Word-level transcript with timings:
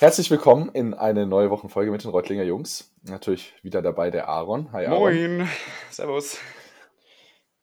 Herzlich 0.00 0.30
willkommen 0.30 0.68
in 0.74 0.94
eine 0.94 1.26
neue 1.26 1.50
Wochenfolge 1.50 1.90
mit 1.90 2.04
den 2.04 2.12
Reutlinger 2.12 2.44
Jungs. 2.44 2.94
Natürlich 3.02 3.52
wieder 3.64 3.82
dabei 3.82 4.12
der 4.12 4.28
Aaron. 4.28 4.70
Hi 4.70 4.86
Aaron. 4.86 5.38
Moin. 5.38 5.48
Servus. 5.90 6.38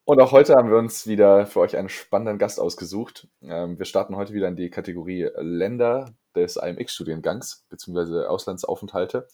Und 0.03 0.19
auch 0.19 0.33
heute 0.33 0.55
haben 0.55 0.69
wir 0.69 0.77
uns 0.77 1.07
wieder 1.07 1.45
für 1.45 1.61
euch 1.61 1.77
einen 1.77 1.87
spannenden 1.87 2.37
Gast 2.37 2.59
ausgesucht. 2.59 3.29
Ähm, 3.41 3.79
wir 3.79 3.85
starten 3.85 4.17
heute 4.17 4.33
wieder 4.33 4.49
in 4.49 4.57
die 4.57 4.69
Kategorie 4.69 5.29
Länder 5.37 6.13
des 6.35 6.57
IMX-Studiengangs 6.57 7.67
bzw. 7.69 8.25
Auslandsaufenthalte. 8.25 9.29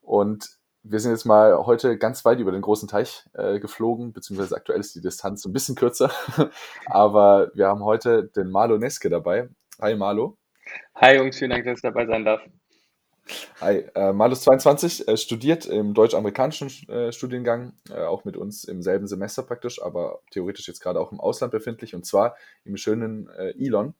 Und 0.00 0.48
wir 0.84 1.00
sind 1.00 1.10
jetzt 1.10 1.24
mal 1.24 1.66
heute 1.66 1.98
ganz 1.98 2.24
weit 2.24 2.38
über 2.38 2.52
den 2.52 2.62
großen 2.62 2.86
Teich 2.86 3.24
äh, 3.32 3.58
geflogen, 3.58 4.12
beziehungsweise 4.12 4.54
aktuell 4.54 4.78
ist 4.78 4.94
die 4.94 5.00
Distanz 5.00 5.44
ein 5.44 5.52
bisschen 5.52 5.74
kürzer. 5.74 6.12
Aber 6.86 7.50
wir 7.54 7.66
haben 7.66 7.82
heute 7.82 8.22
den 8.28 8.48
Malo 8.48 8.78
Neske 8.78 9.10
dabei. 9.10 9.48
Hi 9.80 9.96
Malo. 9.96 10.38
Hi 10.94 11.16
Jungs, 11.16 11.38
vielen 11.38 11.50
Dank, 11.50 11.64
dass 11.64 11.78
ich 11.78 11.82
dabei 11.82 12.06
sein 12.06 12.24
darf. 12.24 12.42
Hi, 13.60 13.86
äh, 13.94 14.12
Malus 14.12 14.42
22 14.42 15.08
äh, 15.08 15.16
studiert 15.16 15.64
im 15.66 15.94
deutsch-amerikanischen 15.94 16.88
äh, 16.88 17.12
Studiengang, 17.12 17.72
äh, 17.88 18.02
auch 18.02 18.24
mit 18.24 18.36
uns 18.36 18.64
im 18.64 18.82
selben 18.82 19.06
Semester 19.06 19.42
praktisch, 19.42 19.80
aber 19.82 20.20
theoretisch 20.30 20.68
jetzt 20.68 20.80
gerade 20.80 21.00
auch 21.00 21.10
im 21.10 21.20
Ausland 21.20 21.50
befindlich 21.50 21.94
und 21.94 22.04
zwar 22.04 22.36
im 22.64 22.76
schönen 22.76 23.28
äh, 23.30 23.54
Elon 23.58 23.94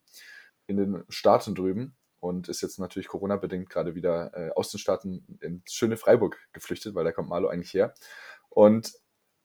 in 0.66 0.76
den 0.76 1.04
Staaten 1.08 1.54
drüben 1.54 1.96
und 2.20 2.48
ist 2.48 2.60
jetzt 2.60 2.78
natürlich 2.78 3.08
Corona-bedingt 3.08 3.70
gerade 3.70 3.94
wieder 3.94 4.32
äh, 4.34 4.50
aus 4.50 4.70
den 4.70 4.78
Staaten 4.78 5.38
ins 5.40 5.72
schöne 5.72 5.96
Freiburg 5.96 6.38
geflüchtet, 6.52 6.94
weil 6.94 7.04
da 7.04 7.12
kommt 7.12 7.28
Malo 7.28 7.48
eigentlich 7.48 7.72
her. 7.72 7.94
Und 8.50 8.92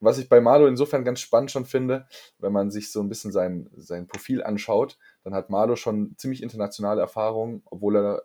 was 0.02 0.18
ich 0.18 0.30
bei 0.30 0.40
Malo 0.40 0.68
insofern 0.68 1.04
ganz 1.04 1.20
spannend 1.20 1.52
schon 1.52 1.66
finde, 1.66 2.08
wenn 2.38 2.54
man 2.54 2.72
sich 2.72 2.92
so 2.92 3.02
ein 3.02 3.10
bisschen 3.10 3.32
sein, 3.32 3.70
sein 3.76 4.08
Profil 4.08 4.44
anschaut, 4.44 4.98
dann 5.24 5.34
hat 5.34 5.50
Malo 5.50 5.76
schon 5.76 6.16
ziemlich 6.18 6.42
internationale 6.42 7.02
Erfahrungen, 7.02 7.62
obwohl 7.66 7.98
er, 7.98 8.24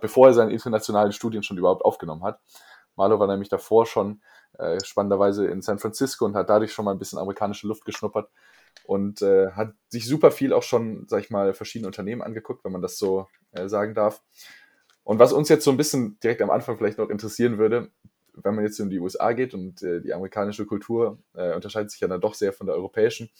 bevor 0.00 0.28
er 0.28 0.34
seine 0.34 0.52
internationalen 0.52 1.12
Studien 1.12 1.42
schon 1.42 1.58
überhaupt 1.58 1.84
aufgenommen 1.84 2.22
hat. 2.22 2.40
Malo 2.96 3.18
war 3.18 3.26
nämlich 3.26 3.48
davor 3.48 3.86
schon 3.86 4.22
äh, 4.58 4.78
spannenderweise 4.84 5.46
in 5.46 5.62
San 5.62 5.78
Francisco 5.78 6.24
und 6.24 6.34
hat 6.34 6.50
dadurch 6.50 6.72
schon 6.72 6.84
mal 6.84 6.92
ein 6.92 6.98
bisschen 6.98 7.18
amerikanische 7.18 7.66
Luft 7.66 7.84
geschnuppert 7.84 8.30
und 8.84 9.22
äh, 9.22 9.52
hat 9.52 9.74
sich 9.88 10.06
super 10.06 10.30
viel 10.30 10.52
auch 10.52 10.62
schon, 10.62 11.06
sag 11.08 11.20
ich 11.20 11.30
mal, 11.30 11.54
verschiedene 11.54 11.86
Unternehmen 11.86 12.22
angeguckt, 12.22 12.64
wenn 12.64 12.72
man 12.72 12.82
das 12.82 12.98
so 12.98 13.28
äh, 13.52 13.68
sagen 13.68 13.94
darf. 13.94 14.22
Und 15.04 15.18
was 15.18 15.32
uns 15.32 15.48
jetzt 15.48 15.64
so 15.64 15.70
ein 15.70 15.76
bisschen 15.76 16.18
direkt 16.20 16.42
am 16.42 16.50
Anfang 16.50 16.76
vielleicht 16.76 16.98
noch 16.98 17.08
interessieren 17.08 17.58
würde, 17.58 17.90
wenn 18.34 18.54
man 18.54 18.64
jetzt 18.64 18.78
in 18.78 18.90
die 18.90 19.00
USA 19.00 19.32
geht 19.32 19.54
und 19.54 19.82
äh, 19.82 20.00
die 20.00 20.12
amerikanische 20.12 20.66
Kultur 20.66 21.18
äh, 21.34 21.54
unterscheidet 21.54 21.90
sich 21.90 22.00
ja 22.00 22.08
dann 22.08 22.20
doch 22.20 22.34
sehr 22.34 22.52
von 22.52 22.66
der 22.66 22.76
europäischen. 22.76 23.30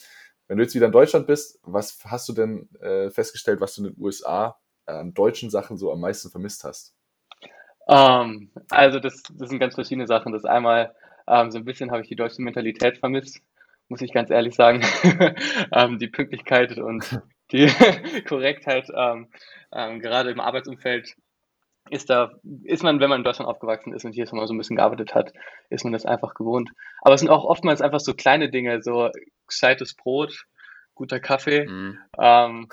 Wenn 0.49 0.57
du 0.57 0.65
jetzt 0.65 0.75
wieder 0.75 0.87
in 0.87 0.93
Deutschland 0.93 1.27
bist, 1.27 1.61
was 1.63 1.99
hast 2.05 2.29
du 2.29 2.33
denn 2.33 2.69
äh, 2.81 3.11
festgestellt, 3.11 3.61
was 3.61 3.75
du 3.75 3.85
in 3.85 3.93
den 3.93 4.03
USA 4.03 4.59
an 4.87 5.13
deutschen 5.13 5.51
Sachen 5.51 5.77
so 5.77 5.93
am 5.93 6.01
meisten 6.01 6.31
vermisst 6.31 6.65
hast? 6.65 6.95
Um, 7.87 7.97
ähm, 7.97 8.51
also 8.71 8.99
das, 8.99 9.23
das 9.35 9.51
sind 9.51 9.59
ganz 9.59 9.75
verschiedene 9.75 10.07
Sachen. 10.07 10.33
Das 10.33 10.47
einmal 10.47 10.95
ähm, 11.27 11.51
so 11.51 11.59
ein 11.59 11.65
bisschen 11.65 11.91
habe 11.91 12.03
ich 12.03 12.09
die 12.09 12.17
deutsche 12.17 12.41
Mentalität 12.41 12.99
vermisst, 12.99 13.41
muss 13.89 14.01
ich 14.01 14.13
ganz 14.13 14.31
ehrlich 14.31 14.55
sagen. 14.55 14.83
ähm, 15.73 15.99
die 15.99 16.09
Pünktlichkeit 16.09 16.79
und 16.79 17.21
die 17.53 17.67
Korrektheit 18.29 18.89
gerade 19.71 20.31
im 20.31 20.41
Arbeitsumfeld 20.41 21.15
ist 21.91 22.11
da, 22.11 22.33
ist 22.65 22.83
man, 22.83 23.01
wenn 23.01 23.09
man 23.09 23.21
in 23.21 23.25
Deutschland 23.25 23.49
aufgewachsen 23.49 23.93
ist 23.93 24.05
und 24.05 24.13
hier 24.13 24.27
schon 24.27 24.39
mal 24.39 24.47
so 24.47 24.55
ein 24.55 24.59
bisschen 24.59 24.77
gearbeitet 24.77 25.15
hat, 25.15 25.33
ist 25.71 25.85
man 25.85 25.93
das 25.93 26.07
einfach 26.07 26.35
gewohnt. 26.35 26.71
Aber 27.01 27.15
es 27.15 27.21
sind 27.21 27.31
auch 27.31 27.45
oftmals 27.45 27.81
einfach 27.81 28.01
so 28.01 28.15
kleine 28.15 28.51
Dinge, 28.51 28.83
so 28.83 29.11
gescheites 29.47 29.95
Brot, 29.95 30.47
guter 30.95 31.21
Kaffee, 31.21 31.67
mm. 31.67 31.99
ähm, 32.19 32.69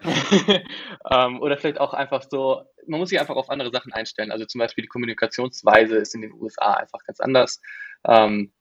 ähm, 1.10 1.40
oder 1.40 1.56
vielleicht 1.56 1.80
auch 1.80 1.92
einfach 1.92 2.22
so, 2.28 2.62
man 2.86 3.00
muss 3.00 3.08
sich 3.08 3.20
einfach 3.20 3.36
auf 3.36 3.50
andere 3.50 3.70
Sachen 3.70 3.92
einstellen. 3.92 4.30
Also 4.30 4.44
zum 4.46 4.60
Beispiel 4.60 4.82
die 4.82 4.88
Kommunikationsweise 4.88 5.96
ist 5.96 6.14
in 6.14 6.22
den 6.22 6.32
USA 6.32 6.74
einfach 6.74 7.00
ganz 7.04 7.20
anders. 7.20 7.60
Ähm, 8.06 8.52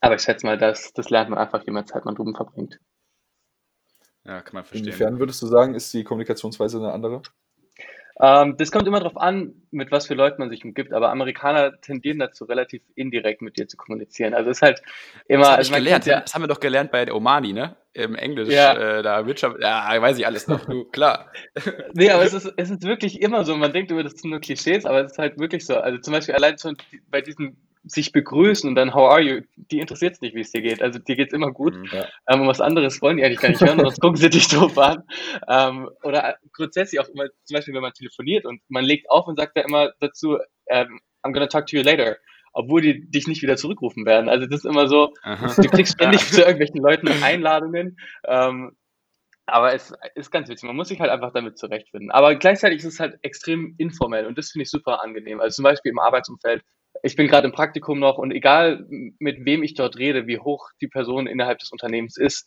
aber 0.00 0.16
ich 0.16 0.22
schätze 0.22 0.46
mal, 0.46 0.58
das, 0.58 0.92
das 0.92 1.10
lernt 1.10 1.30
man 1.30 1.38
einfach, 1.38 1.64
je 1.64 1.72
mehr 1.72 1.86
Zeit 1.86 2.04
man 2.04 2.14
drüben 2.14 2.34
verbringt. 2.34 2.78
Ja, 4.24 4.42
kann 4.42 4.54
man 4.54 4.64
verstehen. 4.64 4.86
Inwiefern 4.86 5.18
würdest 5.18 5.40
du 5.40 5.46
sagen, 5.46 5.74
ist 5.74 5.92
die 5.94 6.04
Kommunikationsweise 6.04 6.78
eine 6.78 6.92
andere? 6.92 7.22
Ähm, 8.18 8.56
das 8.56 8.70
kommt 8.70 8.86
immer 8.86 8.98
darauf 8.98 9.18
an, 9.18 9.52
mit 9.70 9.90
was 9.92 10.06
für 10.06 10.14
Leuten 10.14 10.40
man 10.40 10.48
sich 10.48 10.64
umgibt, 10.64 10.92
aber 10.92 11.10
Amerikaner 11.10 11.78
tendieren 11.80 12.18
dazu, 12.18 12.44
relativ 12.44 12.82
indirekt 12.94 13.42
mit 13.42 13.58
dir 13.58 13.68
zu 13.68 13.76
kommunizieren. 13.76 14.32
Also 14.32 14.50
ist 14.50 14.62
halt 14.62 14.80
immer. 15.28 15.44
Das, 15.44 15.70
also 15.70 15.74
gelernt, 15.74 16.06
ja, 16.06 16.20
das 16.20 16.34
haben 16.34 16.42
wir 16.42 16.48
doch 16.48 16.60
gelernt 16.60 16.90
bei 16.90 17.12
Omani, 17.12 17.52
ne? 17.52 17.76
Im 17.92 18.14
Englisch, 18.14 18.48
ja. 18.48 18.74
Äh, 18.74 19.02
da 19.02 19.26
Wirtschaft, 19.26 19.56
ja, 19.60 20.00
weiß 20.00 20.18
ich 20.18 20.26
alles 20.26 20.48
noch, 20.48 20.64
du, 20.64 20.84
klar. 20.84 21.30
nee, 21.94 22.10
aber 22.10 22.24
es 22.24 22.32
ist, 22.32 22.52
es 22.56 22.70
ist 22.70 22.82
wirklich 22.84 23.20
immer 23.20 23.44
so. 23.44 23.56
Man 23.56 23.72
denkt 23.72 23.90
immer, 23.90 24.02
das 24.02 24.12
sind 24.12 24.30
nur 24.30 24.40
Klischees, 24.40 24.86
aber 24.86 25.04
es 25.04 25.12
ist 25.12 25.18
halt 25.18 25.38
wirklich 25.38 25.66
so. 25.66 25.76
Also 25.76 25.98
zum 25.98 26.12
Beispiel 26.12 26.34
allein 26.34 26.58
schon 26.58 26.76
bei 27.10 27.20
diesen 27.20 27.56
sich 27.86 28.12
begrüßen 28.12 28.68
und 28.68 28.74
dann 28.74 28.94
How 28.94 29.10
are 29.10 29.20
you? 29.20 29.40
Die 29.56 29.80
interessiert 29.80 30.14
es 30.14 30.20
nicht, 30.20 30.34
wie 30.34 30.40
es 30.40 30.50
dir 30.50 30.62
geht. 30.62 30.82
Also 30.82 30.98
dir 30.98 31.16
geht 31.16 31.28
es 31.28 31.32
immer 31.32 31.52
gut. 31.52 31.76
Mhm, 31.76 31.88
ja. 31.92 32.06
Ähm, 32.28 32.42
und 32.42 32.48
was 32.48 32.60
anderes 32.60 33.00
wollen 33.00 33.16
die 33.16 33.24
eigentlich 33.24 33.40
gar 33.40 33.48
nicht 33.48 33.60
hören, 33.60 33.78
sonst 33.78 34.00
gucken 34.00 34.16
sie 34.16 34.30
dich 34.30 34.48
doof 34.48 34.76
an. 34.78 35.04
Ähm, 35.48 35.88
oder 36.02 36.36
grundsätzlich 36.52 37.00
auch 37.00 37.08
immer, 37.08 37.26
zum 37.44 37.54
Beispiel, 37.54 37.74
wenn 37.74 37.82
man 37.82 37.92
telefoniert 37.92 38.44
und 38.44 38.60
man 38.68 38.84
legt 38.84 39.10
auf 39.10 39.26
und 39.26 39.36
sagt 39.36 39.56
da 39.56 39.62
immer 39.62 39.92
dazu, 40.00 40.38
ähm, 40.68 41.00
I'm 41.22 41.32
gonna 41.32 41.46
talk 41.46 41.66
to 41.66 41.76
you 41.76 41.82
later. 41.82 42.16
Obwohl 42.52 42.80
die 42.80 43.10
dich 43.10 43.26
nicht 43.26 43.42
wieder 43.42 43.56
zurückrufen 43.56 44.06
werden. 44.06 44.28
Also 44.28 44.46
das 44.46 44.60
ist 44.60 44.66
immer 44.66 44.88
so, 44.88 45.12
Aha. 45.22 45.54
du 45.56 45.68
kriegst 45.68 45.92
ständig 46.00 46.22
ja. 46.22 46.26
zu 46.26 46.40
irgendwelchen 46.40 46.80
Leuten 46.80 47.08
Einladungen. 47.22 47.98
Ähm, 48.26 48.76
aber 49.46 49.74
es 49.74 49.92
ist 50.16 50.32
ganz 50.32 50.48
witzig. 50.48 50.66
Man 50.66 50.74
muss 50.74 50.88
sich 50.88 50.98
halt 50.98 51.10
einfach 51.10 51.32
damit 51.32 51.56
zurechtfinden. 51.56 52.10
Aber 52.10 52.34
gleichzeitig 52.34 52.78
ist 52.78 52.86
es 52.86 53.00
halt 53.00 53.18
extrem 53.22 53.74
informell 53.78 54.26
und 54.26 54.36
das 54.36 54.50
finde 54.50 54.64
ich 54.64 54.70
super 54.70 55.02
angenehm. 55.02 55.40
Also 55.40 55.56
zum 55.56 55.62
Beispiel 55.62 55.92
im 55.92 56.00
Arbeitsumfeld 56.00 56.64
ich 57.02 57.16
bin 57.16 57.28
gerade 57.28 57.46
im 57.46 57.52
Praktikum 57.52 57.98
noch 57.98 58.18
und 58.18 58.30
egal 58.30 58.86
mit 58.88 59.44
wem 59.44 59.62
ich 59.62 59.74
dort 59.74 59.96
rede, 59.98 60.26
wie 60.26 60.38
hoch 60.38 60.70
die 60.80 60.88
Person 60.88 61.26
innerhalb 61.26 61.58
des 61.58 61.72
Unternehmens 61.72 62.16
ist, 62.16 62.46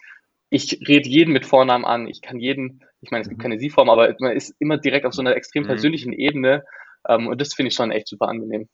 ich 0.49 0.81
rede 0.87 1.07
jeden 1.07 1.31
mit 1.31 1.45
Vornamen 1.45 1.85
an. 1.85 2.07
Ich 2.07 2.21
kann 2.21 2.39
jeden, 2.39 2.83
ich 3.01 3.11
meine, 3.11 3.21
es 3.21 3.29
gibt 3.29 3.39
mhm. 3.39 3.43
keine 3.43 3.59
Sie-Form, 3.59 3.89
aber 3.89 4.15
man 4.19 4.35
ist 4.35 4.55
immer 4.59 4.77
direkt 4.77 5.05
auf 5.05 5.13
so 5.13 5.21
einer 5.21 5.35
extrem 5.35 5.63
mhm. 5.63 5.67
persönlichen 5.67 6.13
Ebene 6.13 6.63
ähm, 7.07 7.27
und 7.27 7.39
das 7.39 7.53
finde 7.53 7.69
ich 7.69 7.75
schon 7.75 7.91
echt 7.91 8.07
super 8.07 8.27
angenehm. 8.27 8.67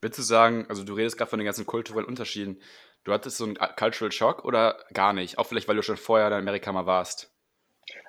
Würdest 0.00 0.18
du 0.18 0.22
sagen, 0.22 0.66
also 0.68 0.84
du 0.84 0.94
redest 0.94 1.18
gerade 1.18 1.30
von 1.30 1.38
den 1.38 1.46
ganzen 1.46 1.66
kulturellen 1.66 2.06
Unterschieden, 2.06 2.60
du 3.04 3.12
hattest 3.12 3.38
so 3.38 3.44
einen 3.44 3.56
Cultural 3.56 4.12
Shock 4.12 4.44
oder 4.44 4.78
gar 4.92 5.12
nicht? 5.12 5.38
Auch 5.38 5.46
vielleicht, 5.46 5.68
weil 5.68 5.76
du 5.76 5.82
schon 5.82 5.96
vorher 5.96 6.26
in 6.28 6.32
Amerika 6.32 6.72
mal 6.72 6.86
warst? 6.86 7.32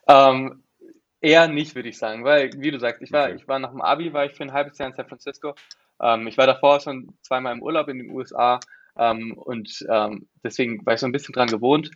Ähm, 0.08 0.64
eher 1.22 1.48
nicht, 1.48 1.76
würde 1.76 1.90
ich 1.90 1.98
sagen, 1.98 2.24
weil, 2.24 2.52
wie 2.58 2.72
du 2.72 2.80
sagst, 2.80 3.02
ich 3.02 3.12
war, 3.12 3.26
okay. 3.26 3.36
ich 3.36 3.48
war 3.48 3.60
nach 3.60 3.72
dem 3.72 3.82
Abi, 3.82 4.14
war 4.14 4.26
ich 4.26 4.34
für 4.34 4.44
ein 4.44 4.54
halbes 4.54 4.78
Jahr 4.78 4.90
in 4.90 4.96
San 4.96 5.08
Francisco 5.08 5.56
ähm, 6.02 6.28
ich 6.28 6.38
war 6.38 6.48
davor 6.48 6.80
schon 6.80 7.18
zweimal 7.22 7.54
im 7.54 7.62
Urlaub 7.62 7.88
in 7.88 8.00
den 8.00 8.12
USA 8.12 8.60
ähm, 8.98 9.34
und 9.38 9.86
ähm, 9.90 10.28
deswegen 10.44 10.86
war 10.86 10.94
ich 10.94 11.00
so 11.00 11.06
ein 11.06 11.12
bisschen 11.12 11.34
dran 11.34 11.48
gewohnt. 11.48 11.92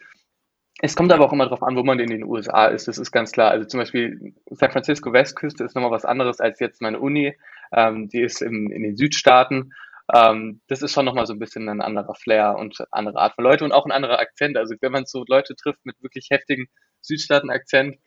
Es 0.83 0.95
kommt 0.95 1.11
aber 1.11 1.25
auch 1.25 1.33
immer 1.33 1.43
darauf 1.45 1.61
an, 1.61 1.75
wo 1.75 1.83
man 1.83 1.99
in 1.99 2.09
den 2.09 2.23
USA 2.23 2.67
ist. 2.67 2.87
Das 2.87 2.97
ist 2.97 3.11
ganz 3.11 3.31
klar. 3.31 3.51
Also 3.51 3.67
zum 3.67 3.79
Beispiel 3.79 4.33
San 4.49 4.71
Francisco 4.71 5.13
Westküste 5.13 5.63
ist 5.63 5.75
nochmal 5.75 5.91
was 5.91 6.05
anderes 6.05 6.39
als 6.39 6.59
jetzt 6.59 6.81
meine 6.81 6.99
Uni. 6.99 7.37
Ähm, 7.71 8.09
die 8.09 8.21
ist 8.21 8.41
in, 8.41 8.71
in 8.71 8.81
den 8.81 8.97
Südstaaten. 8.97 9.73
Ähm, 10.13 10.61
das 10.67 10.81
ist 10.81 10.93
schon 10.93 11.05
nochmal 11.05 11.27
so 11.27 11.33
ein 11.33 11.39
bisschen 11.39 11.69
ein 11.69 11.81
anderer 11.81 12.15
Flair 12.15 12.55
und 12.57 12.77
andere 12.91 13.19
Art 13.19 13.35
von 13.35 13.43
Leute 13.43 13.63
und 13.63 13.71
auch 13.71 13.85
ein 13.85 13.91
anderer 13.91 14.19
Akzent. 14.19 14.57
Also 14.57 14.75
wenn 14.81 14.91
man 14.91 15.05
so 15.05 15.23
Leute 15.27 15.55
trifft 15.55 15.85
mit 15.85 16.01
wirklich 16.01 16.27
heftigen 16.31 16.67
Südstaaten-Akzent, 17.01 17.97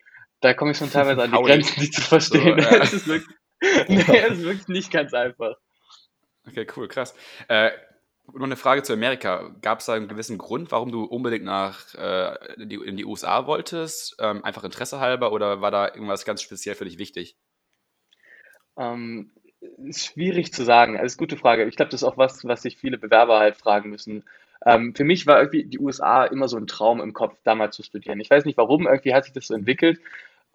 da 0.41 0.53
komme 0.55 0.73
ich 0.73 0.79
schon 0.79 0.91
teilweise 0.91 1.23
an 1.23 1.31
die 1.31 1.43
Grenzen, 1.43 1.81
die 1.81 1.91
zu 1.91 2.03
verstehen. 2.03 2.61
So, 2.61 2.69
ja. 2.69 2.77
es, 2.83 2.93
ist 2.93 3.09
wirklich, 3.09 3.37
nee, 3.89 4.19
es 4.19 4.39
ist 4.39 4.45
wirklich 4.45 4.69
nicht 4.69 4.93
ganz 4.93 5.15
einfach. 5.15 5.55
Okay, 6.47 6.67
cool, 6.77 6.89
krass. 6.89 7.15
Äh, 7.49 7.71
nur 8.33 8.45
eine 8.45 8.57
Frage 8.57 8.83
zu 8.83 8.93
Amerika. 8.93 9.55
Gab 9.61 9.81
es 9.81 9.87
da 9.87 9.95
einen 9.95 10.09
gewissen 10.09 10.39
Grund, 10.39 10.73
warum 10.73 10.91
du 10.91 11.05
unbedingt 11.05 11.45
nach 11.45 11.95
äh, 11.95 12.55
in, 12.63 12.69
die, 12.69 12.77
in, 12.77 12.97
die, 12.97 13.05
USA 13.05 13.47
wolltest? 13.47 14.17
Ähm, 14.19 14.45
einfach 14.45 14.65
Interesse 14.65 14.99
halber 15.01 15.33
oder 15.33 15.61
war 15.61 15.71
da 15.71 15.89
irgendwas 15.89 16.25
ganz 16.25 16.43
speziell 16.43 16.75
für 16.75 16.87
dich 16.87 16.99
wichtig? 16.99 17.37
Ähm, 18.79 19.31
schwierig 19.91 20.53
zu 20.53 20.65
sagen. 20.65 20.97
Eine 20.97 21.09
gute 21.17 21.37
Frage. 21.37 21.65
Ich 21.65 21.77
glaube, 21.77 21.91
das 21.91 22.03
ist 22.03 22.09
auch 22.09 22.17
was, 22.17 22.45
was 22.45 22.63
sich 22.63 22.79
viele 22.79 22.99
Bewerber 22.99 23.39
halt 23.39 23.57
fragen 23.57 23.91
müssen. 23.91 24.25
Ähm, 24.65 24.95
für 24.95 25.05
mich 25.05 25.27
war 25.27 25.39
irgendwie 25.39 25.65
die 25.65 25.79
USA 25.79 26.25
immer 26.25 26.49
so 26.49 26.57
ein 26.57 26.67
Traum 26.67 27.01
im 27.01 27.13
Kopf, 27.13 27.37
damals 27.45 27.77
zu 27.77 27.83
studieren. 27.83 28.21
Ich 28.21 28.31
weiß 28.31 28.47
nicht 28.47 28.57
warum, 28.57 28.87
irgendwie 28.87 29.15
hat 29.15 29.25
sich 29.25 29.35
das 29.35 29.49
so 29.49 29.55
entwickelt. 29.55 30.01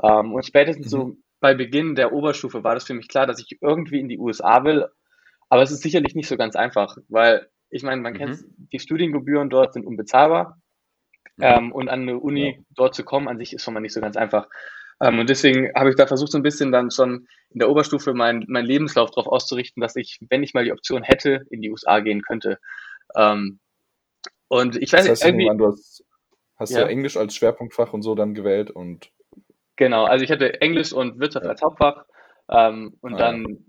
Ähm, 0.02 0.34
und 0.34 0.46
spätestens 0.46 0.88
mhm. 0.88 0.90
so 0.90 1.18
bei 1.40 1.54
Beginn 1.54 1.96
der 1.96 2.12
Oberstufe 2.12 2.64
war 2.64 2.74
das 2.74 2.86
für 2.86 2.94
mich 2.94 3.08
klar, 3.08 3.28
dass 3.28 3.40
ich 3.40 3.62
irgendwie 3.62 4.00
in 4.00 4.10
die 4.10 4.18
USA 4.18 4.64
will, 4.64 4.90
aber 5.50 5.64
es 5.64 5.72
ist 5.72 5.82
sicherlich 5.82 6.16
nicht 6.16 6.28
so 6.28 6.38
ganz 6.38 6.56
einfach, 6.56 6.98
weil 7.10 7.50
ich 7.70 7.84
meine, 7.84 8.02
man 8.02 8.14
mhm. 8.14 8.18
kennt 8.18 8.40
die 8.72 8.80
Studiengebühren 8.80 9.50
dort 9.50 9.74
sind 9.74 9.86
unbezahlbar. 9.86 10.60
Ja. 11.38 11.58
Ähm, 11.58 11.72
und 11.72 11.90
an 11.90 12.02
eine 12.02 12.20
Uni 12.20 12.56
ja. 12.58 12.64
dort 12.76 12.96
zu 12.96 13.04
kommen, 13.04 13.28
an 13.28 13.38
sich 13.38 13.54
ist 13.54 13.64
schon 13.64 13.74
mal 13.74 13.80
nicht 13.80 13.94
so 13.94 14.02
ganz 14.02 14.18
einfach. 14.18 14.48
Ähm, 15.02 15.20
und 15.20 15.30
deswegen 15.30 15.72
habe 15.76 15.90
ich 15.90 15.96
da 15.96 16.06
versucht, 16.06 16.32
so 16.32 16.38
ein 16.38 16.44
bisschen 16.44 16.72
dann 16.72 16.92
schon 16.92 17.28
in 17.52 17.60
der 17.60 17.70
Oberstufe 17.70 18.14
meinen 18.14 18.46
mein 18.48 18.66
Lebenslauf 18.66 19.12
darauf 19.12 19.28
auszurichten, 19.28 19.82
dass 19.82 19.96
ich, 19.96 20.20
wenn 20.30 20.44
ich 20.44 20.54
mal 20.54 20.66
die 20.66 20.74
Option 20.74 21.04
hätte, 21.04 21.46
in 21.50 21.62
die 21.62 21.72
USA 21.72 22.02
gehen 22.02 22.22
könnte. 22.22 22.60
Ähm, 23.16 23.60
und 24.50 24.76
ich 24.76 24.92
weiß 24.92 25.02
das 25.02 25.22
heißt, 25.22 25.26
irgendwie. 25.26 25.58
Du 25.58 25.68
hast, 25.68 26.04
hast 26.58 26.72
ja. 26.72 26.82
ja 26.82 26.88
Englisch 26.88 27.16
als 27.16 27.36
Schwerpunktfach 27.36 27.94
und 27.94 28.02
so 28.02 28.16
dann 28.16 28.34
gewählt 28.34 28.72
und. 28.72 29.12
Genau, 29.78 30.04
also 30.04 30.26
ich 30.26 30.32
hatte 30.32 30.60
Englisch 30.60 30.92
und 30.92 31.20
Wirtschaft 31.20 31.46
als 31.46 31.62
Hauptfach 31.62 32.06
Ähm, 32.52 32.98
und 33.00 33.14
ah, 33.14 33.18
dann, 33.18 33.66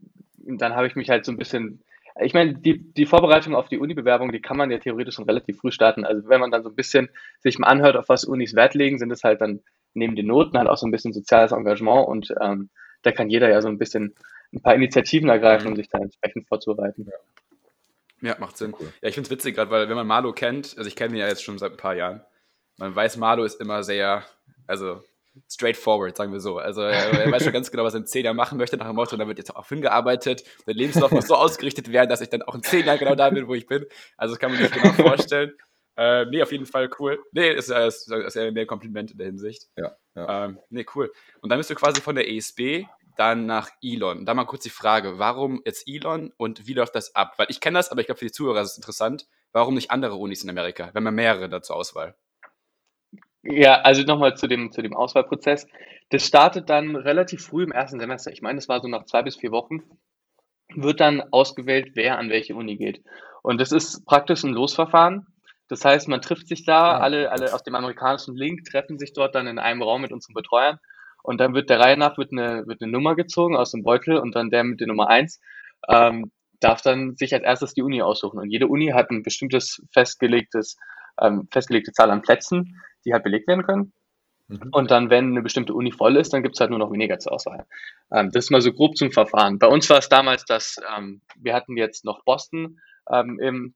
dann 0.59 0.75
habe 0.75 0.87
ich 0.87 0.97
mich 0.97 1.11
halt 1.11 1.25
so 1.25 1.33
ein 1.33 1.37
bisschen, 1.39 1.83
ich 2.21 2.35
meine, 2.35 2.55
die, 2.55 2.79
die 2.79 3.07
Vorbereitung 3.07 3.55
auf 3.55 3.69
die 3.69 3.79
Uni-Bewerbung, 3.79 4.33
die 4.33 4.41
kann 4.41 4.57
man 4.57 4.71
ja 4.71 4.79
theoretisch 4.79 5.15
schon 5.15 5.25
relativ 5.25 5.59
früh 5.59 5.71
starten. 5.71 6.05
Also 6.05 6.29
wenn 6.29 6.41
man 6.41 6.51
dann 6.51 6.63
so 6.63 6.69
ein 6.69 6.77
bisschen 6.77 7.09
sich 7.41 7.59
mal 7.59 7.69
anhört, 7.69 7.97
auf 7.97 8.09
was 8.09 8.25
Unis 8.25 8.55
Wert 8.55 8.75
legen, 8.75 8.99
sind 8.99 9.11
es 9.11 9.25
halt 9.25 9.41
dann 9.41 9.61
neben 9.95 10.17
den 10.17 10.27
Noten 10.27 10.59
halt 10.59 10.69
auch 10.69 10.77
so 10.77 10.87
ein 10.87 10.91
bisschen 10.91 11.13
soziales 11.13 11.53
Engagement 11.53 12.07
und 12.07 12.35
ähm, 12.41 12.71
da 13.03 13.13
kann 13.13 13.31
jeder 13.31 13.49
ja 13.49 13.61
so 13.63 13.69
ein 13.69 13.79
bisschen 13.79 14.15
ein 14.53 14.63
paar 14.63 14.75
Initiativen 14.75 15.29
ergreifen, 15.29 15.69
um 15.69 15.77
sich 15.77 15.89
dann 15.89 16.03
entsprechend 16.03 16.47
vorzubereiten. 16.49 17.09
Ja, 18.21 18.37
macht 18.39 18.57
Sinn. 18.59 18.75
Cool. 18.79 18.93
Ja, 19.01 19.09
ich 19.09 19.15
finde 19.15 19.29
es 19.29 19.31
witzig 19.31 19.55
gerade, 19.55 19.71
weil 19.71 19.89
wenn 19.89 19.97
man 19.97 20.07
Marlo 20.07 20.33
kennt, 20.33 20.77
also 20.77 20.87
ich 20.87 20.97
kenne 20.97 21.15
ihn 21.15 21.21
ja 21.21 21.29
jetzt 21.29 21.43
schon 21.43 21.59
seit 21.59 21.73
ein 21.73 21.77
paar 21.77 21.95
Jahren, 21.95 22.21
man 22.77 22.95
weiß, 22.95 23.17
Marlo 23.17 23.45
ist 23.45 23.61
immer 23.61 23.83
sehr, 23.83 24.25
also 24.67 25.03
straightforward, 25.49 26.17
sagen 26.17 26.33
wir 26.33 26.41
so. 26.41 26.59
Also 26.59 26.83
er, 26.83 27.13
er 27.13 27.31
weiß 27.31 27.45
schon 27.45 27.53
ganz 27.53 27.71
genau, 27.71 27.85
was 27.85 27.95
er 27.95 28.01
in 28.01 28.07
zehn 28.07 28.25
Jahren 28.25 28.37
machen 28.37 28.59
möchte, 28.59 28.77
nach 28.77 28.87
dem 28.87 28.97
Motto, 28.97 29.13
und 29.13 29.21
da 29.21 29.27
wird 29.27 29.39
jetzt 29.39 29.55
auch 29.55 29.69
hingearbeitet. 29.69 30.45
Der 30.67 30.75
Lebenslauf 30.75 31.11
muss 31.13 31.27
so 31.27 31.35
ausgerichtet 31.37 31.93
werden, 31.93 32.09
dass 32.09 32.21
ich 32.21 32.29
dann 32.29 32.43
auch 32.43 32.55
in 32.55 32.63
zehn 32.63 32.87
Jahren 32.87 32.99
genau 32.99 33.15
da 33.15 33.31
bin, 33.31 33.49
wo 33.49 33.55
ich 33.55 33.67
bin. 33.67 33.87
Also 34.17 34.35
das 34.35 34.41
kann 34.41 34.53
man 34.53 34.61
sich 34.61 34.71
genau 34.71 34.93
vorstellen. 34.93 35.53
Äh, 35.97 36.27
nee, 36.27 36.43
auf 36.43 36.53
jeden 36.53 36.67
Fall 36.67 36.89
cool. 36.99 37.23
Nee, 37.33 37.53
ist, 37.53 37.71
ist, 37.71 38.11
ist 38.11 38.35
ja 38.35 38.51
mehr 38.51 38.67
Kompliment 38.67 39.11
in 39.11 39.19
der 39.19 39.27
Hinsicht. 39.27 39.69
Ja. 39.77 39.97
ja. 40.15 40.47
Ähm, 40.47 40.59
nee, 40.71 40.87
cool. 40.95 41.13
Und 41.41 41.51
dann 41.51 41.59
bist 41.59 41.71
du 41.71 41.75
quasi 41.75 42.01
von 42.01 42.15
der 42.15 42.31
ESB 42.31 42.87
dann 43.17 43.45
nach 43.45 43.71
Elon. 43.83 44.25
Da 44.25 44.33
mal 44.33 44.47
kurz 44.47 44.63
die 44.63 44.71
Frage, 44.71 45.19
warum 45.19 45.61
jetzt 45.67 45.87
Elon 45.87 46.33
und 46.39 46.67
wie 46.67 46.73
läuft 46.73 46.95
das 46.95 47.15
ab? 47.15 47.35
Weil 47.37 47.49
ich 47.51 47.61
kenne 47.61 47.79
das, 47.79 47.91
aber 47.91 48.01
ich 48.01 48.07
glaube 48.07 48.19
für 48.19 48.25
die 48.25 48.33
Zuhörer 48.33 48.63
ist 48.63 48.73
es 48.73 48.77
interessant. 48.79 49.27
Warum 49.53 49.75
nicht 49.75 49.91
andere 49.91 50.15
Unis 50.15 50.43
in 50.43 50.49
Amerika? 50.49 50.91
Wenn 50.95 51.03
man 51.03 51.15
mehrere 51.15 51.49
da 51.49 51.61
zur 51.61 51.77
Auswahl. 51.77 52.15
Ja, 53.43 53.81
also 53.83 54.03
nochmal 54.03 54.37
zu 54.37 54.47
dem, 54.47 54.71
zu 54.71 54.83
dem 54.83 54.95
Auswahlprozess. 54.95 55.67
Das 56.11 56.27
startet 56.27 56.69
dann 56.69 56.97
relativ 56.97 57.45
früh 57.45 57.63
im 57.65 57.73
ersten 57.73 57.99
Semester. 57.99 58.33
Ich 58.33 58.43
meine, 58.43 58.57
das 58.57 58.69
war 58.69 58.81
so 58.81 58.89
nach 58.89 59.05
zwei 59.07 59.23
bis 59.23 59.37
vier 59.37 59.51
Wochen. 59.51 59.83
Wird 60.75 61.01
dann 61.01 61.23
ausgewählt, 61.33 61.93
wer 61.95 62.19
an 62.19 62.31
welche 62.31 62.55
Uni 62.55 62.77
geht. 62.77 63.03
Und 63.43 63.61
das 63.61 63.73
ist 63.73 64.05
praktisch 64.05 64.45
ein 64.45 64.53
Losverfahren. 64.53 65.27
Das 65.69 65.85
heißt, 65.85 66.09
man 66.09 66.21
trifft 66.21 66.49
sich 66.49 66.65
da, 66.65 66.99
alle, 66.99 67.31
alle 67.31 67.55
aus 67.55 67.63
dem 67.63 67.75
amerikanischen 67.75 68.37
Link 68.37 68.65
treffen 68.65 68.99
sich 68.99 69.13
dort 69.13 69.35
dann 69.35 69.47
in 69.47 69.59
einem 69.59 69.83
Raum 69.83 70.03
mit 70.03 70.13
unseren 70.13 70.35
Betreuern 70.35 70.79
und 71.23 71.41
dann 71.41 71.55
wird 71.55 71.71
der 71.71 71.81
Reihe 71.81 71.97
nach 71.97 72.19
wird 72.19 72.33
eine, 72.33 72.67
wird 72.67 72.83
eine 72.83 72.91
Nummer 72.91 73.15
gezogen 73.15 73.57
aus 73.57 73.71
dem 73.71 73.83
Beutel 73.83 74.17
und 74.17 74.35
dann 74.35 74.51
der 74.51 74.65
mit 74.65 74.81
der 74.81 74.89
Nummer 74.89 75.09
eins 75.09 75.41
ähm, 75.89 76.33
darf 76.61 76.83
dann 76.83 77.17
sich 77.17 77.33
als 77.35 77.45
erstes 77.45 77.75
die 77.75 77.83
Uni 77.83 78.03
aussuchen. 78.03 78.39
Und 78.39 78.51
jede 78.51 78.67
Uni 78.67 78.89
hat 78.89 79.11
ein 79.11 79.23
bestimmtes 79.23 79.83
festgelegtes, 79.93 80.77
ähm, 81.21 81.49
festgelegte 81.51 81.93
Zahl 81.93 82.11
an 82.11 82.23
Plätzen, 82.23 82.81
die 83.05 83.13
halt 83.13 83.25
belegt 83.25 83.49
werden 83.49 83.65
können. 83.65 83.93
Mhm. 84.49 84.69
Und 84.73 84.91
dann, 84.91 85.11
wenn 85.11 85.31
eine 85.31 85.43
bestimmte 85.43 85.75
Uni 85.75 85.93
voll 85.93 86.17
ist, 86.17 86.33
dann 86.33 86.43
gibt 86.43 86.57
es 86.57 86.61
halt 86.61 86.71
nur 86.71 86.79
noch 86.79 86.93
weniger 86.93 87.19
zur 87.19 87.33
Auswahl. 87.33 87.67
Ähm, 88.13 88.31
das 88.33 88.47
ist 88.47 88.51
mal 88.51 88.61
so 88.61 88.73
grob 88.73 88.97
zum 88.97 89.13
Verfahren. 89.13 89.59
Bei 89.59 89.69
uns 89.69 89.89
war 89.91 89.99
es 89.99 90.09
damals, 90.09 90.45
dass 90.45 90.77
ähm, 90.97 91.23
wir 91.37 91.55
hatten 91.55 91.77
jetzt 91.77 92.05
noch 92.05 92.25
Boston 92.25 92.81
ähm, 93.11 93.39
im 93.41 93.75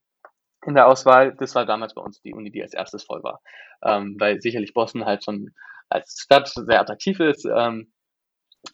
in 0.65 0.73
der 0.73 0.87
Auswahl. 0.87 1.35
Das 1.35 1.55
war 1.55 1.65
damals 1.65 1.93
bei 1.93 2.01
uns 2.01 2.21
die 2.21 2.33
Uni, 2.33 2.51
die 2.51 2.61
als 2.61 2.73
erstes 2.73 3.03
voll 3.03 3.23
war. 3.23 3.41
Ähm, 3.83 4.15
weil 4.19 4.41
sicherlich 4.41 4.73
Boston 4.73 5.05
halt 5.05 5.23
schon 5.23 5.53
als 5.89 6.19
Stadt 6.19 6.49
sehr 6.49 6.81
attraktiv 6.81 7.19
ist. 7.19 7.45
Ähm, 7.45 7.91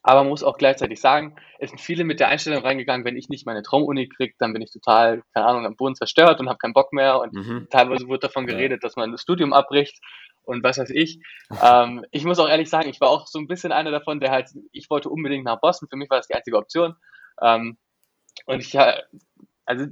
aber 0.04 0.22
man 0.22 0.30
muss 0.30 0.44
auch 0.44 0.58
gleichzeitig 0.58 1.00
sagen, 1.00 1.36
es 1.60 1.70
sind 1.70 1.80
viele 1.80 2.04
mit 2.04 2.20
der 2.20 2.30
Einstellung 2.30 2.64
reingegangen, 2.64 3.06
wenn 3.06 3.18
ich 3.18 3.30
nicht 3.30 3.46
meine 3.46 3.62
Traumuni 3.62 4.08
kriege, 4.08 4.34
dann 4.40 4.54
bin 4.54 4.62
ich 4.62 4.72
total, 4.72 5.24
keine 5.34 5.46
Ahnung, 5.46 5.66
am 5.66 5.76
Boden 5.76 5.96
zerstört 5.96 6.40
und 6.40 6.50
habe 6.50 6.58
keinen 6.58 6.74
Bock 6.74 6.94
mehr. 6.94 7.20
Und 7.20 7.34
mhm. 7.34 7.68
teilweise 7.70 8.08
wurde 8.08 8.28
davon 8.28 8.46
geredet, 8.48 8.84
dass 8.84 8.96
man 8.96 9.12
das 9.12 9.22
Studium 9.22 9.54
abbricht 9.54 10.00
und 10.44 10.64
was 10.64 10.78
weiß 10.78 10.90
ich. 10.92 11.20
ähm, 11.64 12.06
ich 12.12 12.26
muss 12.26 12.40
auch 12.40 12.50
ehrlich 12.50 12.70
sagen, 12.70 12.90
ich 12.90 13.00
war 13.00 13.10
auch 13.10 13.28
so 13.28 13.40
ein 13.40 13.48
bisschen 13.48 13.72
einer 13.72 13.92
davon, 13.92 14.20
der 14.20 14.32
halt, 14.32 14.50
ich 14.72 14.90
wollte 14.90 15.10
unbedingt 15.10 15.46
nach 15.46 15.60
Boston, 15.60 15.88
für 15.90 15.98
mich 15.98 16.10
war 16.10 16.18
das 16.18 16.28
die 16.28 16.36
einzige 16.36 16.58
Option. 16.58 16.96
Ähm, 17.42 17.78
und 18.46 18.60
ich, 18.60 18.78
also 19.66 19.86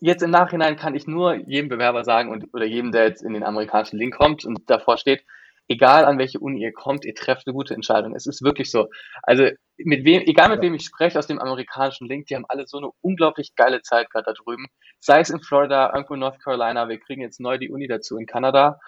jetzt 0.00 0.22
im 0.22 0.30
Nachhinein 0.30 0.76
kann 0.76 0.94
ich 0.94 1.06
nur 1.06 1.34
jedem 1.34 1.68
Bewerber 1.68 2.04
sagen 2.04 2.30
und 2.30 2.52
oder 2.52 2.66
jedem, 2.66 2.92
der 2.92 3.04
jetzt 3.04 3.22
in 3.22 3.32
den 3.32 3.44
amerikanischen 3.44 3.98
Link 3.98 4.16
kommt 4.16 4.44
und 4.44 4.68
davor 4.68 4.98
steht, 4.98 5.24
egal 5.68 6.04
an 6.04 6.18
welche 6.18 6.38
Uni 6.38 6.60
ihr 6.60 6.72
kommt, 6.72 7.04
ihr 7.04 7.14
trefft 7.14 7.46
eine 7.46 7.54
gute 7.54 7.74
Entscheidung. 7.74 8.14
Es 8.14 8.26
ist 8.26 8.42
wirklich 8.42 8.70
so. 8.70 8.88
Also 9.22 9.48
mit 9.76 10.04
wem, 10.04 10.22
egal 10.22 10.48
mit 10.48 10.62
wem 10.62 10.74
ich 10.74 10.84
spreche 10.84 11.18
aus 11.18 11.26
dem 11.26 11.38
amerikanischen 11.38 12.08
Link, 12.08 12.26
die 12.26 12.36
haben 12.36 12.46
alle 12.48 12.66
so 12.66 12.78
eine 12.78 12.90
unglaublich 13.00 13.54
geile 13.56 13.82
Zeit 13.82 14.10
gerade 14.10 14.26
da 14.26 14.32
drüben. 14.32 14.66
Sei 15.00 15.20
es 15.20 15.30
in 15.30 15.40
Florida, 15.40 15.92
irgendwo 15.94 16.14
in 16.14 16.20
North 16.20 16.42
Carolina, 16.42 16.88
wir 16.88 16.98
kriegen 16.98 17.20
jetzt 17.20 17.40
neu 17.40 17.58
die 17.58 17.70
Uni 17.70 17.86
dazu 17.86 18.16
in 18.16 18.26
Kanada. 18.26 18.78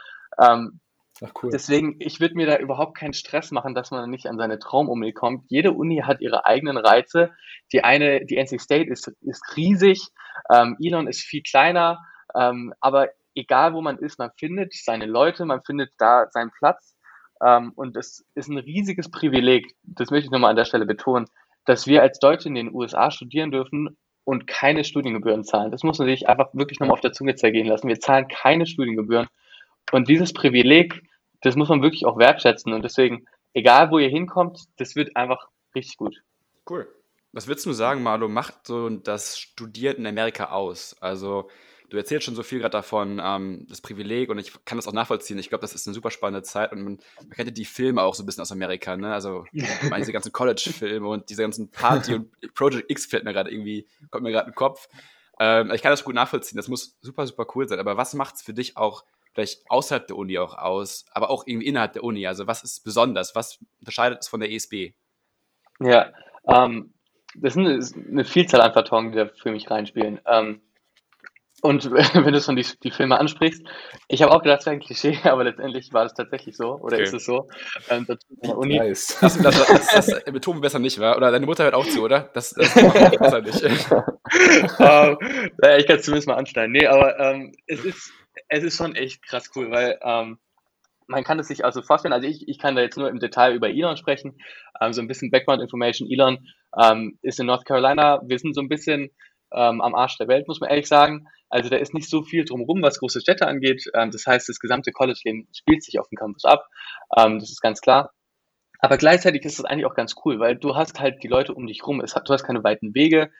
Ähm, 0.40 0.80
Ach, 1.20 1.32
cool. 1.42 1.50
Deswegen, 1.50 1.96
ich 1.98 2.20
würde 2.20 2.36
mir 2.36 2.46
da 2.46 2.58
überhaupt 2.58 2.96
keinen 2.96 3.12
Stress 3.12 3.50
machen, 3.50 3.74
dass 3.74 3.90
man 3.90 4.08
nicht 4.08 4.26
an 4.26 4.38
seine 4.38 4.58
Traumuni 4.58 5.12
kommt. 5.12 5.44
Jede 5.48 5.72
Uni 5.72 6.02
hat 6.04 6.20
ihre 6.20 6.46
eigenen 6.46 6.76
Reize. 6.76 7.32
Die 7.72 7.82
eine, 7.82 8.24
die 8.24 8.36
NC 8.36 8.60
State 8.60 8.90
ist, 8.90 9.08
ist 9.22 9.56
riesig, 9.56 10.06
ähm, 10.52 10.76
Elon 10.80 11.08
ist 11.08 11.22
viel 11.22 11.42
kleiner, 11.42 11.98
ähm, 12.36 12.72
aber 12.80 13.08
egal 13.38 13.72
wo 13.74 13.80
man 13.80 13.98
ist, 13.98 14.18
man 14.18 14.30
findet 14.36 14.74
seine 14.74 15.06
Leute, 15.06 15.44
man 15.44 15.62
findet 15.62 15.90
da 15.98 16.26
seinen 16.30 16.50
Platz. 16.50 16.96
Ähm, 17.44 17.72
und 17.76 17.96
es 17.96 18.24
ist 18.34 18.48
ein 18.48 18.58
riesiges 18.58 19.10
Privileg, 19.10 19.74
das 19.82 20.10
möchte 20.10 20.26
ich 20.26 20.30
nochmal 20.30 20.50
an 20.50 20.56
der 20.56 20.64
Stelle 20.64 20.86
betonen, 20.86 21.26
dass 21.64 21.86
wir 21.86 22.02
als 22.02 22.18
Deutsche 22.18 22.48
in 22.48 22.54
den 22.54 22.74
USA 22.74 23.10
studieren 23.10 23.50
dürfen 23.50 23.96
und 24.24 24.46
keine 24.46 24.84
Studiengebühren 24.84 25.44
zahlen. 25.44 25.70
Das 25.70 25.84
muss 25.84 25.98
man 25.98 26.08
sich 26.08 26.28
einfach 26.28 26.48
wirklich 26.52 26.80
nochmal 26.80 26.94
auf 26.94 27.00
der 27.00 27.12
Zunge 27.12 27.34
zergehen 27.36 27.66
lassen. 27.66 27.88
Wir 27.88 28.00
zahlen 28.00 28.28
keine 28.28 28.66
Studiengebühren. 28.66 29.28
Und 29.92 30.08
dieses 30.08 30.32
Privileg, 30.32 31.02
das 31.40 31.56
muss 31.56 31.68
man 31.68 31.82
wirklich 31.82 32.04
auch 32.04 32.18
wertschätzen. 32.18 32.72
Und 32.72 32.82
deswegen, 32.82 33.26
egal 33.54 33.90
wo 33.90 33.98
ihr 33.98 34.08
hinkommt, 34.08 34.64
das 34.76 34.96
wird 34.96 35.16
einfach 35.16 35.48
richtig 35.74 35.96
gut. 35.96 36.16
Cool. 36.68 36.88
Was 37.32 37.46
würdest 37.46 37.66
du 37.66 37.72
sagen, 37.72 38.02
Marlo, 38.02 38.28
macht 38.28 38.66
so 38.66 38.88
das 38.88 39.38
Studieren 39.38 39.98
in 39.98 40.06
Amerika 40.06 40.50
aus? 40.50 40.96
Also, 41.00 41.48
du 41.88 41.96
erzählst 41.96 42.26
schon 42.26 42.34
so 42.34 42.42
viel 42.42 42.58
gerade 42.58 42.72
davon, 42.72 43.20
ähm, 43.22 43.66
das 43.68 43.80
Privileg, 43.80 44.30
und 44.30 44.38
ich 44.38 44.52
kann 44.64 44.78
das 44.78 44.86
auch 44.86 44.92
nachvollziehen. 44.92 45.38
Ich 45.38 45.48
glaube, 45.48 45.62
das 45.62 45.74
ist 45.74 45.86
eine 45.86 45.94
super 45.94 46.10
spannende 46.10 46.42
Zeit 46.42 46.72
und 46.72 46.82
man, 46.82 46.98
man 47.18 47.30
kennt 47.30 47.48
ja 47.48 47.54
die 47.54 47.64
Filme 47.64 48.02
auch 48.02 48.14
so 48.14 48.22
ein 48.22 48.26
bisschen 48.26 48.42
aus 48.42 48.52
Amerika, 48.52 48.96
ne? 48.96 49.12
Also, 49.12 49.44
meine, 49.82 49.98
diese 49.98 50.12
ganzen 50.12 50.32
College-Filme 50.32 51.08
und 51.08 51.30
diese 51.30 51.42
ganzen 51.42 51.70
Party- 51.70 52.14
und 52.14 52.30
Project 52.54 52.90
X 52.90 53.06
fällt 53.06 53.24
mir 53.24 53.32
gerade 53.32 53.50
irgendwie, 53.50 53.86
kommt 54.10 54.24
mir 54.24 54.32
gerade 54.32 54.46
in 54.46 54.52
den 54.52 54.56
Kopf. 54.56 54.88
Ähm, 55.40 55.70
ich 55.72 55.82
kann 55.82 55.90
das 55.90 56.04
gut 56.04 56.14
nachvollziehen. 56.14 56.56
Das 56.56 56.68
muss 56.68 56.98
super, 57.00 57.26
super 57.26 57.46
cool 57.54 57.68
sein. 57.68 57.78
Aber 57.78 57.96
was 57.96 58.14
macht 58.14 58.36
es 58.36 58.42
für 58.42 58.54
dich 58.54 58.76
auch 58.76 59.04
vielleicht 59.32 59.70
außerhalb 59.70 60.06
der 60.06 60.16
Uni 60.16 60.38
auch 60.38 60.58
aus, 60.58 61.06
aber 61.12 61.30
auch 61.30 61.46
irgendwie 61.46 61.66
innerhalb 61.66 61.92
der 61.92 62.04
Uni? 62.04 62.26
Also, 62.26 62.46
was 62.46 62.64
ist 62.64 62.84
besonders? 62.84 63.34
Was 63.34 63.58
unterscheidet 63.80 64.18
es 64.20 64.28
von 64.28 64.40
der 64.40 64.50
ESB? 64.50 64.92
Ja, 65.80 66.12
ähm, 66.46 66.92
das 67.34 67.56
ist 67.56 67.96
eine, 67.96 68.24
Vielzahl 68.24 68.60
an 68.60 68.72
Faktoren, 68.72 69.12
die 69.12 69.18
da 69.18 69.26
für 69.28 69.52
mich 69.52 69.70
reinspielen. 69.70 70.20
Ähm, 70.26 70.60
und 71.62 71.90
wenn 71.90 72.32
du 72.32 72.40
schon 72.40 72.56
die, 72.56 72.66
die 72.82 72.90
Filme 72.90 73.18
ansprichst, 73.18 73.62
ich 74.08 74.22
habe 74.22 74.32
auch 74.32 74.42
gedacht, 74.42 74.60
es 74.60 74.66
wäre 74.66 74.76
ein 74.76 74.80
Klischee, 74.80 75.18
aber 75.24 75.44
letztendlich 75.44 75.92
war 75.92 76.04
es 76.04 76.14
tatsächlich 76.14 76.56
so 76.56 76.76
oder 76.76 76.96
okay. 76.96 77.04
ist 77.04 77.14
es 77.14 77.24
so. 77.24 77.48
Ähm, 77.90 78.06
Uni. 78.56 78.78
Nice. 78.78 79.18
Das, 79.20 79.38
das, 79.38 79.66
das, 79.66 80.06
das 80.06 80.24
betonen 80.24 80.60
besser 80.60 80.78
nicht, 80.78 80.98
wa? 80.98 81.16
Oder 81.16 81.30
deine 81.30 81.46
Mutter 81.46 81.64
hört 81.64 81.74
auch 81.74 81.86
zu, 81.86 82.02
oder? 82.02 82.30
Das, 82.34 82.50
das 82.50 82.74
besser 83.18 83.40
nicht. 83.68 83.90
um, 83.90 83.98
ähm, 84.80 85.78
ich 85.78 85.86
kann 85.86 85.96
es 85.96 86.04
zumindest 86.04 86.28
mal 86.28 86.34
anschneiden. 86.34 86.72
Nee, 86.72 86.86
aber 86.86 87.18
ähm, 87.18 87.52
es, 87.66 87.84
ist, 87.84 88.12
es 88.48 88.62
ist 88.62 88.76
schon 88.76 88.94
echt 88.94 89.22
krass 89.26 89.50
cool, 89.56 89.70
weil 89.70 89.98
ähm, 90.02 90.38
man 91.08 91.24
kann 91.24 91.38
es 91.38 91.48
sich 91.48 91.64
also 91.64 91.82
vorstellen, 91.82 92.12
also 92.12 92.28
ich, 92.28 92.46
ich 92.48 92.58
kann 92.58 92.76
da 92.76 92.82
jetzt 92.82 92.98
nur 92.98 93.08
im 93.08 93.18
Detail 93.18 93.54
über 93.54 93.70
Elon 93.70 93.96
sprechen, 93.96 94.38
ähm, 94.80 94.92
so 94.92 95.00
ein 95.00 95.08
bisschen 95.08 95.30
Background 95.30 95.62
Information. 95.62 96.08
Elon 96.10 96.46
ähm, 96.80 97.18
ist 97.22 97.40
in 97.40 97.46
North 97.46 97.64
Carolina, 97.64 98.20
wir 98.24 98.38
sind 98.38 98.54
so 98.54 98.60
ein 98.60 98.68
bisschen 98.68 99.10
ähm, 99.52 99.80
am 99.80 99.94
Arsch 99.94 100.18
der 100.18 100.28
Welt, 100.28 100.46
muss 100.46 100.60
man 100.60 100.70
ehrlich 100.70 100.86
sagen. 100.86 101.26
Also 101.50 101.68
da 101.70 101.76
ist 101.76 101.94
nicht 101.94 102.10
so 102.10 102.22
viel 102.22 102.44
drumherum, 102.44 102.82
was 102.82 102.98
große 102.98 103.20
Städte 103.20 103.46
angeht. 103.46 103.84
Ähm, 103.94 104.10
das 104.10 104.26
heißt, 104.26 104.48
das 104.48 104.58
gesamte 104.58 104.92
College-Leben 104.92 105.48
spielt 105.52 105.82
sich 105.82 105.98
auf 105.98 106.08
dem 106.08 106.16
Campus 106.16 106.44
ab. 106.44 106.66
Ähm, 107.16 107.38
das 107.38 107.50
ist 107.50 107.60
ganz 107.60 107.80
klar. 107.80 108.12
Aber 108.80 108.96
gleichzeitig 108.96 109.44
ist 109.44 109.58
das 109.58 109.64
eigentlich 109.64 109.86
auch 109.86 109.94
ganz 109.94 110.14
cool, 110.24 110.38
weil 110.38 110.56
du 110.56 110.76
hast 110.76 111.00
halt 111.00 111.22
die 111.22 111.28
Leute 111.28 111.54
um 111.54 111.66
dich 111.66 111.86
rum. 111.86 112.00
Es 112.00 112.14
du 112.14 112.32
hast 112.32 112.44
keine 112.44 112.62
weiten 112.62 112.94
Wege. 112.94 113.30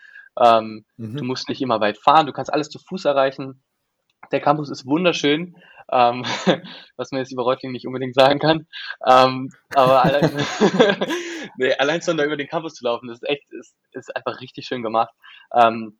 Ähm, 0.40 0.84
mhm. 0.96 1.16
Du 1.16 1.24
musst 1.24 1.48
nicht 1.48 1.62
immer 1.62 1.80
weit 1.80 1.98
fahren. 1.98 2.26
Du 2.26 2.32
kannst 2.32 2.52
alles 2.52 2.68
zu 2.68 2.78
Fuß 2.78 3.04
erreichen. 3.04 3.62
Der 4.32 4.40
Campus 4.40 4.68
ist 4.68 4.84
wunderschön, 4.84 5.56
ähm, 5.90 6.24
was 6.96 7.12
man 7.12 7.20
jetzt 7.20 7.32
über 7.32 7.44
Reutling 7.44 7.72
nicht 7.72 7.86
unbedingt 7.86 8.14
sagen 8.14 8.38
kann. 8.38 8.66
Ähm, 9.06 9.50
aber 9.74 10.04
allein, 10.04 10.30
nee, 11.56 11.72
allein 11.74 12.02
schon 12.02 12.16
da 12.16 12.24
über 12.24 12.36
den 12.36 12.48
Campus 12.48 12.74
zu 12.74 12.84
laufen, 12.84 13.08
das 13.08 13.22
ist 13.22 13.28
echt, 13.28 13.50
ist, 13.52 13.76
ist 13.92 14.14
einfach 14.14 14.40
richtig 14.40 14.66
schön 14.66 14.82
gemacht. 14.82 15.14
Ähm, 15.54 15.98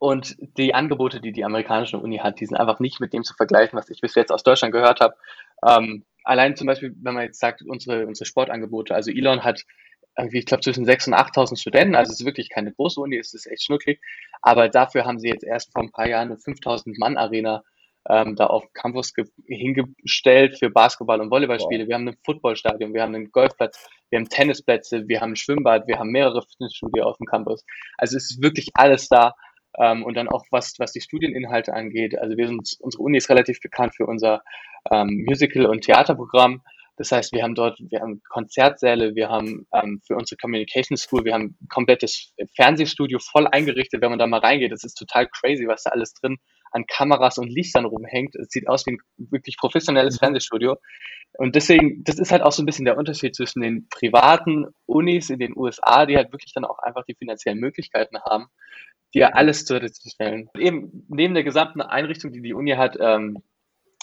und 0.00 0.36
die 0.56 0.74
Angebote, 0.74 1.20
die 1.20 1.30
die 1.30 1.44
amerikanische 1.44 1.98
Uni 1.98 2.18
hat, 2.18 2.40
die 2.40 2.46
sind 2.46 2.56
einfach 2.56 2.80
nicht 2.80 3.00
mit 3.00 3.12
dem 3.12 3.22
zu 3.22 3.34
vergleichen, 3.34 3.78
was 3.78 3.90
ich 3.90 4.00
bis 4.00 4.14
jetzt 4.14 4.32
aus 4.32 4.42
Deutschland 4.42 4.72
gehört 4.72 5.00
habe. 5.00 5.14
Ähm, 5.64 6.04
allein 6.24 6.56
zum 6.56 6.66
Beispiel, 6.66 6.96
wenn 7.02 7.14
man 7.14 7.24
jetzt 7.24 7.38
sagt, 7.38 7.60
unsere, 7.60 8.06
unsere 8.06 8.24
Sportangebote, 8.24 8.94
also 8.94 9.10
Elon 9.10 9.44
hat 9.44 9.66
irgendwie, 10.16 10.38
ich 10.38 10.46
glaube, 10.46 10.62
zwischen 10.62 10.86
6.000 10.86 11.08
und 11.08 11.14
8.000 11.14 11.60
Studenten, 11.60 11.94
also 11.94 12.12
es 12.12 12.20
ist 12.20 12.26
wirklich 12.26 12.48
keine 12.48 12.72
große 12.72 12.98
Uni, 12.98 13.18
es 13.18 13.34
ist 13.34 13.46
echt 13.46 13.62
schnucklig, 13.62 14.00
aber 14.40 14.70
dafür 14.70 15.04
haben 15.04 15.18
sie 15.18 15.28
jetzt 15.28 15.44
erst 15.44 15.70
vor 15.70 15.82
ein 15.82 15.92
paar 15.92 16.08
Jahren 16.08 16.28
eine 16.28 16.36
5.000 16.36 16.98
Mann 16.98 17.18
Arena 17.18 17.62
ähm, 18.08 18.36
da 18.36 18.46
auf 18.46 18.72
Campus 18.72 19.12
hingestellt 19.46 20.58
für 20.58 20.70
Basketball- 20.70 21.20
und 21.20 21.30
Volleyballspiele. 21.30 21.82
Wow. 21.82 21.88
Wir 21.88 21.94
haben 21.96 22.08
ein 22.08 22.16
Footballstadion, 22.24 22.94
wir 22.94 23.02
haben 23.02 23.14
einen 23.14 23.30
Golfplatz, 23.30 23.86
wir 24.08 24.18
haben 24.18 24.28
Tennisplätze, 24.30 25.06
wir 25.06 25.20
haben 25.20 25.32
ein 25.32 25.36
Schwimmbad, 25.36 25.86
wir 25.86 25.98
haben 25.98 26.10
mehrere 26.10 26.40
Fitnessstudio 26.42 27.04
auf 27.04 27.18
dem 27.18 27.26
Campus. 27.26 27.64
Also 27.98 28.16
es 28.16 28.30
ist 28.30 28.42
wirklich 28.42 28.70
alles 28.74 29.08
da. 29.08 29.34
Ähm, 29.78 30.04
und 30.04 30.16
dann 30.16 30.28
auch 30.28 30.44
was, 30.50 30.74
was 30.78 30.92
die 30.92 31.00
Studieninhalte 31.00 31.74
angeht. 31.74 32.18
Also 32.18 32.36
wir 32.36 32.48
sind, 32.48 32.76
unsere 32.80 33.02
Uni 33.02 33.18
ist 33.18 33.30
relativ 33.30 33.60
bekannt 33.60 33.94
für 33.96 34.06
unser 34.06 34.42
ähm, 34.90 35.24
Musical- 35.26 35.66
und 35.66 35.82
Theaterprogramm. 35.82 36.62
Das 36.96 37.12
heißt, 37.12 37.32
wir 37.32 37.42
haben 37.42 37.54
dort, 37.54 37.78
wir 37.88 38.00
haben 38.00 38.20
Konzertsäle, 38.28 39.14
wir 39.14 39.30
haben 39.30 39.66
ähm, 39.72 40.02
für 40.06 40.16
unsere 40.16 40.36
Communication 40.36 40.98
School, 40.98 41.24
wir 41.24 41.32
haben 41.32 41.56
ein 41.58 41.68
komplettes 41.68 42.34
Fernsehstudio 42.56 43.18
voll 43.18 43.46
eingerichtet, 43.46 44.02
wenn 44.02 44.10
man 44.10 44.18
da 44.18 44.26
mal 44.26 44.40
reingeht. 44.40 44.70
Das 44.70 44.84
ist 44.84 44.96
total 44.96 45.26
crazy, 45.28 45.66
was 45.66 45.84
da 45.84 45.90
alles 45.90 46.12
drin 46.12 46.36
an 46.72 46.84
Kameras 46.86 47.38
und 47.38 47.48
Lichtern 47.48 47.84
rumhängt. 47.84 48.36
Es 48.36 48.50
sieht 48.50 48.68
aus 48.68 48.86
wie 48.86 48.92
ein 48.92 48.98
wirklich 49.16 49.56
professionelles 49.56 50.16
mhm. 50.16 50.18
Fernsehstudio. 50.18 50.76
Und 51.38 51.54
deswegen, 51.54 52.02
das 52.04 52.18
ist 52.18 52.32
halt 52.32 52.42
auch 52.42 52.52
so 52.52 52.62
ein 52.62 52.66
bisschen 52.66 52.84
der 52.84 52.98
Unterschied 52.98 53.34
zwischen 53.34 53.62
den 53.62 53.88
privaten 53.88 54.66
Unis 54.86 55.30
in 55.30 55.38
den 55.38 55.56
USA, 55.56 56.04
die 56.06 56.16
halt 56.16 56.32
wirklich 56.32 56.52
dann 56.52 56.64
auch 56.64 56.80
einfach 56.80 57.04
die 57.04 57.14
finanziellen 57.14 57.60
Möglichkeiten 57.60 58.20
haben, 58.20 58.48
dir 59.14 59.36
alles 59.36 59.64
zur 59.64 59.78
Verfügung 59.78 60.10
stellen. 60.10 60.50
Eben 60.56 61.06
neben 61.08 61.34
der 61.34 61.44
gesamten 61.44 61.80
Einrichtung, 61.80 62.32
die 62.32 62.42
die 62.42 62.54
Uni 62.54 62.72
hat, 62.72 62.96
ähm, 63.00 63.42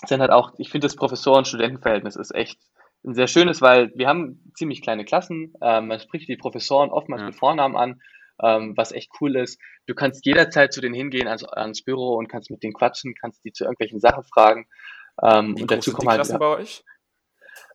sind 0.05 0.21
halt 0.21 0.31
auch, 0.31 0.53
ich 0.57 0.69
finde 0.69 0.85
das 0.85 0.95
Professoren-Studentenverhältnis 0.95 2.15
ist 2.15 2.33
echt 2.33 2.59
ein 3.05 3.13
sehr 3.13 3.27
schönes, 3.27 3.61
weil 3.61 3.91
wir 3.95 4.07
haben 4.07 4.51
ziemlich 4.55 4.81
kleine 4.81 5.05
Klassen, 5.05 5.53
ähm, 5.61 5.87
man 5.87 5.99
spricht 5.99 6.27
die 6.27 6.37
Professoren 6.37 6.89
oftmals 6.89 7.21
ja. 7.21 7.27
mit 7.27 7.35
Vornamen 7.35 7.75
an, 7.75 8.01
ähm, 8.43 8.73
was 8.75 8.91
echt 8.91 9.11
cool 9.21 9.35
ist. 9.35 9.59
Du 9.87 9.95
kannst 9.95 10.25
jederzeit 10.25 10.73
zu 10.73 10.81
denen 10.81 10.93
hingehen, 10.93 11.27
also 11.27 11.47
ans 11.47 11.83
Büro 11.83 12.15
und 12.15 12.27
kannst 12.27 12.51
mit 12.51 12.61
denen 12.61 12.73
quatschen, 12.73 13.15
kannst 13.15 13.43
die 13.43 13.53
zu 13.53 13.63
irgendwelchen 13.63 13.99
Sachen 13.99 14.23
fragen. 14.23 14.67
Ähm, 15.23 15.57
Wie 15.57 15.61
und 15.63 15.71
dazu 15.71 15.93
kommen 15.93 16.09
halt. 16.09 16.19
Klassen 16.19 16.39
bei 16.39 16.57
euch? 16.57 16.83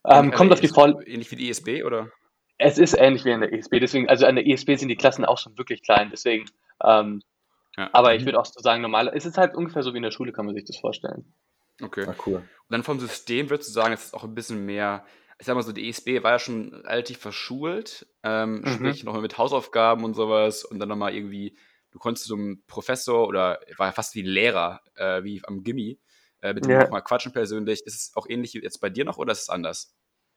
Ähm, 0.05 0.31
kommt 0.31 0.53
auf 0.53 0.61
die 0.61 0.67
Voll. 0.67 1.03
Ähnlich 1.05 1.31
wie 1.31 1.35
die 1.35 1.49
ESB 1.49 1.83
oder? 1.83 2.09
Es 2.57 2.77
ist 2.77 2.93
ähnlich 2.93 3.25
wie 3.25 3.31
in 3.31 3.41
der 3.41 3.51
ESB, 3.51 3.79
deswegen, 3.79 4.07
also 4.07 4.25
an 4.25 4.35
der 4.35 4.47
ESB 4.47 4.75
sind 4.75 4.87
die 4.87 4.95
Klassen 4.95 5.25
auch 5.25 5.37
schon 5.37 5.57
wirklich 5.57 5.81
klein, 5.81 6.09
deswegen. 6.11 6.45
Ähm, 6.83 7.21
ja. 7.77 7.89
Aber 7.91 8.13
ich 8.15 8.25
würde 8.25 8.39
auch 8.39 8.45
so 8.45 8.59
sagen, 8.59 8.81
normal, 8.81 9.11
es 9.13 9.25
ist 9.25 9.37
halt 9.37 9.55
ungefähr 9.55 9.83
so 9.83 9.93
wie 9.93 9.97
in 9.97 10.03
der 10.03 10.11
Schule, 10.11 10.31
kann 10.31 10.45
man 10.45 10.55
sich 10.55 10.65
das 10.65 10.77
vorstellen. 10.77 11.33
Okay. 11.81 12.05
Ah, 12.07 12.15
cool. 12.25 12.35
Und 12.35 12.45
dann 12.69 12.83
vom 12.83 12.99
System 12.99 13.49
würdest 13.49 13.69
du 13.69 13.73
sagen, 13.73 13.93
es 13.93 14.05
ist 14.05 14.13
auch 14.13 14.23
ein 14.23 14.35
bisschen 14.35 14.65
mehr, 14.65 15.05
ich 15.39 15.45
sag 15.45 15.55
mal 15.55 15.63
so, 15.63 15.71
die 15.71 15.89
ESB 15.89 16.23
war 16.23 16.31
ja 16.31 16.39
schon 16.39 16.73
relativ 16.85 17.17
verschult, 17.17 18.07
ähm, 18.21 18.61
mhm. 18.61 18.67
sprich 18.67 19.03
nochmal 19.03 19.21
mit 19.21 19.37
Hausaufgaben 19.37 20.03
und 20.03 20.13
sowas 20.13 20.63
und 20.63 20.79
dann 20.79 20.89
nochmal 20.89 21.15
irgendwie, 21.15 21.57
du 21.91 21.99
konntest 21.99 22.27
so 22.27 22.35
einem 22.35 22.63
Professor 22.67 23.27
oder 23.27 23.59
war 23.77 23.87
ja 23.87 23.91
fast 23.91 24.13
wie 24.13 24.21
ein 24.21 24.27
Lehrer, 24.27 24.81
äh, 24.95 25.23
wie 25.23 25.41
am 25.45 25.63
Gimmi, 25.63 25.99
äh, 26.41 26.53
mit 26.53 26.65
dem 26.65 26.71
ja. 26.71 26.83
nochmal 26.83 27.03
quatschen 27.03 27.33
persönlich. 27.33 27.81
Ist 27.85 27.95
es 27.95 28.11
auch 28.15 28.27
ähnlich 28.29 28.53
jetzt 28.53 28.79
bei 28.79 28.89
dir 28.89 29.03
noch 29.03 29.17
oder 29.17 29.31
ist 29.31 29.43
es 29.43 29.49
anders? 29.49 29.95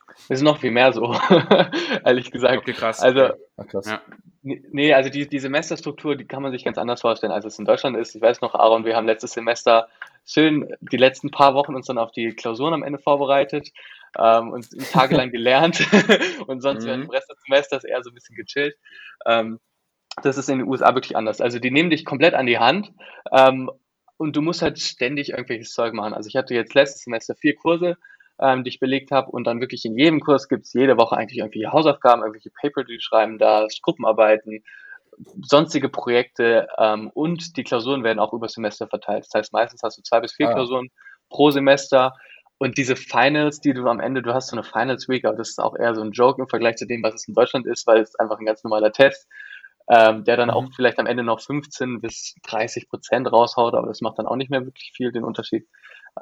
Es 0.09 0.31
ist 0.31 0.43
noch 0.43 0.59
viel 0.59 0.71
mehr 0.71 0.93
so, 0.93 1.15
ehrlich 2.05 2.31
gesagt. 2.31 2.59
Okay, 2.59 2.73
krass. 2.73 3.01
Also, 3.01 3.33
okay. 3.57 3.69
krass. 3.69 3.87
Ja. 3.87 4.01
Nee, 4.43 4.95
also 4.95 5.11
die, 5.11 5.29
die 5.29 5.41
Semesterstruktur, 5.41 6.15
die 6.15 6.25
kann 6.25 6.43
man 6.43 6.53
sich 6.53 6.65
ganz 6.65 6.79
anders 6.79 7.01
vorstellen, 7.01 7.33
als 7.33 7.45
es 7.45 7.59
in 7.59 7.65
Deutschland 7.65 7.97
ist. 7.97 8.15
Ich 8.15 8.23
weiß 8.23 8.41
noch, 8.43 8.55
Aaron, 8.55 8.85
wir 8.85 8.95
haben 8.95 9.07
letztes 9.07 9.33
Semester 9.33 9.89
schön 10.25 10.73
die 10.81 10.97
letzten 10.97 11.33
paar 11.33 11.55
Wochen 11.55 11.75
uns 11.75 11.87
dann 11.87 11.99
auf 11.99 12.13
die 12.13 12.31
Klausuren 12.31 12.75
am 12.75 12.85
Ende 12.85 13.01
vorbereitet 13.01 13.73
ähm, 14.17 14.51
und 14.51 14.69
tagelang 14.93 15.31
gelernt 15.33 15.85
und 16.47 16.61
sonst 16.61 16.85
mhm. 16.85 16.89
während 16.89 17.05
dem 17.05 17.11
Rest 17.11 17.31
des 17.31 17.41
Semesters 17.43 17.85
eher 17.85 18.03
so 18.05 18.11
ein 18.11 18.15
bisschen 18.15 18.37
gechillt. 18.37 18.77
Ähm, 19.25 19.59
das 20.23 20.39
ist 20.39 20.49
in 20.49 20.59
den 20.59 20.69
USA 20.69 20.95
wirklich 20.95 21.17
anders. 21.17 21.41
Also 21.41 21.59
die 21.59 21.71
nehmen 21.71 21.91
dich 21.91 22.05
komplett 22.05 22.35
an 22.35 22.47
die 22.47 22.59
Hand 22.59 22.93
ähm, 23.33 23.71
und 24.17 24.37
du 24.37 24.43
musst 24.43 24.63
halt 24.63 24.79
ständig 24.79 25.31
irgendwelches 25.31 25.73
Zeug 25.73 25.93
machen. 25.93 26.15
Also 26.15 26.29
ich 26.29 26.37
hatte 26.37 26.55
jetzt 26.55 26.75
letztes 26.75 27.03
Semester 27.03 27.35
vier 27.35 27.55
Kurse, 27.55 27.97
ähm, 28.40 28.64
die 28.64 28.69
ich 28.69 28.81
belegt 28.81 29.11
habe. 29.11 29.31
Und 29.31 29.45
dann 29.45 29.61
wirklich 29.61 29.85
in 29.85 29.99
jedem 29.99 30.21
Kurs 30.21 30.49
gibt 30.49 30.66
es 30.66 30.73
jede 30.73 30.97
Woche 30.97 31.16
eigentlich 31.16 31.38
irgendwelche 31.38 31.73
Hausaufgaben, 31.73 32.23
irgendwelche 32.23 32.50
Paper, 32.50 32.85
die 32.85 32.97
du 32.97 33.00
schreiben 33.00 33.38
darfst, 33.38 33.83
Gruppenarbeiten, 33.83 34.62
sonstige 35.43 35.88
Projekte 35.88 36.69
ähm, 36.78 37.11
und 37.14 37.57
die 37.57 37.64
Klausuren 37.64 38.05
werden 38.05 38.19
auch 38.19 38.33
über 38.33 38.49
Semester 38.49 38.87
verteilt. 38.87 39.25
Das 39.25 39.35
heißt, 39.35 39.52
meistens 39.52 39.83
hast 39.83 39.99
du 39.99 40.02
zwei 40.02 40.21
bis 40.21 40.33
vier 40.33 40.49
ah. 40.49 40.52
Klausuren 40.52 40.88
pro 41.31 41.50
Semester. 41.50 42.14
Und 42.59 42.78
diese 42.78 42.97
Finals, 42.97 43.61
die 43.61 43.75
du 43.75 43.87
am 43.87 44.00
Ende, 44.00 44.23
du 44.23 44.33
hast 44.33 44.49
so 44.49 44.57
eine 44.57 44.64
Finals 44.64 45.09
Week, 45.09 45.26
aber 45.26 45.37
das 45.37 45.50
ist 45.50 45.61
auch 45.61 45.76
eher 45.76 45.95
so 45.95 46.02
ein 46.02 46.12
Joke 46.12 46.40
im 46.40 46.49
Vergleich 46.49 46.76
zu 46.76 46.87
dem, 46.87 47.02
was 47.02 47.14
es 47.14 47.28
in 47.28 47.35
Deutschland 47.35 47.66
ist, 47.66 47.87
weil 47.87 48.00
es 48.00 48.14
einfach 48.16 48.38
ein 48.38 48.47
ganz 48.47 48.64
normaler 48.64 48.93
Test, 48.93 49.28
ähm, 49.90 50.25
der 50.25 50.38
dann 50.38 50.49
mhm. 50.49 50.55
auch 50.55 50.64
vielleicht 50.75 50.99
am 50.99 51.07
Ende 51.07 51.23
noch 51.23 51.40
15 51.40 52.00
bis 52.00 52.35
30 52.45 52.88
Prozent 52.88 53.31
raushaut, 53.31 53.75
aber 53.75 53.88
das 53.88 54.00
macht 54.00 54.19
dann 54.19 54.26
auch 54.26 54.37
nicht 54.37 54.50
mehr 54.50 54.64
wirklich 54.64 54.93
viel 54.97 55.12
den 55.12 55.25
Unterschied. 55.25 55.69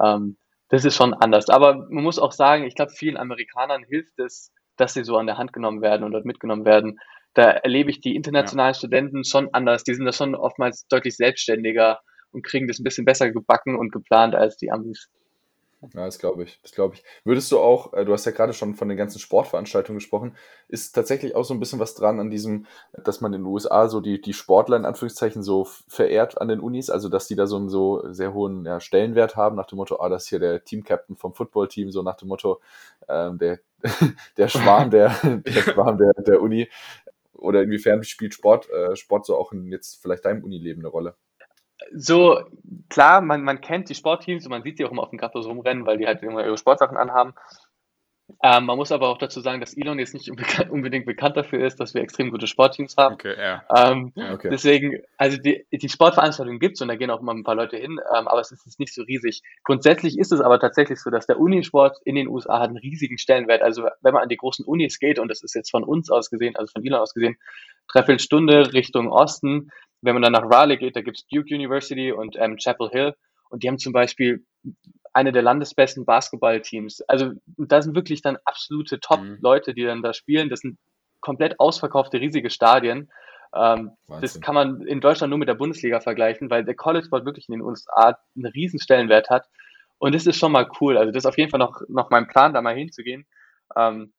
Ähm, 0.01 0.35
das 0.69 0.85
ist 0.85 0.95
schon 0.95 1.13
anders. 1.13 1.49
Aber 1.49 1.75
man 1.89 2.03
muss 2.03 2.19
auch 2.19 2.31
sagen, 2.31 2.63
ich 2.63 2.75
glaube, 2.75 2.91
vielen 2.91 3.17
Amerikanern 3.17 3.83
hilft 3.83 4.19
es, 4.19 4.51
dass 4.77 4.93
sie 4.93 5.03
so 5.03 5.17
an 5.17 5.27
der 5.27 5.37
Hand 5.37 5.53
genommen 5.53 5.81
werden 5.81 6.03
und 6.03 6.11
dort 6.11 6.25
mitgenommen 6.25 6.65
werden. 6.65 6.99
Da 7.33 7.51
erlebe 7.51 7.89
ich 7.89 8.01
die 8.01 8.15
internationalen 8.15 8.73
ja. 8.73 8.77
Studenten 8.77 9.23
schon 9.25 9.49
anders. 9.53 9.83
Die 9.83 9.93
sind 9.93 10.05
da 10.05 10.13
schon 10.13 10.35
oftmals 10.35 10.87
deutlich 10.87 11.15
selbstständiger 11.15 11.99
und 12.31 12.45
kriegen 12.45 12.67
das 12.67 12.79
ein 12.79 12.83
bisschen 12.83 13.05
besser 13.05 13.31
gebacken 13.31 13.77
und 13.77 13.91
geplant 13.91 14.35
als 14.35 14.57
die 14.57 14.71
Amis. 14.71 15.09
Ja, 15.93 16.05
das 16.05 16.19
glaube 16.19 16.43
ich. 16.43 16.59
Das 16.61 16.71
glaube 16.71 16.95
ich. 16.95 17.03
Würdest 17.23 17.51
du 17.51 17.59
auch, 17.59 17.93
äh, 17.93 18.05
du 18.05 18.13
hast 18.13 18.25
ja 18.25 18.31
gerade 18.31 18.53
schon 18.53 18.75
von 18.75 18.89
den 18.89 18.97
ganzen 18.97 19.19
Sportveranstaltungen 19.19 19.99
gesprochen, 19.99 20.35
ist 20.67 20.93
tatsächlich 20.93 21.35
auch 21.35 21.43
so 21.43 21.53
ein 21.53 21.59
bisschen 21.59 21.79
was 21.79 21.95
dran 21.95 22.19
an 22.19 22.29
diesem, 22.29 22.65
dass 22.93 23.21
man 23.21 23.33
in 23.33 23.41
den 23.41 23.47
USA 23.47 23.87
so 23.87 24.01
die, 24.01 24.21
die 24.21 24.33
Sportler 24.33 24.77
in 24.77 24.85
Anführungszeichen 24.85 25.43
so 25.43 25.67
verehrt 25.87 26.41
an 26.41 26.47
den 26.47 26.59
Unis, 26.59 26.89
also 26.89 27.09
dass 27.09 27.27
die 27.27 27.35
da 27.35 27.47
so 27.47 27.57
einen 27.57 27.69
so 27.69 28.01
sehr 28.11 28.33
hohen 28.33 28.65
ja, 28.65 28.79
Stellenwert 28.79 29.35
haben, 29.35 29.55
nach 29.55 29.67
dem 29.67 29.77
Motto, 29.77 29.99
ah, 29.99 30.09
das 30.09 30.23
ist 30.23 30.29
hier 30.29 30.39
der 30.39 30.63
Teamcaptain 30.63 31.15
vom 31.15 31.33
Footballteam, 31.33 31.91
so 31.91 32.01
nach 32.01 32.15
dem 32.17 32.29
Motto, 32.29 32.61
ähm, 33.07 33.37
der, 33.37 33.59
der 34.37 34.47
Schwarm 34.47 34.89
der, 34.91 35.09
der 35.45 35.61
Schwarm 35.61 35.97
der, 35.97 36.13
der 36.23 36.41
Uni. 36.41 36.69
Oder 37.33 37.61
inwiefern 37.63 38.03
spielt 38.03 38.33
Sport, 38.33 38.69
äh, 38.69 38.95
Sport 38.95 39.25
so 39.25 39.35
auch 39.37 39.51
in 39.51 39.71
jetzt 39.71 40.01
vielleicht 40.01 40.25
deinem 40.25 40.43
Unileben 40.43 40.81
eine 40.81 40.89
Rolle? 40.89 41.15
So, 41.93 42.39
klar, 42.89 43.21
man, 43.21 43.43
man 43.43 43.61
kennt 43.61 43.89
die 43.89 43.95
Sportteams 43.95 44.45
und 44.45 44.51
man 44.51 44.63
sieht 44.63 44.79
die 44.79 44.85
auch 44.85 44.91
immer 44.91 45.03
auf 45.03 45.09
dem 45.09 45.19
Campus 45.19 45.45
rumrennen, 45.45 45.85
weil 45.85 45.97
die 45.97 46.07
halt 46.07 46.23
immer 46.23 46.45
ihre 46.45 46.57
Sportsachen 46.57 46.97
anhaben. 46.97 47.33
Ähm, 48.41 48.65
man 48.65 48.77
muss 48.77 48.91
aber 48.91 49.09
auch 49.09 49.19
dazu 49.19 49.39
sagen, 49.39 49.59
dass 49.59 49.77
Elon 49.77 49.99
jetzt 49.99 50.15
nicht 50.15 50.31
unbedingt 50.69 51.05
bekannt 51.05 51.37
dafür 51.37 51.63
ist, 51.63 51.79
dass 51.79 51.93
wir 51.93 52.01
extrem 52.01 52.31
gute 52.31 52.47
Sportteams 52.47 52.97
haben. 52.97 53.15
Okay, 53.15 53.35
ja. 53.37 53.63
Ähm, 53.75 54.13
okay. 54.15 54.49
Deswegen, 54.49 54.99
also 55.17 55.37
die, 55.37 55.65
die 55.71 55.89
Sportveranstaltungen 55.89 56.59
gibt 56.59 56.75
es 56.75 56.81
und 56.81 56.87
da 56.87 56.95
gehen 56.95 57.11
auch 57.11 57.21
immer 57.21 57.33
ein 57.33 57.43
paar 57.43 57.55
Leute 57.55 57.77
hin, 57.77 57.99
ähm, 58.17 58.27
aber 58.27 58.39
es 58.39 58.51
ist 58.51 58.79
nicht 58.79 58.95
so 58.95 59.03
riesig. 59.03 59.43
Grundsätzlich 59.63 60.17
ist 60.17 60.31
es 60.31 60.41
aber 60.41 60.59
tatsächlich 60.59 60.99
so, 60.99 61.11
dass 61.11 61.27
der 61.27 61.39
Unisport 61.39 61.97
in 62.03 62.15
den 62.15 62.27
USA 62.27 62.59
hat 62.59 62.69
einen 62.69 62.77
riesigen 62.77 63.19
Stellenwert. 63.19 63.61
Also 63.61 63.87
wenn 64.01 64.13
man 64.13 64.23
an 64.23 64.29
die 64.29 64.37
großen 64.37 64.65
Unis 64.65 64.97
geht, 64.97 65.19
und 65.19 65.27
das 65.27 65.43
ist 65.43 65.53
jetzt 65.53 65.69
von 65.69 65.83
uns 65.83 66.09
aus 66.09 66.31
gesehen, 66.31 66.55
also 66.55 66.71
von 66.71 66.83
Elon 66.83 67.01
aus 67.01 67.13
gesehen, 67.13 67.37
dreiviertel 67.87 68.19
Stunde 68.19 68.73
Richtung 68.73 69.11
Osten, 69.11 69.69
wenn 70.01 70.13
man 70.13 70.21
dann 70.21 70.33
nach 70.33 70.49
Raleigh 70.49 70.77
geht, 70.77 70.95
da 70.95 71.01
gibt 71.01 71.17
es 71.17 71.27
Duke 71.27 71.53
University 71.53 72.11
und 72.11 72.35
ähm, 72.37 72.57
Chapel 72.57 72.89
Hill 72.89 73.13
und 73.49 73.63
die 73.63 73.67
haben 73.67 73.79
zum 73.79 73.93
Beispiel 73.93 74.45
eine 75.13 75.31
der 75.31 75.41
landesbesten 75.41 76.05
Basketballteams. 76.05 77.01
Also 77.01 77.31
da 77.57 77.81
sind 77.81 77.95
wirklich 77.95 78.21
dann 78.21 78.37
absolute 78.43 78.99
Top-Leute, 78.99 79.73
die 79.73 79.83
dann 79.83 80.01
da 80.01 80.13
spielen. 80.13 80.49
Das 80.49 80.59
sind 80.59 80.77
komplett 81.21 81.59
ausverkaufte 81.59 82.19
riesige 82.19 82.49
Stadien. 82.49 83.09
Ähm, 83.55 83.91
das 84.21 84.41
kann 84.41 84.55
man 84.55 84.81
in 84.81 84.99
Deutschland 84.99 85.29
nur 85.29 85.39
mit 85.39 85.47
der 85.47 85.53
Bundesliga 85.53 86.01
vergleichen, 86.01 86.49
weil 86.49 86.65
der 86.65 86.75
College 86.75 87.05
Sport 87.05 87.25
wirklich 87.25 87.47
in 87.47 87.53
den 87.53 87.61
USA 87.61 88.17
einen 88.35 88.45
riesen 88.47 88.79
Stellenwert 88.79 89.29
hat. 89.29 89.47
Und 89.97 90.13
das 90.13 90.27
ist 90.27 90.37
schon 90.37 90.51
mal 90.51 90.69
cool. 90.81 90.97
Also 90.97 91.11
das 91.11 91.21
ist 91.21 91.27
auf 91.27 91.37
jeden 91.37 91.49
Fall 91.49 91.59
noch, 91.59 91.81
noch 91.87 92.09
mein 92.09 92.27
Plan, 92.27 92.53
da 92.53 92.61
mal 92.61 92.75
hinzugehen. 92.75 93.25
Ähm, 93.77 94.11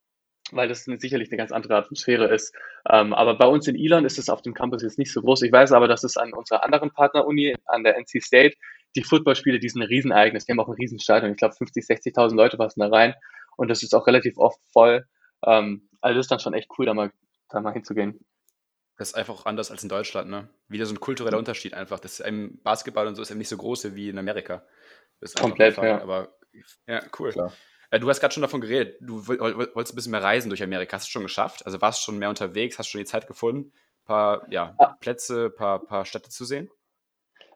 weil 0.53 0.69
das 0.69 0.85
sicherlich 0.85 1.31
eine 1.31 1.37
ganz 1.37 1.53
andere 1.53 1.77
Atmosphäre 1.77 2.33
ist. 2.33 2.55
Ähm, 2.89 3.13
aber 3.13 3.37
bei 3.37 3.47
uns 3.47 3.67
in 3.67 3.77
Elon 3.77 4.05
ist 4.05 4.19
es 4.19 4.29
auf 4.29 4.43
dem 4.43 4.55
Campus 4.55 4.83
jetzt 4.83 4.99
nicht 4.99 5.13
so 5.13 5.23
groß. 5.23 5.43
Ich 5.43 5.53
weiß 5.53 5.73
aber, 5.73 5.89
dass 5.89 6.05
es 6.05 6.17
an 6.17 6.33
unserer 6.33 6.65
anderen 6.65 6.91
Partneruni, 6.91 7.57
an 7.67 7.85
der 7.85 7.97
NC 7.97 8.23
State, 8.23 8.57
die 8.95 9.03
Footballspiele, 9.03 9.59
die 9.59 9.69
sind 9.69 9.83
ein 9.83 9.89
Riesenereignis. 9.89 10.47
Die 10.47 10.53
haben 10.53 10.61
auch 10.61 10.69
ein 10.69 10.75
Riesenstadion. 10.75 11.33
Ich 11.33 11.39
glaube, 11.39 11.55
50, 11.55 11.85
60.000 11.85 12.35
Leute 12.35 12.57
passen 12.57 12.81
da 12.81 12.89
rein. 12.89 13.15
Und 13.57 13.69
das 13.69 13.83
ist 13.83 13.95
auch 13.95 14.07
relativ 14.07 14.39
oft 14.39 14.61
voll. 14.73 15.07
Ähm, 15.45 15.89
also 16.01 16.17
das 16.17 16.27
ist 16.27 16.31
dann 16.31 16.41
schon 16.41 16.55
echt 16.55 16.71
cool, 16.79 16.87
da 16.87 16.95
mal, 16.95 17.11
da 17.49 17.61
mal 17.61 17.73
hinzugehen. 17.73 18.21
Das 18.99 19.09
ist 19.09 19.15
einfach 19.15 19.35
auch 19.35 19.47
anders 19.47 19.71
als 19.71 19.83
in 19.83 19.91
Deutschland, 19.91 20.31
ne? 20.31 20.49
Wieder 20.69 20.87
so 20.87 20.95
ein 20.95 21.01
kultureller 21.01 21.37
Unterschied 21.37 21.75
einfach. 21.75 22.01
Das 22.01 22.19
ist 22.19 22.27
im 22.27 22.63
Basketball 22.63 23.07
und 23.07 23.15
so 23.15 23.23
ist 23.23 23.31
eben 23.31 23.39
nicht 23.39 23.49
so 23.49 23.59
groß 23.59 23.95
wie 23.95 24.09
in 24.09 24.19
Amerika. 24.19 24.65
Komplett, 25.39 25.77
ja. 25.77 26.01
Aber 26.01 26.35
ja, 26.87 27.03
cool. 27.19 27.33
Klar. 27.33 27.53
Äh, 27.91 28.01
du 28.01 28.09
hast 28.09 28.21
gerade 28.21 28.35
schon 28.35 28.43
davon 28.43 28.61
geredet, 28.61 28.97
du 29.01 29.27
wolltest 29.27 29.93
ein 29.93 29.97
bisschen 29.97 30.13
mehr 30.13 30.23
reisen 30.23 30.49
durch 30.49 30.63
Amerika. 30.63 30.97
Hast 30.97 31.07
du 31.07 31.11
schon 31.11 31.23
geschafft? 31.23 31.65
Also 31.67 31.81
warst 31.81 32.01
du 32.01 32.05
schon 32.05 32.19
mehr 32.19 32.29
unterwegs, 32.29 32.79
hast 32.79 32.89
du 32.89 32.91
schon 32.93 33.01
die 33.01 33.07
Zeit 33.07 33.27
gefunden, 33.27 33.73
ein 33.73 34.07
paar 34.07 34.47
ja, 34.51 34.75
ah. 34.79 34.97
Plätze, 35.01 35.47
ein 35.47 35.55
paar, 35.55 35.85
paar 35.85 36.05
Städte 36.05 36.31
zu 36.31 36.45
sehen? 36.45 36.71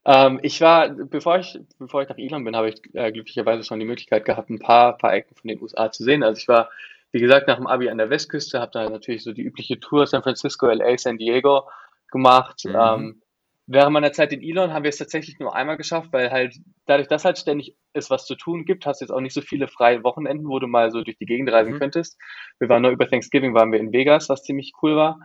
Ähm, 0.04 0.40
ich 0.42 0.60
war, 0.60 0.88
bevor 0.88 1.38
ich, 1.38 1.58
bevor 1.78 2.02
ich 2.02 2.08
nach 2.08 2.16
Irland 2.16 2.44
bin, 2.44 2.56
habe 2.56 2.70
ich 2.70 2.80
äh, 2.94 3.12
glücklicherweise 3.12 3.64
schon 3.64 3.80
die 3.80 3.86
Möglichkeit 3.86 4.24
gehabt, 4.24 4.48
ein 4.48 4.58
paar, 4.58 4.96
paar 4.96 5.12
Ecken 5.12 5.34
von 5.34 5.48
den 5.48 5.60
USA 5.60 5.92
zu 5.92 6.04
sehen. 6.04 6.22
Also 6.22 6.38
ich 6.38 6.48
war, 6.48 6.70
wie 7.12 7.20
gesagt, 7.20 7.48
nach 7.48 7.56
dem 7.56 7.66
Abi 7.66 7.90
an 7.90 7.98
der 7.98 8.08
Westküste, 8.08 8.60
habe 8.60 8.72
da 8.72 8.88
natürlich 8.88 9.22
so 9.22 9.32
die 9.32 9.42
übliche 9.42 9.78
Tour 9.78 10.06
San 10.06 10.22
Francisco, 10.22 10.66
LA, 10.66 10.96
San 10.96 11.18
Diego 11.18 11.68
gemacht. 12.10 12.64
Mhm. 12.64 12.76
Ähm, 12.76 13.22
während 13.70 13.92
meiner 13.92 14.12
Zeit 14.12 14.32
in 14.32 14.42
Elon 14.42 14.72
haben 14.72 14.82
wir 14.82 14.88
es 14.88 14.98
tatsächlich 14.98 15.38
nur 15.38 15.54
einmal 15.54 15.76
geschafft, 15.76 16.12
weil 16.12 16.30
halt 16.30 16.56
dadurch, 16.86 17.06
dass 17.06 17.24
halt 17.24 17.38
ständig 17.38 17.76
es 17.92 18.10
was 18.10 18.26
zu 18.26 18.34
tun 18.34 18.64
gibt, 18.64 18.84
hast 18.84 19.00
du 19.00 19.04
jetzt 19.04 19.12
auch 19.12 19.20
nicht 19.20 19.32
so 19.32 19.40
viele 19.40 19.68
freie 19.68 20.02
Wochenenden, 20.02 20.48
wo 20.48 20.58
du 20.58 20.66
mal 20.66 20.90
so 20.90 21.02
durch 21.02 21.16
die 21.18 21.26
Gegend 21.26 21.52
reisen 21.52 21.74
mhm. 21.74 21.78
könntest. 21.78 22.18
Wir 22.58 22.68
waren 22.68 22.82
nur 22.82 22.90
über 22.90 23.08
Thanksgiving 23.08 23.54
waren 23.54 23.70
wir 23.70 23.78
in 23.78 23.92
Vegas, 23.92 24.28
was 24.28 24.42
ziemlich 24.42 24.72
cool 24.82 24.96
war. 24.96 25.20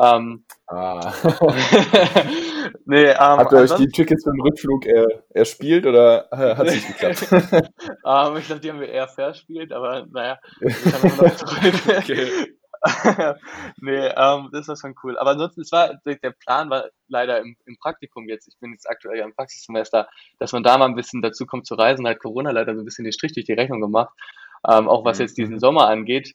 Ähm, 0.00 0.44
ah. 0.68 1.12
nee, 2.84 3.06
ähm, 3.06 3.16
Habt 3.18 3.52
ihr 3.52 3.58
euch 3.58 3.74
die 3.74 3.88
Tickets 3.88 4.22
für 4.22 4.30
den 4.30 4.42
Rückflug 4.42 4.86
äh, 4.86 5.06
erspielt 5.30 5.86
oder 5.86 6.28
äh, 6.30 6.54
hat 6.54 6.66
es 6.68 6.74
nicht 6.74 6.86
geklappt? 6.88 7.32
um, 7.32 7.66
ähm, 8.06 8.36
ich 8.36 8.46
glaube, 8.46 8.60
die 8.60 8.70
haben 8.70 8.80
wir 8.80 8.90
eher 8.90 9.08
verspielt, 9.08 9.72
aber 9.72 10.06
naja, 10.12 10.38
okay. 10.60 12.28
Nee, 13.80 14.06
ähm, 14.06 14.50
das 14.52 14.68
war 14.68 14.76
schon 14.76 14.94
cool. 15.02 15.18
Aber 15.18 15.30
ansonsten, 15.30 15.62
es 15.62 15.72
war, 15.72 15.98
der 16.04 16.30
Plan 16.30 16.70
war 16.70 16.86
leider 17.08 17.40
im, 17.40 17.56
im, 17.66 17.76
Praktikum 17.78 18.28
jetzt, 18.28 18.48
ich 18.48 18.58
bin 18.60 18.72
jetzt 18.72 18.88
aktuell 18.88 19.18
ja 19.18 19.24
im 19.24 19.34
Praxissemester, 19.34 20.08
dass 20.38 20.52
man 20.52 20.62
da 20.62 20.78
mal 20.78 20.86
ein 20.86 20.94
bisschen 20.94 21.22
dazu 21.22 21.46
kommt 21.46 21.66
zu 21.66 21.74
reisen, 21.74 22.06
hat 22.06 22.20
Corona 22.20 22.50
leider 22.50 22.74
so 22.74 22.82
ein 22.82 22.84
bisschen 22.84 23.04
den 23.04 23.12
Strich 23.12 23.32
durch 23.32 23.46
die 23.46 23.52
Rechnung 23.52 23.80
gemacht, 23.80 24.12
ähm, 24.68 24.88
auch 24.88 25.04
was 25.04 25.18
mhm. 25.18 25.24
jetzt 25.24 25.38
diesen 25.38 25.58
Sommer 25.58 25.88
angeht. 25.88 26.34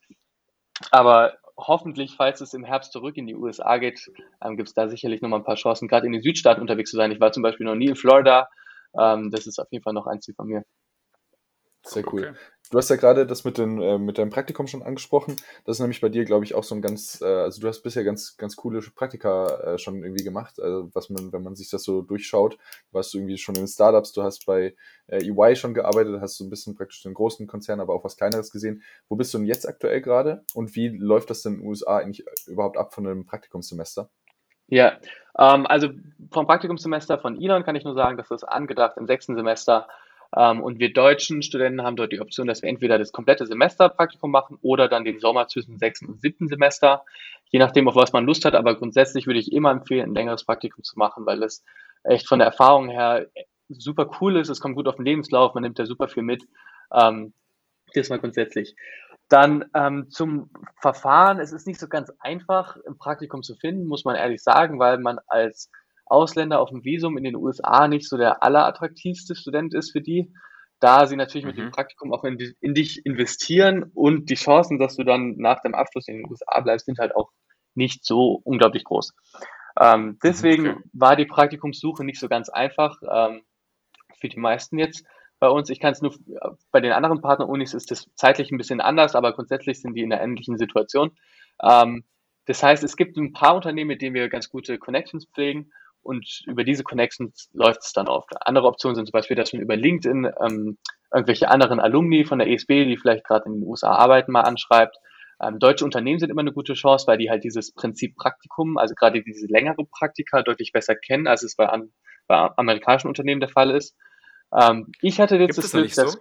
Aber 0.91 1.37
hoffentlich, 1.57 2.15
falls 2.15 2.41
es 2.41 2.53
im 2.53 2.63
Herbst 2.63 2.91
zurück 2.91 3.17
in 3.17 3.27
die 3.27 3.35
USA 3.35 3.77
geht, 3.77 4.11
ähm, 4.41 4.57
gibt 4.57 4.69
es 4.69 4.75
da 4.75 4.87
sicherlich 4.89 5.21
nochmal 5.21 5.39
ein 5.39 5.45
paar 5.45 5.55
Chancen, 5.55 5.87
gerade 5.87 6.07
in 6.07 6.13
den 6.13 6.23
Südstaaten 6.23 6.61
unterwegs 6.61 6.91
zu 6.91 6.97
sein. 6.97 7.11
Ich 7.11 7.19
war 7.19 7.31
zum 7.31 7.43
Beispiel 7.43 7.65
noch 7.65 7.75
nie 7.75 7.87
in 7.87 7.95
Florida. 7.95 8.49
Ähm, 8.99 9.31
das 9.31 9.47
ist 9.47 9.59
auf 9.59 9.67
jeden 9.71 9.83
Fall 9.83 9.93
noch 9.93 10.07
ein 10.07 10.21
Ziel 10.21 10.35
von 10.35 10.47
mir. 10.47 10.63
Sehr 11.83 12.03
cool. 12.13 12.29
Okay. 12.29 12.39
Du 12.73 12.79
hast 12.79 12.89
ja 12.89 12.95
gerade 12.95 13.27
das 13.27 13.43
mit, 13.43 13.59
den, 13.59 13.79
äh, 13.79 13.99
mit 13.99 14.17
deinem 14.17 14.31
Praktikum 14.31 14.65
schon 14.65 14.81
angesprochen. 14.81 15.35
Das 15.63 15.75
ist 15.75 15.79
nämlich 15.79 16.01
bei 16.01 16.09
dir, 16.09 16.25
glaube 16.25 16.43
ich, 16.43 16.55
auch 16.55 16.63
so 16.63 16.73
ein 16.73 16.81
ganz, 16.81 17.21
äh, 17.21 17.25
also 17.25 17.61
du 17.61 17.67
hast 17.67 17.83
bisher 17.83 18.03
ganz, 18.03 18.35
ganz 18.35 18.55
coole 18.55 18.79
Praktika 18.95 19.73
äh, 19.73 19.77
schon 19.77 20.01
irgendwie 20.01 20.23
gemacht. 20.23 20.59
Also 20.59 20.89
was 20.91 21.11
man, 21.11 21.31
wenn 21.31 21.43
man 21.43 21.55
sich 21.55 21.69
das 21.69 21.83
so 21.83 22.01
durchschaut, 22.01 22.57
warst 22.91 23.13
du 23.13 23.19
irgendwie 23.19 23.37
schon 23.37 23.53
in 23.57 23.67
Startups, 23.67 24.11
du 24.13 24.23
hast 24.23 24.47
bei 24.47 24.73
äh, 25.05 25.19
EY 25.23 25.55
schon 25.55 25.75
gearbeitet, 25.75 26.19
hast 26.19 26.39
du 26.39 26.45
ein 26.45 26.49
bisschen 26.49 26.73
praktisch 26.73 27.03
den 27.03 27.13
großen 27.13 27.45
Konzern, 27.45 27.79
aber 27.79 27.93
auch 27.93 28.03
was 28.03 28.17
kleineres 28.17 28.49
gesehen. 28.49 28.81
Wo 29.07 29.15
bist 29.15 29.31
du 29.35 29.37
denn 29.37 29.45
jetzt 29.45 29.67
aktuell 29.69 30.01
gerade 30.01 30.43
und 30.55 30.75
wie 30.75 30.87
läuft 30.87 31.29
das 31.29 31.43
denn 31.43 31.53
in 31.53 31.59
den 31.59 31.67
USA 31.67 31.97
eigentlich 31.97 32.25
überhaupt 32.47 32.77
ab 32.77 32.95
von 32.95 33.05
einem 33.05 33.27
Praktikumssemester? 33.27 34.09
Ja, 34.65 34.97
ähm, 35.37 35.67
also 35.67 35.89
vom 36.31 36.47
Praktikumssemester 36.47 37.19
von 37.19 37.39
Elon 37.39 37.63
kann 37.63 37.75
ich 37.75 37.83
nur 37.83 37.93
sagen, 37.93 38.17
dass 38.17 38.29
das 38.29 38.43
angedacht 38.43 38.97
im 38.97 39.05
sechsten 39.05 39.35
Semester 39.35 39.87
und 40.35 40.79
wir 40.79 40.91
deutschen 40.91 41.43
Studenten 41.43 41.83
haben 41.83 41.95
dort 41.95 42.11
die 42.11 42.19
Option, 42.19 42.47
dass 42.47 42.61
wir 42.61 42.69
entweder 42.69 42.97
das 42.97 43.11
komplette 43.11 43.45
Semester 43.45 43.89
Praktikum 43.89 44.31
machen 44.31 44.57
oder 44.61 44.87
dann 44.87 45.05
den 45.05 45.19
Sommer 45.19 45.47
zwischen 45.47 45.77
sechsten 45.77 46.07
und 46.07 46.21
siebten 46.21 46.47
Semester, 46.47 47.03
je 47.51 47.59
nachdem, 47.59 47.87
auf 47.87 47.95
was 47.95 48.13
man 48.13 48.25
Lust 48.25 48.45
hat. 48.45 48.55
Aber 48.55 48.75
grundsätzlich 48.75 49.27
würde 49.27 49.39
ich 49.39 49.51
immer 49.51 49.71
empfehlen, 49.71 50.11
ein 50.11 50.15
längeres 50.15 50.43
Praktikum 50.43 50.83
zu 50.83 50.97
machen, 50.97 51.25
weil 51.25 51.43
es 51.43 51.63
echt 52.03 52.27
von 52.27 52.39
der 52.39 52.47
Erfahrung 52.47 52.89
her 52.89 53.27
super 53.69 54.09
cool 54.19 54.37
ist. 54.37 54.49
Es 54.49 54.59
kommt 54.59 54.75
gut 54.75 54.87
auf 54.87 54.95
den 54.95 55.05
Lebenslauf, 55.05 55.53
man 55.53 55.63
nimmt 55.63 55.79
da 55.79 55.85
super 55.85 56.07
viel 56.07 56.23
mit. 56.23 56.43
Ähm, 56.93 57.33
das 57.93 58.09
mal 58.09 58.19
grundsätzlich. 58.19 58.75
Dann 59.29 59.65
ähm, 59.75 60.09
zum 60.09 60.49
Verfahren. 60.81 61.39
Es 61.39 61.51
ist 61.51 61.67
nicht 61.67 61.79
so 61.79 61.87
ganz 61.87 62.11
einfach, 62.19 62.77
ein 62.87 62.97
Praktikum 62.97 63.43
zu 63.43 63.55
finden, 63.55 63.85
muss 63.85 64.03
man 64.03 64.15
ehrlich 64.15 64.43
sagen, 64.43 64.79
weil 64.79 64.97
man 64.97 65.19
als 65.27 65.69
Ausländer 66.05 66.59
auf 66.59 66.69
dem 66.69 66.83
Visum 66.83 67.17
in 67.17 67.23
den 67.23 67.35
USA 67.35 67.87
nicht 67.87 68.07
so 68.07 68.17
der 68.17 68.43
allerattraktivste 68.43 69.35
Student 69.35 69.73
ist 69.73 69.91
für 69.91 70.01
die, 70.01 70.33
da 70.79 71.07
sie 71.07 71.15
natürlich 71.15 71.45
mhm. 71.45 71.49
mit 71.49 71.57
dem 71.57 71.65
mhm. 71.67 71.71
Praktikum 71.71 72.13
auch 72.13 72.23
in, 72.23 72.37
in, 72.59 72.73
dich 72.73 73.05
investieren 73.05 73.91
und 73.93 74.29
die 74.29 74.35
Chancen, 74.35 74.79
dass 74.79 74.97
du 74.97 75.03
dann 75.03 75.35
nach 75.37 75.61
dem 75.61 75.75
Abschluss 75.75 76.07
in 76.07 76.17
den 76.17 76.29
USA 76.29 76.59
bleibst, 76.59 76.85
sind 76.85 76.99
halt 76.99 77.15
auch 77.15 77.31
nicht 77.73 78.05
so 78.05 78.41
unglaublich 78.43 78.83
groß. 78.83 79.13
Ähm, 79.79 80.01
mhm, 80.01 80.19
deswegen 80.23 80.67
okay. 80.69 80.83
war 80.93 81.15
die 81.15 81.25
Praktikumssuche 81.25 82.03
nicht 82.03 82.19
so 82.19 82.27
ganz 82.27 82.49
einfach 82.49 82.97
ähm, 83.09 83.41
für 84.19 84.29
die 84.29 84.39
meisten 84.39 84.77
jetzt 84.77 85.05
bei 85.39 85.49
uns. 85.49 85.69
Ich 85.69 85.79
kann 85.79 85.93
es 85.93 86.01
nur, 86.01 86.13
bei 86.71 86.79
den 86.79 86.91
anderen 86.91 87.21
Partnerunis 87.21 87.73
ist 87.73 87.89
das 87.91 88.09
zeitlich 88.15 88.51
ein 88.51 88.57
bisschen 88.57 88.81
anders, 88.81 89.15
aber 89.15 89.33
grundsätzlich 89.33 89.81
sind 89.81 89.93
die 89.93 90.01
in 90.01 90.11
einer 90.11 90.21
ähnlichen 90.21 90.57
Situation. 90.57 91.11
Ähm, 91.61 92.03
das 92.45 92.61
heißt, 92.61 92.83
es 92.83 92.97
gibt 92.97 93.17
ein 93.17 93.31
paar 93.31 93.55
Unternehmen, 93.55 93.87
mit 93.87 94.01
denen 94.01 94.15
wir 94.15 94.27
ganz 94.29 94.49
gute 94.49 94.77
Connections 94.77 95.27
pflegen 95.33 95.71
und 96.03 96.41
über 96.45 96.63
diese 96.63 96.83
Connections 96.83 97.49
läuft 97.53 97.81
es 97.83 97.93
dann 97.93 98.07
oft. 98.07 98.29
Andere 98.41 98.67
Optionen 98.67 98.95
sind 98.95 99.05
zum 99.05 99.13
Beispiel, 99.13 99.35
dass 99.35 99.53
man 99.53 99.61
über 99.61 99.75
LinkedIn 99.75 100.31
ähm, 100.41 100.77
irgendwelche 101.13 101.49
anderen 101.49 101.79
Alumni 101.79 102.25
von 102.25 102.39
der 102.39 102.49
ESB, 102.49 102.85
die 102.85 102.97
vielleicht 102.97 103.25
gerade 103.25 103.45
in 103.45 103.59
den 103.59 103.63
USA 103.63 103.91
arbeiten, 103.91 104.31
mal 104.31 104.41
anschreibt. 104.41 104.97
Ähm, 105.41 105.59
deutsche 105.59 105.85
Unternehmen 105.85 106.19
sind 106.19 106.29
immer 106.29 106.41
eine 106.41 106.53
gute 106.53 106.73
Chance, 106.73 107.07
weil 107.07 107.17
die 107.17 107.29
halt 107.29 107.43
dieses 107.43 107.73
Prinzip 107.73 108.15
Praktikum, 108.15 108.77
also 108.77 108.93
gerade 108.95 109.23
diese 109.23 109.47
längere 109.47 109.85
Praktika 109.85 110.43
deutlich 110.43 110.71
besser 110.71 110.95
kennen, 110.95 111.27
als 111.27 111.43
es 111.43 111.55
bei, 111.55 111.67
an, 111.67 111.91
bei 112.27 112.35
amerikanischen 112.57 113.07
Unternehmen 113.07 113.41
der 113.41 113.49
Fall 113.49 113.71
ist. 113.71 113.95
Ähm, 114.57 114.91
ich 115.01 115.19
hatte 115.19 115.37
jetzt 115.37 115.55
Gibt 115.55 115.65
das 115.65 115.71
Glück, 115.71 115.93
dass... 115.93 116.13
So? 116.13 116.19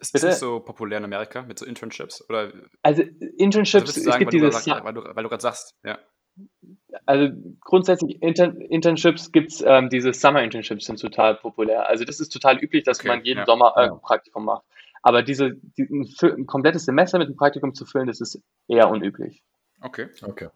Ist, 0.00 0.14
ist 0.14 0.24
das 0.24 0.38
so 0.38 0.60
populär 0.60 0.98
in 0.98 1.04
Amerika 1.04 1.42
mit 1.42 1.58
so 1.58 1.66
Internships? 1.66 2.24
Oder? 2.28 2.52
Also 2.82 3.02
Internships, 3.36 3.96
also 3.96 4.00
sagen, 4.00 4.12
es 4.12 4.18
gibt 4.18 4.32
dieses... 4.32 4.66
weil 4.66 4.94
du, 4.94 5.02
weil 5.02 5.24
du 5.24 5.28
gerade 5.28 5.42
sagst, 5.42 5.74
ja 5.82 5.98
also 7.06 7.34
grundsätzlich 7.60 8.22
Intern 8.22 8.60
Internships 8.60 9.32
gibt 9.32 9.52
es, 9.52 9.62
ähm, 9.66 9.88
diese 9.88 10.12
Summer 10.12 10.42
Internships 10.42 10.86
sind 10.86 11.00
total 11.00 11.36
populär. 11.36 11.88
Also 11.88 12.04
das 12.04 12.20
ist 12.20 12.30
total 12.30 12.58
üblich, 12.58 12.84
dass 12.84 13.00
okay, 13.00 13.08
man 13.08 13.24
jeden 13.24 13.40
ja, 13.40 13.46
Sommer 13.46 13.74
äh, 13.76 13.90
ein 13.90 14.00
Praktikum 14.00 14.44
macht. 14.44 14.64
Aber 15.02 15.22
diese, 15.22 15.52
die, 15.76 15.82
ein, 15.82 16.08
ein, 16.22 16.46
komplettes 16.46 16.84
Semester 16.84 17.18
mit 17.18 17.26
einem 17.26 17.36
Praktikum 17.36 17.74
zu 17.74 17.84
füllen, 17.84 18.06
das 18.06 18.20
ist 18.20 18.40
eher 18.68 18.88
unüblich. 18.88 19.42
Okay. 19.80 20.08
Okay. 20.22 20.48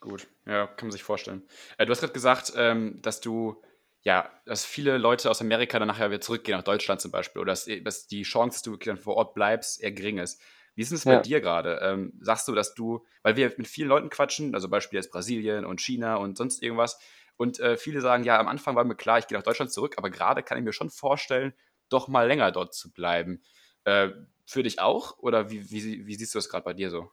Gut. 0.00 0.26
Ja, 0.44 0.66
kann 0.66 0.88
man 0.88 0.92
sich 0.92 1.02
vorstellen. 1.02 1.42
Äh, 1.78 1.86
du 1.86 1.92
hast 1.92 2.00
gerade 2.00 2.12
gesagt, 2.12 2.52
ähm, 2.56 3.00
dass 3.02 3.20
du 3.20 3.62
ja, 4.02 4.30
dass 4.44 4.64
viele 4.64 4.98
Leute 4.98 5.28
aus 5.28 5.40
Amerika 5.40 5.80
dann 5.80 5.88
nachher 5.88 6.10
wieder 6.10 6.20
zurückgehen, 6.20 6.56
nach 6.56 6.64
Deutschland 6.64 7.00
zum 7.00 7.10
Beispiel, 7.10 7.42
oder 7.42 7.50
dass, 7.50 7.68
dass 7.82 8.06
die 8.06 8.22
Chance, 8.22 8.56
dass 8.56 8.62
du 8.62 8.76
dann 8.76 8.98
vor 8.98 9.16
Ort 9.16 9.34
bleibst, 9.34 9.82
eher 9.82 9.90
gering 9.90 10.18
ist. 10.18 10.40
Wie 10.76 10.82
ist 10.82 10.92
es 10.92 11.04
ja. 11.04 11.16
bei 11.16 11.22
dir 11.22 11.40
gerade? 11.40 11.80
Ähm, 11.82 12.12
sagst 12.20 12.46
du, 12.46 12.54
dass 12.54 12.74
du, 12.74 13.04
weil 13.22 13.36
wir 13.36 13.52
mit 13.56 13.66
vielen 13.66 13.88
Leuten 13.88 14.10
quatschen, 14.10 14.54
also 14.54 14.68
Beispiel 14.68 14.98
jetzt 14.98 15.10
Brasilien 15.10 15.64
und 15.64 15.80
China 15.80 16.16
und 16.16 16.36
sonst 16.36 16.62
irgendwas, 16.62 17.00
und 17.38 17.60
äh, 17.60 17.76
viele 17.76 18.00
sagen, 18.00 18.24
ja, 18.24 18.38
am 18.38 18.48
Anfang 18.48 18.76
war 18.76 18.84
mir 18.84 18.94
klar, 18.94 19.18
ich 19.18 19.26
gehe 19.26 19.36
nach 19.36 19.44
Deutschland 19.44 19.72
zurück, 19.72 19.94
aber 19.98 20.10
gerade 20.10 20.42
kann 20.42 20.56
ich 20.56 20.64
mir 20.64 20.72
schon 20.72 20.90
vorstellen, 20.90 21.54
doch 21.88 22.08
mal 22.08 22.26
länger 22.26 22.52
dort 22.52 22.74
zu 22.74 22.92
bleiben. 22.92 23.42
Äh, 23.84 24.10
für 24.46 24.62
dich 24.62 24.80
auch? 24.80 25.18
Oder 25.18 25.50
wie, 25.50 25.70
wie, 25.70 26.06
wie 26.06 26.14
siehst 26.14 26.34
du 26.34 26.38
das 26.38 26.48
gerade 26.48 26.64
bei 26.64 26.72
dir 26.72 26.90
so? 26.90 27.10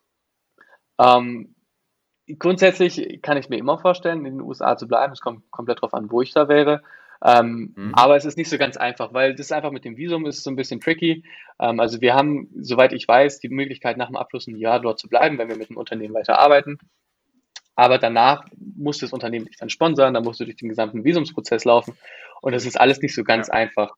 Ähm, 1.00 1.56
grundsätzlich 2.40 3.22
kann 3.22 3.38
ich 3.38 3.50
mir 3.50 3.58
immer 3.58 3.80
vorstellen, 3.80 4.26
in 4.26 4.38
den 4.38 4.42
USA 4.42 4.78
zu 4.78 4.88
bleiben. 4.88 5.14
Es 5.14 5.22
kommt 5.22 5.50
komplett 5.52 5.80
darauf 5.80 5.94
an, 5.94 6.12
wo 6.12 6.22
ich 6.22 6.32
da 6.32 6.48
wäre. 6.48 6.84
Ähm, 7.24 7.74
mhm. 7.76 7.96
Aber 7.96 8.18
es 8.18 8.26
ist 8.26 8.38
nicht 8.38 8.50
so 8.50 8.58
ganz 8.58 8.76
einfach, 8.76 9.14
weil 9.14 9.34
das 9.34 9.52
einfach 9.52 9.72
mit 9.72 9.86
dem 9.86 9.96
Visum 9.96 10.26
ist 10.26 10.44
so 10.44 10.50
ein 10.52 10.58
bisschen 10.58 10.82
tricky. 10.82 11.24
Ähm, 11.60 11.80
also 11.80 12.02
wir 12.02 12.14
haben, 12.16 12.50
soweit 12.60 12.92
ich 12.92 13.08
weiß, 13.08 13.40
die 13.40 13.50
Möglichkeit 13.50 13.98
nach 13.98 14.08
dem 14.08 14.18
Abschluss 14.18 14.48
ein 14.48 14.58
Jahr 14.58 14.82
dort 14.82 15.00
zu 15.00 15.08
bleiben, 15.08 15.38
wenn 15.38 15.48
wir 15.48 15.56
mit 15.56 15.70
dem 15.70 15.78
Unternehmen 15.78 16.14
weiterarbeiten. 16.14 16.78
Aber 17.76 17.98
danach 17.98 18.46
muss 18.58 19.00
das 19.00 19.14
Unternehmen 19.14 19.46
dich 19.46 19.58
dann 19.58 19.70
sponsern, 19.70 20.14
dann 20.14 20.24
musst 20.24 20.40
du 20.40 20.46
durch 20.46 20.58
den 20.58 20.70
gesamten 20.70 21.04
Visumsprozess 21.04 21.66
laufen 21.66 21.98
und 22.42 22.54
das 22.54 22.66
ist 22.66 22.80
alles 22.80 23.02
nicht 23.02 23.16
so 23.16 23.24
ganz 23.24 23.48
ja. 23.48 23.54
einfach. 23.54 23.96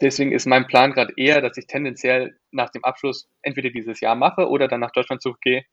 Deswegen 0.00 0.32
ist 0.32 0.46
mein 0.46 0.66
Plan 0.66 0.92
gerade 0.92 1.12
eher, 1.16 1.42
dass 1.42 1.58
ich 1.58 1.66
tendenziell 1.66 2.38
nach 2.52 2.70
dem 2.70 2.84
Abschluss 2.84 3.28
entweder 3.42 3.68
dieses 3.68 4.00
Jahr 4.00 4.14
mache 4.14 4.48
oder 4.48 4.66
dann 4.66 4.80
nach 4.80 4.92
Deutschland 4.92 5.20
zurückgehe, 5.20 5.64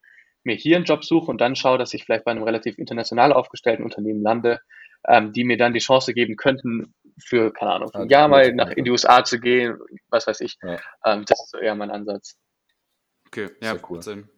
mir 0.44 0.56
hier 0.56 0.78
einen 0.78 0.86
Job 0.86 1.04
suche 1.04 1.30
und 1.32 1.42
dann 1.42 1.56
schaue, 1.56 1.78
dass 1.78 1.94
ich 1.94 2.06
vielleicht 2.06 2.26
bei 2.26 2.32
einem 2.32 2.44
relativ 2.44 2.78
international 2.78 3.34
aufgestellten 3.34 3.84
Unternehmen 3.84 4.22
lande, 4.22 4.60
ähm, 5.08 5.34
die 5.34 5.44
mir 5.44 5.58
dann 5.58 5.74
die 5.74 5.80
Chance 5.80 6.14
geben 6.14 6.36
könnten, 6.36 6.94
für, 7.24 7.52
keine 7.52 7.72
Ahnung, 7.72 7.90
ein 7.94 8.10
Jahr 8.10 8.28
mal 8.28 8.54
nach 8.54 8.70
in 8.70 8.86
die 8.86 8.92
USA 8.92 9.24
zu 9.24 9.40
gehen, 9.40 9.78
was 10.10 10.28
weiß 10.28 10.42
ich. 10.42 10.58
Ja. 10.62 10.78
Ähm, 11.04 11.26
das 11.26 11.40
ist 11.44 11.52
so 11.52 11.58
eher 11.58 11.76
mein 11.76 11.92
Ansatz. 11.92 12.38
Okay, 13.28 13.50
ja, 13.62 13.76
cool. 13.90 14.02
Sinn. 14.02 14.30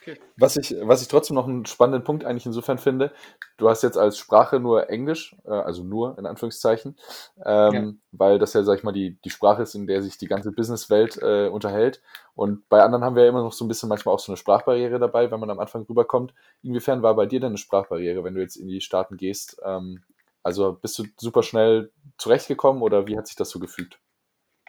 Okay. 0.00 0.18
Was 0.36 0.56
ich, 0.56 0.74
was 0.80 1.02
ich 1.02 1.08
trotzdem 1.08 1.34
noch 1.34 1.46
einen 1.46 1.66
spannenden 1.66 2.04
Punkt 2.04 2.24
eigentlich 2.24 2.46
insofern 2.46 2.78
finde, 2.78 3.12
du 3.58 3.68
hast 3.68 3.82
jetzt 3.82 3.98
als 3.98 4.16
Sprache 4.16 4.58
nur 4.58 4.88
Englisch, 4.88 5.36
äh, 5.44 5.50
also 5.50 5.84
nur 5.84 6.18
in 6.18 6.24
Anführungszeichen, 6.24 6.96
ähm, 7.44 7.74
ja. 7.74 7.92
weil 8.12 8.38
das 8.38 8.54
ja, 8.54 8.62
sag 8.62 8.78
ich 8.78 8.84
mal, 8.84 8.92
die, 8.92 9.18
die 9.22 9.30
Sprache 9.30 9.62
ist, 9.62 9.74
in 9.74 9.86
der 9.86 10.02
sich 10.02 10.16
die 10.16 10.26
ganze 10.26 10.52
Businesswelt 10.52 11.18
äh, 11.20 11.48
unterhält. 11.48 12.00
Und 12.34 12.66
bei 12.70 12.82
anderen 12.82 13.04
haben 13.04 13.14
wir 13.14 13.24
ja 13.24 13.28
immer 13.28 13.42
noch 13.42 13.52
so 13.52 13.64
ein 13.64 13.68
bisschen 13.68 13.90
manchmal 13.90 14.14
auch 14.14 14.20
so 14.20 14.32
eine 14.32 14.38
Sprachbarriere 14.38 14.98
dabei, 14.98 15.30
wenn 15.30 15.40
man 15.40 15.50
am 15.50 15.60
Anfang 15.60 15.82
rüberkommt. 15.82 16.32
Inwiefern 16.62 17.02
war 17.02 17.14
bei 17.14 17.26
dir 17.26 17.40
denn 17.40 17.48
eine 17.48 17.58
Sprachbarriere, 17.58 18.24
wenn 18.24 18.34
du 18.34 18.40
jetzt 18.40 18.56
in 18.56 18.68
die 18.68 18.80
Staaten 18.80 19.18
gehst? 19.18 19.60
Ähm, 19.64 20.02
also 20.42 20.72
bist 20.72 20.98
du 20.98 21.04
super 21.18 21.42
schnell 21.42 21.92
zurechtgekommen 22.16 22.82
oder 22.82 23.06
wie 23.06 23.18
hat 23.18 23.26
sich 23.26 23.36
das 23.36 23.50
so 23.50 23.58
gefügt? 23.58 23.98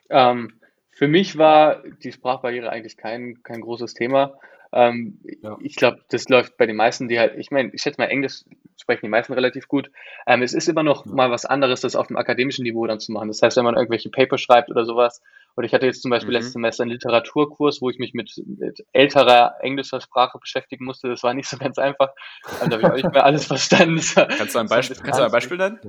Ähm, 0.10 0.60
für 0.92 1.08
mich 1.08 1.38
war 1.38 1.84
die 2.04 2.12
Sprachbarriere 2.12 2.70
eigentlich 2.70 2.98
kein, 2.98 3.42
kein 3.44 3.62
großes 3.62 3.94
Thema. 3.94 4.34
Ähm, 4.74 5.20
ja. 5.42 5.58
Ich 5.62 5.76
glaube, 5.76 6.00
das 6.10 6.30
läuft 6.30 6.58
bei 6.58 6.66
den 6.66 6.76
meisten, 6.76 7.08
die 7.08 7.20
halt, 7.20 7.38
ich 7.38 7.52
meine, 7.52 7.72
ich 7.74 7.82
schätze 7.82 8.00
mal, 8.00 8.08
Englisch 8.08 8.44
sprechen 8.80 9.06
die 9.06 9.10
meisten 9.10 9.34
relativ 9.34 9.68
gut. 9.68 9.92
Ähm, 10.26 10.42
es 10.42 10.54
ist 10.54 10.70
immer 10.70 10.84
noch 10.84 11.06
ja. 11.06 11.12
mal 11.12 11.32
was 11.32 11.46
anderes, 11.46 11.82
das 11.82 11.96
auf 11.96 12.08
dem 12.08 12.18
akademischen 12.18 12.64
Niveau 12.64 12.88
dann 12.88 13.00
zu 13.00 13.12
machen. 13.12 13.28
Das 13.28 13.42
heißt, 13.42 13.58
wenn 13.58 13.66
man 13.66 13.76
irgendwelche 13.76 14.10
Paper 14.10 14.38
schreibt 14.38 14.70
oder 14.72 14.86
sowas, 14.86 15.22
oder 15.56 15.66
ich 15.66 15.74
hatte 15.74 15.86
jetzt 15.86 16.02
zum 16.02 16.12
Beispiel 16.12 16.30
mhm. 16.30 16.36
letztes 16.36 16.54
Semester 16.54 16.84
einen 16.84 16.92
Literaturkurs, 16.92 17.82
wo 17.82 17.90
ich 17.90 18.00
mich 18.00 18.14
mit, 18.14 18.32
mit, 18.46 18.84
älterer 18.94 19.56
englischer 19.62 20.02
Sprache 20.02 20.38
beschäftigen 20.40 20.86
musste. 20.86 21.10
Das 21.10 21.24
war 21.24 21.34
nicht 21.34 21.50
so 21.50 21.58
ganz 21.58 21.78
einfach. 21.78 22.10
Also, 22.46 22.68
da 22.68 22.72
habe 22.72 22.82
ich 22.82 22.90
auch 22.90 22.96
nicht 22.96 23.14
mehr 23.14 23.26
alles 23.26 23.46
verstanden. 23.46 24.02
kannst, 24.16 24.56
du 24.56 24.60
ein 24.60 24.68
Beispiel, 24.68 24.98
kannst 24.98 25.20
du 25.20 25.24
ein 25.24 25.32
Beispiel 25.32 25.58
nennen? 25.58 25.80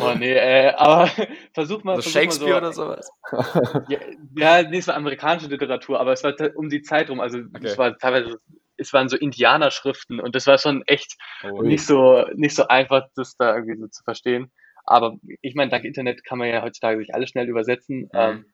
Oh 0.00 0.14
nee, 0.18 0.32
äh, 0.32 0.72
aber 0.74 1.06
versuch 1.54 1.84
mal. 1.84 1.96
So 1.96 2.02
versuch 2.02 2.20
Shakespeare 2.20 2.60
mal 2.60 2.72
so, 2.72 2.86
oder 2.86 2.96
sowas? 2.96 3.10
Ja, 3.88 3.98
ja, 4.36 4.68
nee, 4.68 4.78
es 4.78 4.88
war 4.88 4.94
amerikanische 4.94 5.48
Literatur, 5.48 6.00
aber 6.00 6.12
es 6.12 6.24
war 6.24 6.34
um 6.54 6.68
die 6.68 6.82
Zeit 6.82 7.10
rum. 7.10 7.20
Also 7.20 7.38
Okay. 7.38 7.66
es 7.66 7.78
war 7.78 7.96
teilweise, 7.98 8.38
es 8.76 8.92
waren 8.92 9.08
so 9.08 9.16
Indianerschriften 9.16 10.20
und 10.20 10.34
das 10.34 10.46
war 10.46 10.58
schon 10.58 10.82
echt 10.86 11.16
Oh, 11.44 11.62
nicht 11.62 11.86
so 11.86 12.24
nicht 12.34 12.54
so 12.54 12.66
einfach, 12.66 13.06
das 13.14 13.36
da 13.36 13.54
irgendwie 13.54 13.78
so 13.78 13.88
zu 13.88 14.02
verstehen. 14.02 14.50
Aber 14.86 15.16
ich 15.40 15.54
meine, 15.54 15.70
dank 15.70 15.84
Internet 15.84 16.24
kann 16.24 16.38
man 16.38 16.48
ja 16.48 16.62
heutzutage 16.62 16.98
sich 16.98 17.14
alles 17.14 17.30
schnell 17.30 17.48
übersetzen 17.48 18.02
Mhm. 18.02 18.08
ähm, 18.14 18.44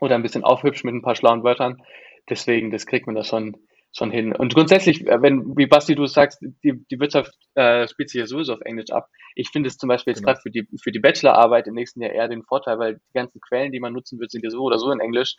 oder 0.00 0.14
ein 0.14 0.22
bisschen 0.22 0.44
aufhübschen 0.44 0.88
mit 0.90 0.94
ein 0.98 1.02
paar 1.02 1.16
schlauen 1.16 1.42
Wörtern. 1.44 1.82
Deswegen, 2.28 2.70
das 2.70 2.86
kriegt 2.86 3.06
man 3.06 3.16
da 3.16 3.24
schon 3.24 3.56
schon 3.92 4.10
hin. 4.10 4.34
Und 4.34 4.54
grundsätzlich, 4.54 5.06
äh, 5.06 5.22
wenn, 5.22 5.56
wie 5.56 5.66
Basti 5.66 5.94
du 5.94 6.06
sagst, 6.06 6.38
die, 6.42 6.84
die 6.90 7.00
Wirtschaft 7.00 7.32
äh, 7.54 7.88
spielt 7.88 8.10
sich 8.10 8.18
ja 8.18 8.26
sowieso 8.26 8.52
auf 8.52 8.60
Englisch 8.60 8.90
ab. 8.90 9.08
Ich 9.34 9.48
finde 9.48 9.68
es 9.68 9.78
zum 9.78 9.88
Beispiel 9.88 10.10
jetzt 10.12 10.20
Genau. 10.20 10.32
gerade 10.32 10.42
für 10.42 10.50
die, 10.50 10.68
für 10.82 10.92
die 10.92 10.98
Bachelorarbeit 10.98 11.66
im 11.66 11.74
nächsten 11.74 12.02
Jahr 12.02 12.12
eher 12.12 12.28
den 12.28 12.42
Vorteil, 12.42 12.78
weil 12.78 12.94
die 12.96 13.14
ganzen 13.14 13.40
Quellen, 13.40 13.72
die 13.72 13.80
man 13.80 13.94
nutzen 13.94 14.18
wird, 14.20 14.30
sind 14.30 14.44
ja 14.44 14.50
so 14.50 14.60
oder 14.60 14.78
so 14.78 14.90
in 14.92 15.00
Englisch. 15.00 15.36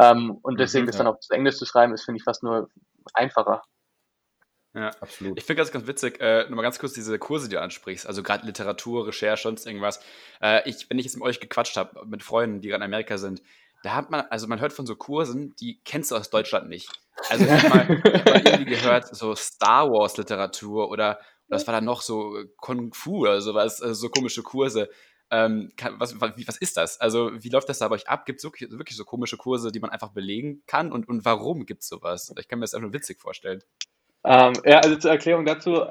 Ähm, 0.00 0.38
und 0.42 0.58
deswegen 0.58 0.84
Mhm, 0.84 0.86
das 0.86 0.96
ja. 0.96 1.04
dann 1.04 1.12
auch 1.12 1.20
zu 1.20 1.34
Englisch 1.34 1.56
zu 1.56 1.66
schreiben, 1.66 1.92
ist, 1.92 2.04
finde 2.04 2.16
ich, 2.18 2.24
fast 2.24 2.42
nur 2.42 2.70
einfacher. 3.12 3.62
Ja. 4.74 4.90
Absolut. 5.00 5.38
Ich 5.38 5.44
finde 5.44 5.58
ganz, 5.58 5.72
ganz 5.72 5.86
witzig, 5.86 6.20
äh, 6.20 6.44
nochmal 6.44 6.62
ganz 6.62 6.78
kurz 6.78 6.92
diese 6.92 7.18
Kurse, 7.18 7.48
die 7.48 7.56
du 7.56 7.60
ansprichst, 7.60 8.06
also 8.06 8.22
gerade 8.22 8.46
Literatur, 8.46 9.06
Recherche, 9.06 9.42
sonst 9.42 9.66
irgendwas. 9.66 10.00
Äh, 10.40 10.68
ich, 10.68 10.88
wenn 10.88 10.98
ich 10.98 11.04
jetzt 11.04 11.16
mit 11.16 11.24
euch 11.24 11.40
gequatscht 11.40 11.76
habe, 11.76 12.06
mit 12.06 12.22
Freunden, 12.22 12.60
die 12.60 12.68
gerade 12.68 12.84
in 12.84 12.88
Amerika 12.90 13.18
sind, 13.18 13.42
da 13.82 13.94
hat 13.94 14.10
man, 14.10 14.22
also 14.30 14.46
man 14.46 14.60
hört 14.60 14.72
von 14.72 14.86
so 14.86 14.96
Kursen, 14.96 15.54
die 15.56 15.80
kennst 15.84 16.10
du 16.10 16.16
aus 16.16 16.30
Deutschland 16.30 16.68
nicht. 16.68 16.88
Also 17.28 17.44
ich 17.44 17.50
habe 17.50 17.68
mal, 17.68 18.02
ich 18.04 18.14
hab 18.14 18.26
mal 18.26 18.42
irgendwie 18.44 18.64
gehört, 18.76 19.14
so 19.14 19.34
Star 19.34 19.88
Wars 19.88 20.16
Literatur 20.16 20.90
oder 20.90 21.18
was 21.48 21.66
war 21.66 21.72
da 21.74 21.80
noch 21.80 22.02
so 22.02 22.36
äh, 22.36 22.46
Kung 22.56 22.92
Fu 22.92 23.20
oder 23.20 23.40
sowas, 23.40 23.82
also 23.82 23.94
so 23.94 24.08
komische 24.08 24.42
Kurse. 24.42 24.88
Ähm, 25.30 25.72
kann, 25.76 26.00
was, 26.00 26.18
was, 26.20 26.32
was 26.46 26.56
ist 26.56 26.76
das? 26.78 27.00
Also, 27.00 27.30
wie 27.34 27.50
läuft 27.50 27.68
das 27.68 27.78
da 27.78 27.88
bei 27.88 27.96
euch 27.96 28.08
ab? 28.08 28.24
Gibt 28.24 28.38
es 28.38 28.44
wirklich, 28.44 28.70
wirklich 28.70 28.96
so 28.96 29.04
komische 29.04 29.36
Kurse, 29.36 29.70
die 29.70 29.80
man 29.80 29.90
einfach 29.90 30.10
belegen 30.10 30.62
kann? 30.66 30.90
Und, 30.90 31.06
und 31.06 31.24
warum 31.26 31.66
gibt 31.66 31.82
es 31.82 31.88
sowas? 31.88 32.32
Ich 32.38 32.48
kann 32.48 32.58
mir 32.58 32.64
das 32.64 32.72
einfach 32.72 32.88
nur 32.88 32.94
witzig 32.94 33.20
vorstellen. 33.20 33.62
Ähm, 34.24 34.54
ja, 34.64 34.78
also 34.78 34.96
zur 34.96 35.10
Erklärung 35.10 35.44
dazu, 35.44 35.84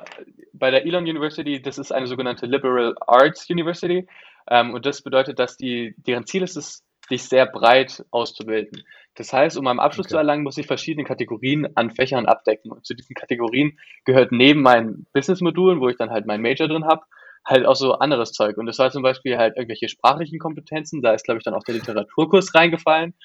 bei 0.53 0.71
der 0.71 0.85
Elon 0.85 1.03
University, 1.03 1.61
das 1.61 1.77
ist 1.77 1.91
eine 1.91 2.07
sogenannte 2.07 2.47
Liberal 2.47 2.95
Arts 2.99 3.47
University. 3.49 4.07
Ähm, 4.49 4.73
und 4.73 4.85
das 4.85 5.01
bedeutet, 5.01 5.37
dass 5.37 5.55
die, 5.55 5.93
deren 5.97 6.25
Ziel 6.25 6.41
ist 6.41 6.57
es, 6.57 6.83
dich 7.09 7.23
sehr 7.23 7.45
breit 7.45 8.05
auszubilden. 8.11 8.83
Das 9.15 9.33
heißt, 9.33 9.57
um 9.57 9.65
einen 9.67 9.79
Abschluss 9.79 10.05
Okay. 10.05 10.11
zu 10.11 10.17
erlangen, 10.17 10.43
muss 10.43 10.57
ich 10.57 10.67
verschiedene 10.67 11.05
Kategorien 11.05 11.67
an 11.75 11.91
Fächern 11.91 12.27
abdecken. 12.27 12.71
Und 12.71 12.85
zu 12.85 12.93
diesen 12.93 13.15
Kategorien 13.15 13.79
gehört 14.05 14.31
neben 14.31 14.61
meinen 14.61 15.07
Business-Modulen, 15.13 15.81
wo 15.81 15.89
ich 15.89 15.97
dann 15.97 16.11
halt 16.11 16.27
meinen 16.27 16.43
Major 16.43 16.67
drin 16.67 16.85
habe, 16.85 17.03
halt 17.43 17.65
auch 17.65 17.75
so 17.75 17.93
anderes 17.93 18.31
Zeug. 18.31 18.57
Und 18.57 18.67
das 18.67 18.77
war 18.77 18.91
zum 18.91 19.01
Beispiel 19.01 19.37
halt 19.37 19.55
irgendwelche 19.55 19.89
sprachlichen 19.89 20.37
Kompetenzen. 20.37 21.01
Da 21.01 21.13
ist, 21.13 21.23
glaube 21.23 21.39
ich, 21.39 21.43
dann 21.43 21.53
auch 21.53 21.63
der 21.63 21.75
Literaturkurs 21.75 22.53
reingefallen. 22.53 23.15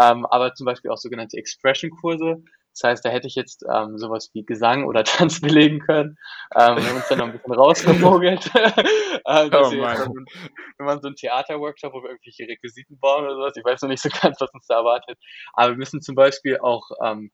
Ähm, 0.00 0.26
aber 0.26 0.54
zum 0.54 0.66
Beispiel 0.66 0.90
auch 0.90 0.98
sogenannte 0.98 1.38
Expression-Kurse. 1.38 2.42
Das 2.72 2.90
heißt, 2.90 3.04
da 3.04 3.10
hätte 3.10 3.26
ich 3.26 3.34
jetzt 3.34 3.64
ähm, 3.72 3.98
sowas 3.98 4.30
wie 4.34 4.44
Gesang 4.44 4.84
oder 4.84 5.04
Tanz 5.04 5.40
belegen 5.40 5.80
können. 5.80 6.16
Ähm, 6.54 6.76
wir 6.76 6.84
haben 6.84 6.96
uns 6.96 7.08
dann 7.08 7.18
noch 7.18 7.26
ein 7.26 7.32
bisschen 7.32 7.54
rausgemogelt. 7.54 8.50
ähm, 8.54 9.50
Oh 9.52 9.70
wir 9.70 10.86
machen 10.86 11.00
so 11.02 11.08
einen 11.08 11.16
Theaterworkshop, 11.16 11.92
wo 11.92 12.02
wir 12.02 12.10
irgendwelche 12.10 12.44
Requisiten 12.44 12.98
bauen 12.98 13.24
oder 13.24 13.34
sowas. 13.34 13.52
Ich 13.56 13.64
weiß 13.64 13.82
noch 13.82 13.88
nicht 13.88 14.02
so 14.02 14.08
ganz, 14.08 14.40
was 14.40 14.52
uns 14.52 14.66
da 14.66 14.76
erwartet. 14.76 15.18
Aber 15.54 15.70
wir 15.70 15.76
müssen 15.76 16.00
zum 16.00 16.14
Beispiel 16.14 16.58
auch 16.58 16.88
ähm, 17.04 17.30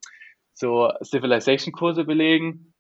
so 0.54 0.90
Civilization-Kurse 1.02 2.04
belegen. 2.04 2.73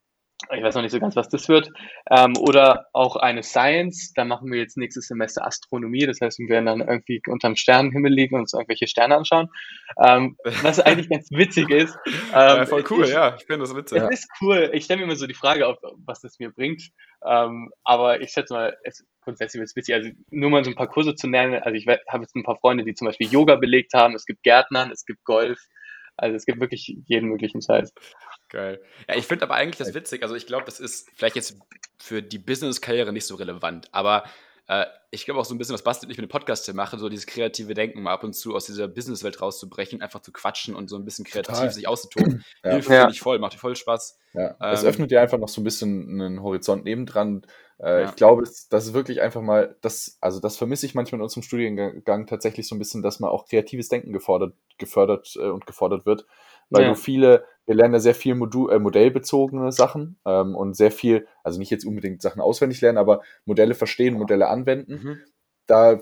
Ich 0.52 0.62
weiß 0.62 0.74
noch 0.74 0.82
nicht 0.82 0.90
so 0.90 1.00
ganz, 1.00 1.16
was 1.16 1.28
das 1.28 1.48
wird. 1.48 1.70
Ähm, 2.10 2.34
oder 2.38 2.86
auch 2.92 3.16
eine 3.16 3.42
Science. 3.42 4.12
Da 4.14 4.24
machen 4.24 4.50
wir 4.50 4.58
jetzt 4.58 4.76
nächstes 4.76 5.06
Semester 5.06 5.46
Astronomie. 5.46 6.06
Das 6.06 6.20
heißt, 6.20 6.38
wir 6.38 6.48
werden 6.48 6.66
dann 6.66 6.80
irgendwie 6.80 7.22
unterm 7.28 7.56
Sternenhimmel 7.56 8.12
liegen 8.12 8.34
und 8.34 8.42
uns 8.42 8.52
irgendwelche 8.52 8.86
Sterne 8.86 9.16
anschauen. 9.16 9.48
Ähm, 10.04 10.36
was 10.62 10.80
eigentlich 10.80 11.08
ganz 11.08 11.30
witzig 11.30 11.70
ist. 11.70 11.96
Ja, 12.32 12.58
Ähm, 12.58 12.66
voll 12.66 12.84
cool, 12.90 13.04
ich, 13.04 13.12
ja. 13.12 13.36
Ich 13.36 13.44
finde 13.46 13.60
das 13.60 13.74
witzig. 13.74 14.02
es 14.02 14.20
ist 14.20 14.28
cool. 14.40 14.70
Ich 14.74 14.84
stelle 14.84 14.98
mir 14.98 15.04
immer 15.04 15.16
so 15.16 15.26
die 15.26 15.34
Frage, 15.34 15.66
ob, 15.66 15.78
was 16.04 16.20
das 16.20 16.38
mir 16.38 16.50
bringt. 16.50 16.82
Ähm, 17.24 17.70
aber 17.84 18.20
ich 18.20 18.30
schätze 18.30 18.52
mal, 18.52 18.76
es 18.82 19.04
grundsätzlich 19.22 19.60
wird 19.60 19.70
es 19.70 19.76
witzig. 19.76 19.94
Also 19.94 20.10
nur 20.30 20.50
mal 20.50 20.64
so 20.64 20.70
ein 20.70 20.76
paar 20.76 20.88
Kurse 20.88 21.14
zu 21.14 21.28
nennen. 21.28 21.62
Also 21.62 21.76
ich 21.76 21.86
habe 21.86 22.22
jetzt 22.22 22.36
ein 22.36 22.42
paar 22.42 22.58
Freunde, 22.58 22.84
die 22.84 22.94
zum 22.94 23.06
Beispiel 23.06 23.28
Yoga 23.28 23.56
belegt 23.56 23.94
haben. 23.94 24.14
Es 24.14 24.26
gibt 24.26 24.42
Gärtnern, 24.42 24.90
es 24.90 25.06
gibt 25.06 25.24
Golf. 25.24 25.58
Also 26.16 26.36
es 26.36 26.44
gibt 26.44 26.60
wirklich 26.60 26.96
jeden 27.06 27.28
möglichen 27.28 27.60
Scheiß. 27.60 27.92
Geil. 28.54 28.80
Ja, 29.08 29.16
ich 29.16 29.26
finde 29.26 29.44
aber 29.44 29.54
eigentlich 29.54 29.78
das 29.78 29.94
witzig. 29.94 30.22
Also 30.22 30.36
ich 30.36 30.46
glaube, 30.46 30.64
das 30.64 30.78
ist 30.78 31.08
vielleicht 31.16 31.34
jetzt 31.34 31.58
für 31.98 32.22
die 32.22 32.38
Business-Karriere 32.38 33.12
nicht 33.12 33.26
so 33.26 33.34
relevant, 33.34 33.88
aber 33.90 34.22
äh, 34.68 34.86
ich 35.10 35.24
glaube 35.24 35.40
auch 35.40 35.44
so 35.44 35.54
ein 35.54 35.58
bisschen, 35.58 35.74
was 35.74 35.82
Basti 35.82 36.06
und 36.06 36.12
ich 36.12 36.18
mit 36.18 36.28
dem 36.28 36.30
Podcast 36.30 36.64
hier 36.66 36.74
machen, 36.74 37.00
so 37.00 37.08
dieses 37.08 37.26
kreative 37.26 37.74
Denken 37.74 38.00
mal 38.02 38.12
ab 38.12 38.22
und 38.22 38.32
zu 38.32 38.54
aus 38.54 38.66
dieser 38.66 38.86
Businesswelt 38.86 39.42
rauszubrechen, 39.42 40.02
einfach 40.02 40.20
zu 40.20 40.30
quatschen 40.30 40.76
und 40.76 40.88
so 40.88 40.96
ein 40.96 41.04
bisschen 41.04 41.24
kreativ 41.24 41.54
Total. 41.54 41.70
sich 41.70 41.88
auszutoben. 41.88 42.44
Ja. 42.64 42.70
Hilft, 42.72 42.88
Ja. 42.88 43.00
finde 43.00 43.12
ich 43.14 43.20
voll, 43.20 43.38
macht 43.40 43.54
voll 43.54 43.74
Spaß. 43.74 44.18
Ja, 44.34 44.56
es 44.72 44.82
Ähm, 44.82 44.88
öffnet 44.88 45.10
dir 45.10 45.20
einfach 45.20 45.38
noch 45.38 45.48
so 45.48 45.60
ein 45.60 45.64
bisschen 45.64 46.08
einen 46.20 46.42
Horizont 46.42 46.84
nebendran. 46.84 47.44
Äh, 47.78 48.02
Ja. 48.02 48.08
Ich 48.08 48.14
glaube, 48.16 48.44
das 48.44 48.86
ist 48.86 48.94
wirklich 48.94 49.20
einfach 49.20 49.42
mal, 49.42 49.76
das, 49.80 50.16
also 50.20 50.38
das 50.38 50.56
vermisse 50.56 50.86
ich 50.86 50.94
manchmal 50.94 51.18
in 51.18 51.24
unserem 51.24 51.42
Studiengang 51.42 52.26
tatsächlich 52.28 52.68
so 52.68 52.76
ein 52.76 52.78
bisschen, 52.78 53.02
dass 53.02 53.18
mal 53.20 53.28
auch 53.28 53.46
kreatives 53.46 53.88
Denken 53.88 54.12
gefordert, 54.12 54.54
gefördert 54.78 55.34
äh, 55.36 55.48
und 55.50 55.66
gefordert 55.66 56.06
wird. 56.06 56.24
Weil 56.70 56.82
Ja. 56.84 56.88
du 56.90 56.94
viele, 56.94 57.44
wir 57.66 57.74
lernen 57.74 57.94
ja 57.94 58.00
sehr 58.00 58.14
viel 58.14 58.34
Modu 58.34 58.68
äh, 58.68 58.78
modellbezogene 58.78 59.72
Sachen 59.72 60.18
ähm, 60.26 60.54
und 60.54 60.74
sehr 60.76 60.90
viel, 60.90 61.26
also 61.42 61.58
nicht 61.58 61.70
jetzt 61.70 61.84
unbedingt 61.86 62.22
Sachen 62.22 62.40
auswendig 62.42 62.80
lernen, 62.80 62.98
aber 62.98 63.22
Modelle 63.44 63.74
verstehen, 63.74 64.14
Modelle 64.18 64.48
anwenden 64.48 64.94
Mhm. 64.94 65.18
da 65.66 65.98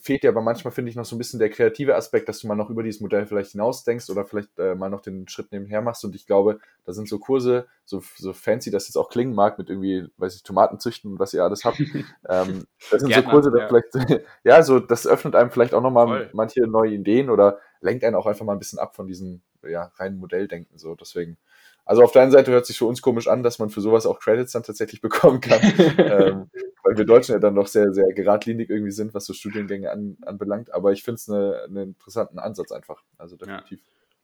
fehlt 0.00 0.22
dir 0.22 0.30
aber 0.30 0.40
manchmal, 0.40 0.72
finde 0.72 0.90
ich, 0.90 0.96
noch 0.96 1.04
so 1.04 1.16
ein 1.16 1.18
bisschen 1.18 1.38
der 1.40 1.50
kreative 1.50 1.96
Aspekt, 1.96 2.28
dass 2.28 2.40
du 2.40 2.46
mal 2.46 2.54
noch 2.54 2.70
über 2.70 2.82
dieses 2.82 3.00
Modell 3.00 3.26
vielleicht 3.26 3.52
hinausdenkst 3.52 4.08
oder 4.10 4.24
vielleicht 4.24 4.58
äh, 4.58 4.74
mal 4.74 4.88
noch 4.88 5.00
den 5.00 5.28
Schritt 5.28 5.52
nebenher 5.52 5.82
machst. 5.82 6.04
Und 6.04 6.14
ich 6.14 6.26
glaube, 6.26 6.60
da 6.84 6.92
sind 6.92 7.08
so 7.08 7.18
Kurse, 7.18 7.66
so, 7.84 8.02
so 8.16 8.32
fancy 8.32 8.70
das 8.70 8.88
jetzt 8.88 8.96
auch 8.96 9.10
klingen 9.10 9.34
mag, 9.34 9.58
mit 9.58 9.68
irgendwie, 9.68 10.06
weiß 10.16 10.36
ich, 10.36 10.42
Tomaten 10.42 10.78
züchten 10.78 11.12
und 11.12 11.18
was 11.18 11.34
ihr 11.34 11.44
alles 11.44 11.64
habt. 11.64 11.78
ähm, 12.28 12.64
das 12.90 13.00
sind 13.00 13.08
Gärtner, 13.08 13.22
so 13.22 13.28
Kurse, 13.30 13.50
da 13.50 13.58
ja. 13.58 13.68
vielleicht, 13.68 14.22
ja, 14.44 14.62
so, 14.62 14.78
das 14.78 15.06
öffnet 15.06 15.34
einem 15.34 15.50
vielleicht 15.50 15.74
auch 15.74 15.82
nochmal 15.82 16.30
manche 16.32 16.66
neue 16.66 16.92
Ideen 16.92 17.28
oder 17.28 17.58
lenkt 17.80 18.04
einen 18.04 18.16
auch 18.16 18.26
einfach 18.26 18.44
mal 18.44 18.52
ein 18.54 18.58
bisschen 18.58 18.78
ab 18.78 18.94
von 18.94 19.06
diesem 19.06 19.42
ja, 19.68 19.92
reinen 19.96 20.18
Modelldenken. 20.18 20.78
So, 20.78 20.94
deswegen. 20.94 21.38
Also 21.84 22.02
auf 22.04 22.12
der 22.12 22.22
einen 22.22 22.30
Seite 22.30 22.52
hört 22.52 22.64
sich 22.64 22.78
für 22.78 22.84
uns 22.84 23.02
komisch 23.02 23.26
an, 23.26 23.42
dass 23.42 23.58
man 23.58 23.68
für 23.68 23.80
sowas 23.80 24.06
auch 24.06 24.20
Credits 24.20 24.52
dann 24.52 24.62
tatsächlich 24.62 25.00
bekommen 25.00 25.40
kann. 25.40 25.60
ähm, 25.98 26.50
weil 26.84 26.96
wir 26.96 27.04
Deutschen 27.04 27.32
ja 27.32 27.38
dann 27.38 27.54
doch 27.54 27.66
sehr, 27.66 27.92
sehr 27.92 28.12
geradlinig 28.12 28.70
irgendwie 28.70 28.92
sind, 28.92 29.14
was 29.14 29.24
so 29.24 29.32
Studiengänge 29.32 29.90
an, 29.90 30.16
anbelangt. 30.22 30.72
Aber 30.72 30.92
ich 30.92 31.02
finde 31.02 31.16
es 31.16 31.28
eine, 31.28 31.62
einen 31.64 31.90
interessanten 31.90 32.38
Ansatz 32.38 32.72
einfach. 32.72 33.02
Also 33.18 33.36
definitiv. 33.36 33.80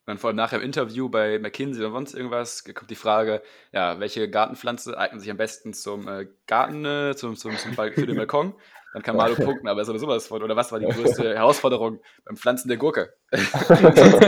Dann 0.06 0.16
vor 0.16 0.32
nachher 0.32 0.56
im 0.56 0.64
Interview 0.64 1.10
bei 1.10 1.38
McKinsey 1.38 1.84
oder 1.84 1.92
sonst 1.92 2.14
irgendwas 2.14 2.64
kommt 2.64 2.90
die 2.90 2.94
Frage, 2.94 3.42
ja, 3.72 4.00
welche 4.00 4.30
Gartenpflanze 4.30 4.96
eignet 4.96 5.20
sich 5.20 5.30
am 5.30 5.36
besten 5.36 5.74
zum 5.74 6.08
äh, 6.08 6.26
Garten, 6.46 6.84
äh, 6.86 7.14
zum, 7.14 7.36
zum, 7.36 7.54
zum 7.58 7.74
Bal- 7.74 7.92
für 7.92 8.06
den 8.06 8.16
Balkon? 8.16 8.54
Dann 8.98 9.04
kann 9.04 9.16
Malu 9.16 9.36
punkten, 9.36 9.68
aber 9.68 9.80
ist 9.80 9.88
aber 9.88 10.00
sowas 10.00 10.26
von. 10.26 10.42
Oder 10.42 10.56
was 10.56 10.72
war 10.72 10.80
die 10.80 10.86
größte 10.88 11.36
Herausforderung 11.36 12.00
beim 12.24 12.36
Pflanzen 12.36 12.66
der 12.66 12.78
Gurke? 12.78 13.14
also, 13.30 14.18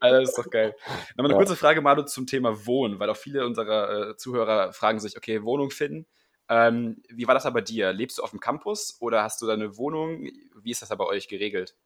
das 0.00 0.30
ist 0.30 0.38
doch 0.38 0.50
geil. 0.50 0.74
Nochmal 1.16 1.26
eine 1.26 1.34
Ja. 1.34 1.36
kurze 1.36 1.54
Frage, 1.54 1.80
Malu, 1.80 2.02
zum 2.02 2.26
Thema 2.26 2.66
Wohnen, 2.66 2.98
weil 2.98 3.08
auch 3.08 3.16
viele 3.16 3.46
unserer 3.46 4.10
äh, 4.10 4.16
Zuhörer 4.16 4.72
fragen 4.72 4.98
sich, 4.98 5.16
okay, 5.16 5.44
Wohnung 5.44 5.70
finden. 5.70 6.06
Ähm, 6.48 7.02
wie 7.08 7.28
war 7.28 7.34
das 7.34 7.44
da 7.44 7.50
bei 7.50 7.60
dir? 7.60 7.92
Lebst 7.92 8.18
du 8.18 8.24
auf 8.24 8.30
dem 8.30 8.40
Campus 8.40 8.96
oder 9.00 9.22
hast 9.22 9.40
du 9.42 9.46
deine 9.46 9.76
Wohnung? 9.76 10.26
Wie 10.60 10.72
ist 10.72 10.82
das 10.82 10.88
da 10.88 10.96
bei 10.96 11.06
euch 11.06 11.28
geregelt? 11.28 11.76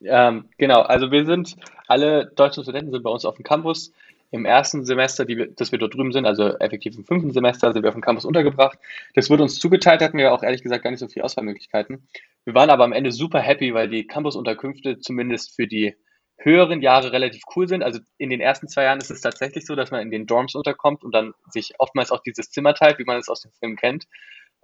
Ähm, 0.00 0.48
genau, 0.58 0.80
also 0.80 1.12
wir 1.12 1.24
sind, 1.24 1.54
alle 1.86 2.32
deutschen 2.34 2.64
Studenten 2.64 2.90
sind 2.90 3.04
bei 3.04 3.10
uns 3.10 3.24
auf 3.24 3.36
dem 3.36 3.44
Campus. 3.44 3.92
Im 4.32 4.46
ersten 4.46 4.84
Semester, 4.84 5.24
die 5.26 5.36
wir, 5.36 5.46
dass 5.48 5.72
wir 5.72 5.78
dort 5.78 5.94
drüben 5.94 6.10
sind, 6.10 6.26
also 6.26 6.56
effektiv 6.58 6.96
im 6.96 7.04
fünften 7.04 7.32
Semester, 7.32 7.72
sind 7.72 7.82
wir 7.82 7.90
auf 7.90 7.94
dem 7.94 8.02
Campus 8.02 8.24
untergebracht. 8.24 8.78
Das 9.14 9.28
wurde 9.28 9.42
uns 9.42 9.58
zugeteilt, 9.58 10.00
hatten 10.00 10.18
wir 10.18 10.32
auch 10.32 10.42
ehrlich 10.42 10.62
gesagt 10.62 10.82
gar 10.82 10.90
nicht 10.90 11.00
so 11.00 11.06
viele 11.06 11.24
Auswahlmöglichkeiten. 11.24 12.08
Wir 12.44 12.54
waren 12.54 12.70
aber 12.70 12.84
am 12.84 12.92
Ende 12.92 13.12
super 13.12 13.40
happy, 13.40 13.74
weil 13.74 13.88
die 13.88 14.06
Campusunterkünfte 14.06 14.98
zumindest 14.98 15.54
für 15.54 15.66
die 15.66 15.94
höheren 16.38 16.80
Jahre 16.80 17.12
relativ 17.12 17.42
cool 17.54 17.68
sind. 17.68 17.82
Also 17.82 18.00
in 18.16 18.30
den 18.30 18.40
ersten 18.40 18.68
zwei 18.68 18.84
Jahren 18.84 18.98
ist 18.98 19.10
es 19.10 19.20
tatsächlich 19.20 19.66
so, 19.66 19.76
dass 19.76 19.90
man 19.90 20.00
in 20.00 20.10
den 20.10 20.26
Dorms 20.26 20.54
unterkommt 20.54 21.04
und 21.04 21.14
dann 21.14 21.34
sich 21.50 21.74
oftmals 21.78 22.10
auch 22.10 22.22
dieses 22.22 22.50
Zimmer 22.50 22.74
teilt, 22.74 22.98
wie 22.98 23.04
man 23.04 23.18
es 23.18 23.28
aus 23.28 23.42
dem 23.42 23.52
Film 23.52 23.76
kennt. 23.76 24.06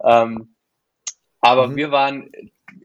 Ähm, 0.03 0.55
aber 1.41 1.67
Mhm. 1.67 1.75
wir 1.75 1.91
waren 1.91 2.31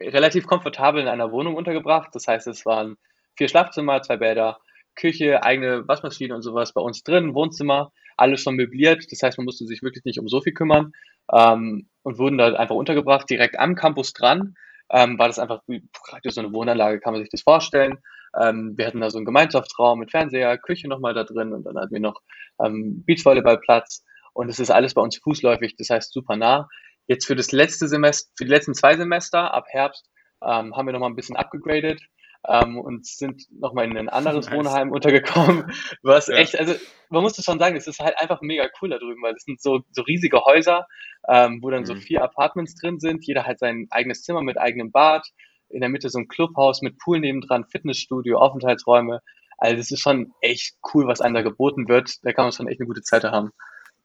relativ 0.00 0.46
komfortabel 0.46 1.00
in 1.02 1.08
einer 1.08 1.32
Wohnung 1.32 1.54
untergebracht. 1.54 2.10
Das 2.14 2.28
heißt, 2.28 2.46
es 2.46 2.66
waren 2.66 2.96
vier 3.36 3.48
Schlafzimmer, 3.48 4.02
zwei 4.02 4.16
Bäder, 4.18 4.60
Küche, 4.94 5.42
eigene 5.42 5.87
Waschmaschine 5.87 6.35
und 6.35 6.42
sowas 6.42 6.72
bei 6.72 6.80
uns 6.80 7.02
drin, 7.02 7.35
Wohnzimmer, 7.35 7.92
alles 8.16 8.40
schon 8.40 8.57
möbliert. 8.57 9.04
Das 9.11 9.22
heißt, 9.22 9.38
man 9.38 9.44
musste 9.44 9.66
sich 9.66 9.83
wirklich 9.83 10.04
nicht 10.04 10.18
um 10.18 10.28
so 10.28 10.40
viel 10.40 10.52
kümmern 10.52 10.92
ähm, 11.33 11.88
und 12.02 12.18
wurden 12.18 12.38
da 12.38 12.54
einfach 12.54 12.74
untergebracht, 12.74 13.28
direkt 13.28 13.59
am 13.59 13.74
Campus 13.74 14.12
dran. 14.12 14.54
Ähm, 14.90 15.18
war 15.18 15.28
das 15.28 15.38
einfach 15.38 15.61
praktisch 15.92 16.35
so 16.35 16.40
eine 16.40 16.52
Wohnanlage, 16.52 17.00
kann 17.00 17.14
man 17.14 17.22
sich 17.22 17.30
das 17.30 17.42
vorstellen. 17.42 17.98
Ähm, 18.40 18.74
wir 18.76 18.87
hatten 18.87 19.00
da 19.00 19.11
so 19.11 19.18
einen 19.18 19.24
Gemeinschaftsraum 19.24 19.98
mit 19.98 20.11
Fernseher, 20.11 20.59
Küche 20.59 20.88
nochmal 20.88 21.14
da 21.14 21.24
drin 21.24 21.52
und 21.52 21.64
dann 21.64 21.78
hatten 21.78 21.92
wir 21.92 22.00
noch 22.00 22.20
ähm, 22.62 23.04
Beachvolleyballplatz 23.07 24.04
und 24.33 24.48
es 24.48 24.59
ist 24.59 24.70
alles 24.70 24.94
bei 24.94 25.00
uns 25.00 25.16
fußläufig, 25.18 25.76
das 25.76 25.90
heißt 25.90 26.12
super 26.12 26.37
nah. 26.37 26.68
jetzt 27.07 27.26
für 27.26 27.37
das 27.37 27.52
letzte 27.52 27.87
Semester, 27.87 28.30
für 28.37 28.44
die 28.44 28.50
letzten 28.50 28.74
zwei 28.74 28.96
Semester 28.96 29.54
ab 29.54 29.66
Herbst 29.68 30.11
ähm, 30.42 30.76
haben 30.76 30.87
wir 30.87 30.92
nochmal 30.92 31.11
ein 31.11 31.16
bisschen 31.16 31.37
abgegradet 31.37 32.02
ähm, 32.48 32.78
und 32.78 33.07
sind 33.07 33.46
nochmal 33.50 33.87
in 33.87 33.96
ein 33.96 34.09
anderes 34.09 34.46
nice. 34.50 34.57
Wohnheim 34.57 34.92
untergekommen. 34.92 35.72
Was 36.02 36.28
ja. 36.28 36.37
echt, 36.37 36.59
also 36.59 36.74
man 37.09 37.22
muss 37.22 37.35
das 37.35 37.44
schon 37.44 37.59
sagen, 37.59 37.76
es 37.76 37.87
ist 37.87 38.00
halt 38.00 38.18
einfach 38.18 38.40
mega 38.40 38.68
cool 38.80 38.90
da 38.90 38.98
drüben, 38.98 39.22
weil 39.22 39.35
es 39.35 39.44
sind 39.44 39.61
so, 39.61 39.80
so 39.92 40.02
riesige 40.02 40.44
Häuser, 40.44 40.87
ähm, 41.28 41.61
wo 41.62 41.70
dann 41.70 41.83
mhm. 41.83 41.87
so 41.87 41.94
vier 41.94 42.22
Apartments 42.22 42.74
drin 42.74 43.00
sind. 43.00 43.24
Jeder 43.26 43.44
hat 43.44 43.59
sein 43.59 43.87
eigenes 43.90 44.22
Zimmer 44.22 44.42
mit 44.42 44.59
eigenem 44.59 44.90
Bad. 44.90 45.26
In 45.70 45.80
der 45.80 45.88
Mitte 45.88 46.09
so 46.09 46.18
ein 46.18 46.28
Clubhaus 46.28 46.83
mit 46.83 46.98
Pool 46.98 47.20
nebendran, 47.20 47.64
Fitnessstudio, 47.64 48.38
Aufenthaltsräume. 48.38 49.20
Also 49.59 49.76
das 49.76 49.90
ist 49.90 50.00
schon 50.00 50.33
echt 50.40 50.76
cool, 50.92 51.07
was 51.07 51.20
einem 51.20 51.35
da 51.35 51.42
geboten 51.42 51.88
wird. 51.88 52.18
Da 52.22 52.33
kann 52.33 52.44
man 52.44 52.52
schon 52.52 52.68
echt 52.68 52.80
eine 52.80 52.87
gute 52.87 53.02
Zeit 53.02 53.24
haben. 53.24 53.50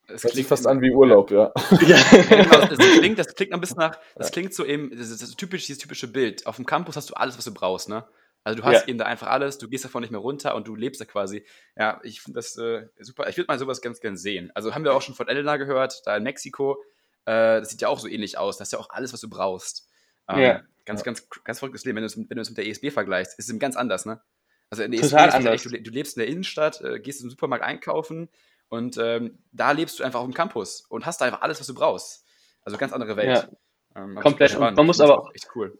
Es 0.07 0.23
klingt 0.23 0.47
fast 0.47 0.65
an 0.65 0.81
wie 0.81 0.91
Urlaub, 0.91 1.29
ja. 1.31 1.51
ja. 1.85 1.97
genau, 2.29 2.65
das, 2.69 2.77
klingt, 2.77 3.19
das 3.19 3.35
klingt 3.35 3.53
ein 3.53 3.61
bisschen 3.61 3.77
nach, 3.77 3.99
das 4.15 4.31
klingt 4.31 4.53
so 4.53 4.65
eben, 4.65 4.89
das 4.89 5.09
ist 5.09 5.37
typisch, 5.37 5.67
dieses 5.67 5.81
typische 5.81 6.07
Bild. 6.07 6.47
Auf 6.47 6.55
dem 6.55 6.65
Campus 6.65 6.95
hast 6.95 7.09
du 7.09 7.13
alles, 7.13 7.37
was 7.37 7.45
du 7.45 7.53
brauchst, 7.53 7.89
ne? 7.89 8.05
Also 8.43 8.61
du 8.61 8.65
hast 8.65 8.81
ja. 8.81 8.87
eben 8.87 8.97
da 8.97 9.05
einfach 9.05 9.27
alles, 9.27 9.57
du 9.57 9.67
gehst 9.67 9.85
davon 9.85 10.01
nicht 10.01 10.11
mehr 10.11 10.19
runter 10.19 10.55
und 10.55 10.67
du 10.67 10.75
lebst 10.75 11.01
da 11.01 11.05
quasi. 11.05 11.45
Ja, 11.75 11.99
ich 12.03 12.21
finde 12.21 12.37
das 12.37 12.57
äh, 12.57 12.87
super. 12.99 13.27
Ich 13.29 13.37
würde 13.37 13.47
mal 13.47 13.59
sowas 13.59 13.81
ganz 13.81 13.99
gern 13.99 14.17
sehen. 14.17 14.51
Also 14.55 14.73
haben 14.73 14.83
wir 14.83 14.93
auch 14.93 15.01
schon 15.01 15.15
von 15.15 15.27
Elena 15.27 15.57
gehört, 15.57 16.01
da 16.05 16.17
in 16.17 16.23
Mexiko. 16.23 16.81
Äh, 17.25 17.59
das 17.59 17.69
sieht 17.69 17.81
ja 17.81 17.89
auch 17.89 17.99
so 17.99 18.07
ähnlich 18.07 18.37
aus. 18.37 18.57
Das 18.57 18.69
ist 18.69 18.71
ja 18.71 18.79
auch 18.79 18.89
alles, 18.89 19.13
was 19.13 19.21
du 19.21 19.29
brauchst. 19.29 19.89
Ähm, 20.27 20.39
ja. 20.39 20.61
Ganz, 20.85 21.03
ganz, 21.03 21.27
ganz 21.43 21.59
verrücktes 21.59 21.85
Leben. 21.85 21.97
Wenn 21.97 22.03
du 22.03 22.41
es 22.41 22.49
mit 22.49 22.57
der 22.57 22.67
ESB 22.67 22.91
vergleichst, 22.91 23.37
ist 23.37 23.49
es 23.49 23.59
ganz 23.59 23.75
anders, 23.75 24.05
ne? 24.05 24.21
Also 24.69 24.83
in 24.83 24.91
der 24.91 25.01
Total 25.01 25.27
ESB 25.27 25.37
anders. 25.37 25.53
Echt, 25.53 25.65
du, 25.65 25.81
du, 25.81 25.91
lebst 25.91 26.17
in 26.17 26.21
der 26.21 26.29
Innenstadt, 26.29 26.81
äh, 26.81 26.99
gehst 26.99 27.21
im 27.21 27.29
Supermarkt 27.29 27.63
einkaufen 27.63 28.29
und 28.69 28.97
ähm, 28.97 29.39
da 29.51 29.71
lebst 29.71 29.99
du 29.99 30.03
einfach 30.03 30.19
auf 30.19 30.25
dem 30.25 30.33
Campus 30.33 30.81
und 30.89 31.05
hast 31.05 31.21
da 31.21 31.25
einfach 31.25 31.41
alles, 31.41 31.59
was 31.59 31.67
du 31.67 31.73
brauchst. 31.73 32.25
Also 32.63 32.77
ganz 32.77 32.93
andere 32.93 33.15
Welt. 33.17 33.49
Ja. 33.95 34.01
Ähm, 34.01 34.15
Komplett. 34.15 34.57
Man 34.59 34.85
muss 34.85 35.01
aber 35.01 35.19
auch 35.19 35.33
echt 35.33 35.49
cool. 35.55 35.77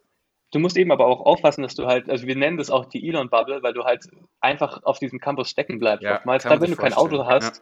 Du 0.52 0.60
musst 0.60 0.78
eben 0.78 0.92
aber 0.92 1.06
auch 1.06 1.22
aufpassen, 1.22 1.62
dass 1.62 1.76
du 1.76 1.86
halt, 1.86 2.10
also 2.10 2.26
wir 2.26 2.36
nennen 2.36 2.58
das 2.58 2.70
auch 2.72 2.86
die 2.86 3.08
Elon-Bubble, 3.08 3.62
weil 3.62 3.74
du 3.74 3.84
halt 3.84 4.06
einfach 4.40 4.84
auf 4.84 4.98
diesem 4.98 5.20
Campus 5.20 5.50
stecken 5.50 5.78
bleibst. 5.78 6.04
Ja, 6.04 6.18
oftmals. 6.18 6.44
Gerade 6.44 6.62
wenn 6.62 6.72
du 6.72 6.78
kein 6.78 6.94
Auto 6.94 7.26
hast, 7.26 7.62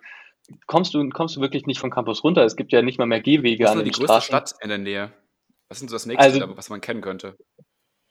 ja. 0.50 0.58
kommst, 0.68 0.94
du, 0.94 1.10
kommst 1.10 1.36
du 1.36 1.42
wirklich 1.42 1.66
nicht 1.66 1.80
vom 1.80 1.90
Campus 1.90 2.24
runter. 2.24 2.44
Es 2.46 2.56
gibt 2.56 2.72
ja 2.72 2.82
nicht 2.82 2.98
mal 2.98 3.06
mehr 3.06 3.22
Gehwege 3.22 3.70
an 3.70 3.80
den 3.80 3.86
die 3.86 3.92
größte 3.92 4.22
Stadt 4.22 4.56
in 4.62 4.70
der 4.70 4.78
Nähe? 4.78 5.12
Was 5.68 5.80
sind 5.80 5.90
so 5.90 5.96
das 5.96 6.06
nächste, 6.06 6.24
also, 6.24 6.58
was 6.58 6.70
man 6.70 6.80
kennen 6.80 7.02
könnte? 7.02 7.36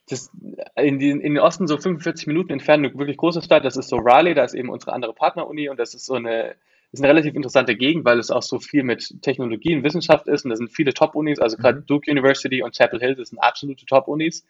Das, 0.08 0.30
in, 0.76 0.98
den, 0.98 1.20
in 1.20 1.34
den 1.34 1.42
Osten 1.42 1.66
so 1.66 1.78
45 1.78 2.26
Minuten 2.26 2.52
entfernt 2.52 2.84
eine 2.84 2.96
wirklich 2.98 3.16
große 3.16 3.42
Stadt, 3.42 3.64
das 3.64 3.76
ist 3.76 3.88
so 3.88 3.96
Raleigh, 3.96 4.34
da 4.34 4.44
ist 4.44 4.54
eben 4.54 4.68
unsere 4.68 4.92
andere 4.92 5.14
Partneruni 5.14 5.68
und 5.68 5.78
das 5.78 5.94
ist 5.94 6.04
so 6.04 6.14
eine 6.14 6.54
ist 6.92 7.00
eine 7.00 7.08
relativ 7.08 7.34
interessante 7.34 7.76
Gegend, 7.76 8.04
weil 8.04 8.18
es 8.18 8.30
auch 8.30 8.42
so 8.42 8.58
viel 8.58 8.82
mit 8.82 9.22
Technologie 9.22 9.76
und 9.76 9.82
Wissenschaft 9.82 10.28
ist 10.28 10.44
und 10.44 10.50
da 10.50 10.56
sind 10.56 10.72
viele 10.72 10.94
Top-Unis, 10.94 11.38
also 11.40 11.56
gerade 11.56 11.80
mhm. 11.80 11.86
Duke 11.86 12.10
University 12.10 12.62
und 12.62 12.76
Chapel 12.76 13.00
Hill, 13.00 13.16
das 13.16 13.30
sind 13.30 13.38
absolute 13.38 13.84
Top-Unis. 13.86 14.46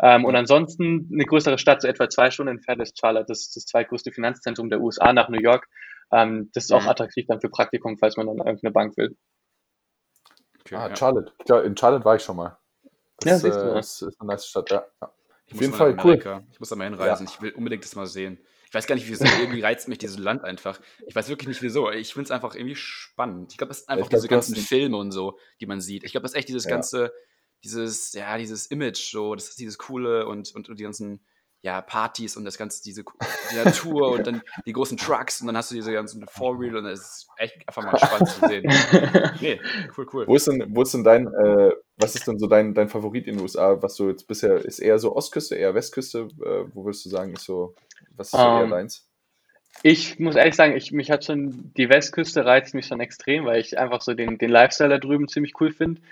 Ähm, 0.00 0.24
und 0.24 0.34
ansonsten 0.34 1.08
eine 1.12 1.24
größere 1.24 1.58
Stadt, 1.58 1.82
so 1.82 1.88
etwa 1.88 2.08
zwei 2.08 2.30
Stunden 2.30 2.56
entfernt 2.56 2.82
ist 2.82 2.98
Charlotte, 2.98 3.26
das 3.28 3.42
ist 3.42 3.56
das 3.56 3.66
zweitgrößte 3.66 4.10
Finanzzentrum 4.10 4.68
der 4.70 4.80
USA 4.80 5.12
nach 5.12 5.28
New 5.28 5.40
York. 5.40 5.68
Ähm, 6.10 6.50
das 6.52 6.64
ist 6.64 6.72
auch 6.72 6.82
mhm. 6.82 6.88
attraktiv 6.88 7.26
dann 7.28 7.40
für 7.40 7.48
Praktikum, 7.48 7.96
falls 7.98 8.16
man 8.16 8.26
dann 8.26 8.38
irgendeine 8.38 8.72
Bank 8.72 8.96
will. 8.96 9.16
Okay, 10.60 10.76
ah, 10.76 10.88
ja. 10.88 10.96
Charlotte. 10.96 11.32
Ja, 11.48 11.60
in 11.60 11.76
Charlotte 11.76 12.04
war 12.04 12.16
ich 12.16 12.22
schon 12.22 12.36
mal. 12.36 12.56
Das 13.20 13.42
ja, 13.42 13.48
ist, 13.48 13.56
äh, 13.56 13.78
ist, 13.78 14.02
ist 14.02 14.20
eine 14.20 14.28
nice 14.28 14.46
Stadt, 14.46 14.70
ja. 14.70 14.84
ja. 15.00 15.12
Auf 15.52 15.60
jeden 15.60 15.74
Fall 15.74 15.96
cool. 16.02 16.44
Ich 16.50 16.58
muss 16.58 16.70
da 16.70 16.76
mal 16.76 16.84
hinreisen. 16.84 17.28
Ich 17.30 17.40
will 17.40 17.52
unbedingt 17.52 17.84
das 17.84 17.94
mal 17.94 18.06
sehen. 18.06 18.38
Ich 18.74 18.76
weiß 18.76 18.88
gar 18.88 18.96
nicht, 18.96 19.08
wieso. 19.08 19.24
Irgendwie 19.24 19.60
reizt 19.60 19.86
mich 19.86 19.98
dieses 19.98 20.18
Land 20.18 20.42
einfach. 20.42 20.80
Ich 21.06 21.14
weiß 21.14 21.28
wirklich 21.28 21.46
nicht, 21.46 21.62
wieso. 21.62 21.92
Ich 21.92 22.12
finde 22.12 22.24
es 22.24 22.30
einfach 22.32 22.56
irgendwie 22.56 22.74
spannend. 22.74 23.52
Ich 23.52 23.56
glaube, 23.56 23.68
das 23.68 23.78
sind 23.78 23.88
einfach 23.88 24.08
glaub, 24.08 24.18
diese 24.18 24.26
ganzen 24.26 24.56
Filme 24.56 24.96
und 24.96 25.12
so, 25.12 25.38
die 25.60 25.66
man 25.66 25.80
sieht. 25.80 26.02
Ich 26.02 26.10
glaube, 26.10 26.22
das 26.22 26.32
ist 26.32 26.38
echt 26.38 26.48
dieses 26.48 26.64
ja. 26.64 26.70
ganze, 26.70 27.12
dieses, 27.62 28.12
ja, 28.14 28.36
dieses 28.36 28.66
Image, 28.66 29.12
so, 29.12 29.36
das 29.36 29.50
ist 29.50 29.60
dieses 29.60 29.78
Coole 29.78 30.26
und, 30.26 30.52
und, 30.56 30.68
und 30.68 30.76
die 30.76 30.82
ganzen 30.82 31.24
ja, 31.64 31.80
Partys 31.80 32.36
und 32.36 32.44
das 32.44 32.58
ganze, 32.58 32.82
diese 32.82 33.04
die 33.50 33.56
Natur 33.56 34.12
und 34.12 34.26
dann 34.26 34.42
die 34.66 34.72
großen 34.74 34.98
Trucks 34.98 35.40
und 35.40 35.46
dann 35.46 35.56
hast 35.56 35.70
du 35.70 35.74
diese 35.74 35.92
ganzen 35.94 36.26
Four-Wheel 36.28 36.76
und 36.76 36.84
es 36.84 37.00
ist 37.00 37.28
echt 37.38 37.56
einfach 37.66 37.90
mal 37.90 37.98
spannend 37.98 38.28
zu 38.28 38.46
sehen. 38.46 38.64
Nee, 39.40 39.60
cool, 39.96 40.06
cool. 40.12 40.26
Wo 40.26 40.36
ist 40.36 40.46
denn, 40.46 40.66
wo 40.74 40.82
ist 40.82 40.92
denn 40.92 41.04
dein, 41.04 41.26
äh, 41.26 41.72
was 41.96 42.14
ist 42.14 42.28
denn 42.28 42.38
so 42.38 42.46
dein, 42.46 42.74
dein 42.74 42.88
Favorit 42.88 43.26
in 43.26 43.36
den 43.36 43.42
USA, 43.42 43.82
was 43.82 43.96
du 43.96 44.10
jetzt 44.10 44.28
bisher, 44.28 44.56
ist 44.56 44.78
eher 44.78 44.98
so 44.98 45.16
Ostküste, 45.16 45.54
eher 45.54 45.74
Westküste, 45.74 46.28
äh, 46.44 46.64
wo 46.74 46.84
würdest 46.84 47.06
du 47.06 47.08
sagen, 47.08 47.32
ist 47.32 47.44
so 47.44 47.74
was 48.14 48.28
ist 48.28 48.34
um, 48.34 48.40
eher 48.40 48.64
ähm, 48.64 48.70
deins? 48.70 49.08
Ich 49.82 50.18
muss 50.18 50.36
ehrlich 50.36 50.56
sagen, 50.56 50.76
ich, 50.76 50.92
mich 50.92 51.10
hat 51.10 51.24
schon 51.24 51.72
die 51.76 51.88
Westküste 51.88 52.44
reizt 52.44 52.74
mich 52.74 52.86
schon 52.86 53.00
extrem, 53.00 53.46
weil 53.46 53.60
ich 53.60 53.78
einfach 53.78 54.02
so 54.02 54.12
den, 54.12 54.36
den 54.36 54.50
Lifestyle 54.50 54.90
da 54.90 54.98
drüben 54.98 55.28
ziemlich 55.28 55.54
cool 55.60 55.72
finde. 55.72 56.02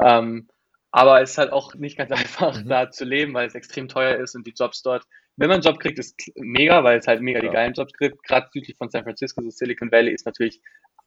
Ähm, 0.00 0.48
aber 0.96 1.20
es 1.20 1.32
ist 1.32 1.38
halt 1.38 1.52
auch 1.52 1.74
nicht 1.74 1.98
ganz 1.98 2.10
einfach, 2.12 2.58
mhm. 2.58 2.68
da 2.70 2.90
zu 2.90 3.04
leben, 3.04 3.34
weil 3.34 3.46
es 3.46 3.54
extrem 3.54 3.86
teuer 3.86 4.16
ist 4.16 4.34
und 4.34 4.46
die 4.46 4.54
Jobs 4.56 4.82
dort, 4.82 5.04
wenn 5.36 5.48
man 5.48 5.56
einen 5.56 5.62
Job 5.62 5.78
kriegt, 5.78 5.98
ist 5.98 6.18
mega, 6.36 6.82
weil 6.84 6.98
es 6.98 7.06
halt 7.06 7.20
mega 7.20 7.40
ja. 7.40 7.44
die 7.44 7.52
geilen 7.52 7.74
Jobs 7.74 7.92
gibt. 7.92 8.22
Gerade 8.22 8.48
südlich 8.50 8.78
von 8.78 8.88
San 8.88 9.04
Francisco, 9.04 9.42
so 9.42 9.50
Silicon 9.50 9.92
Valley, 9.92 10.10
ist 10.10 10.24
natürlich 10.24 10.62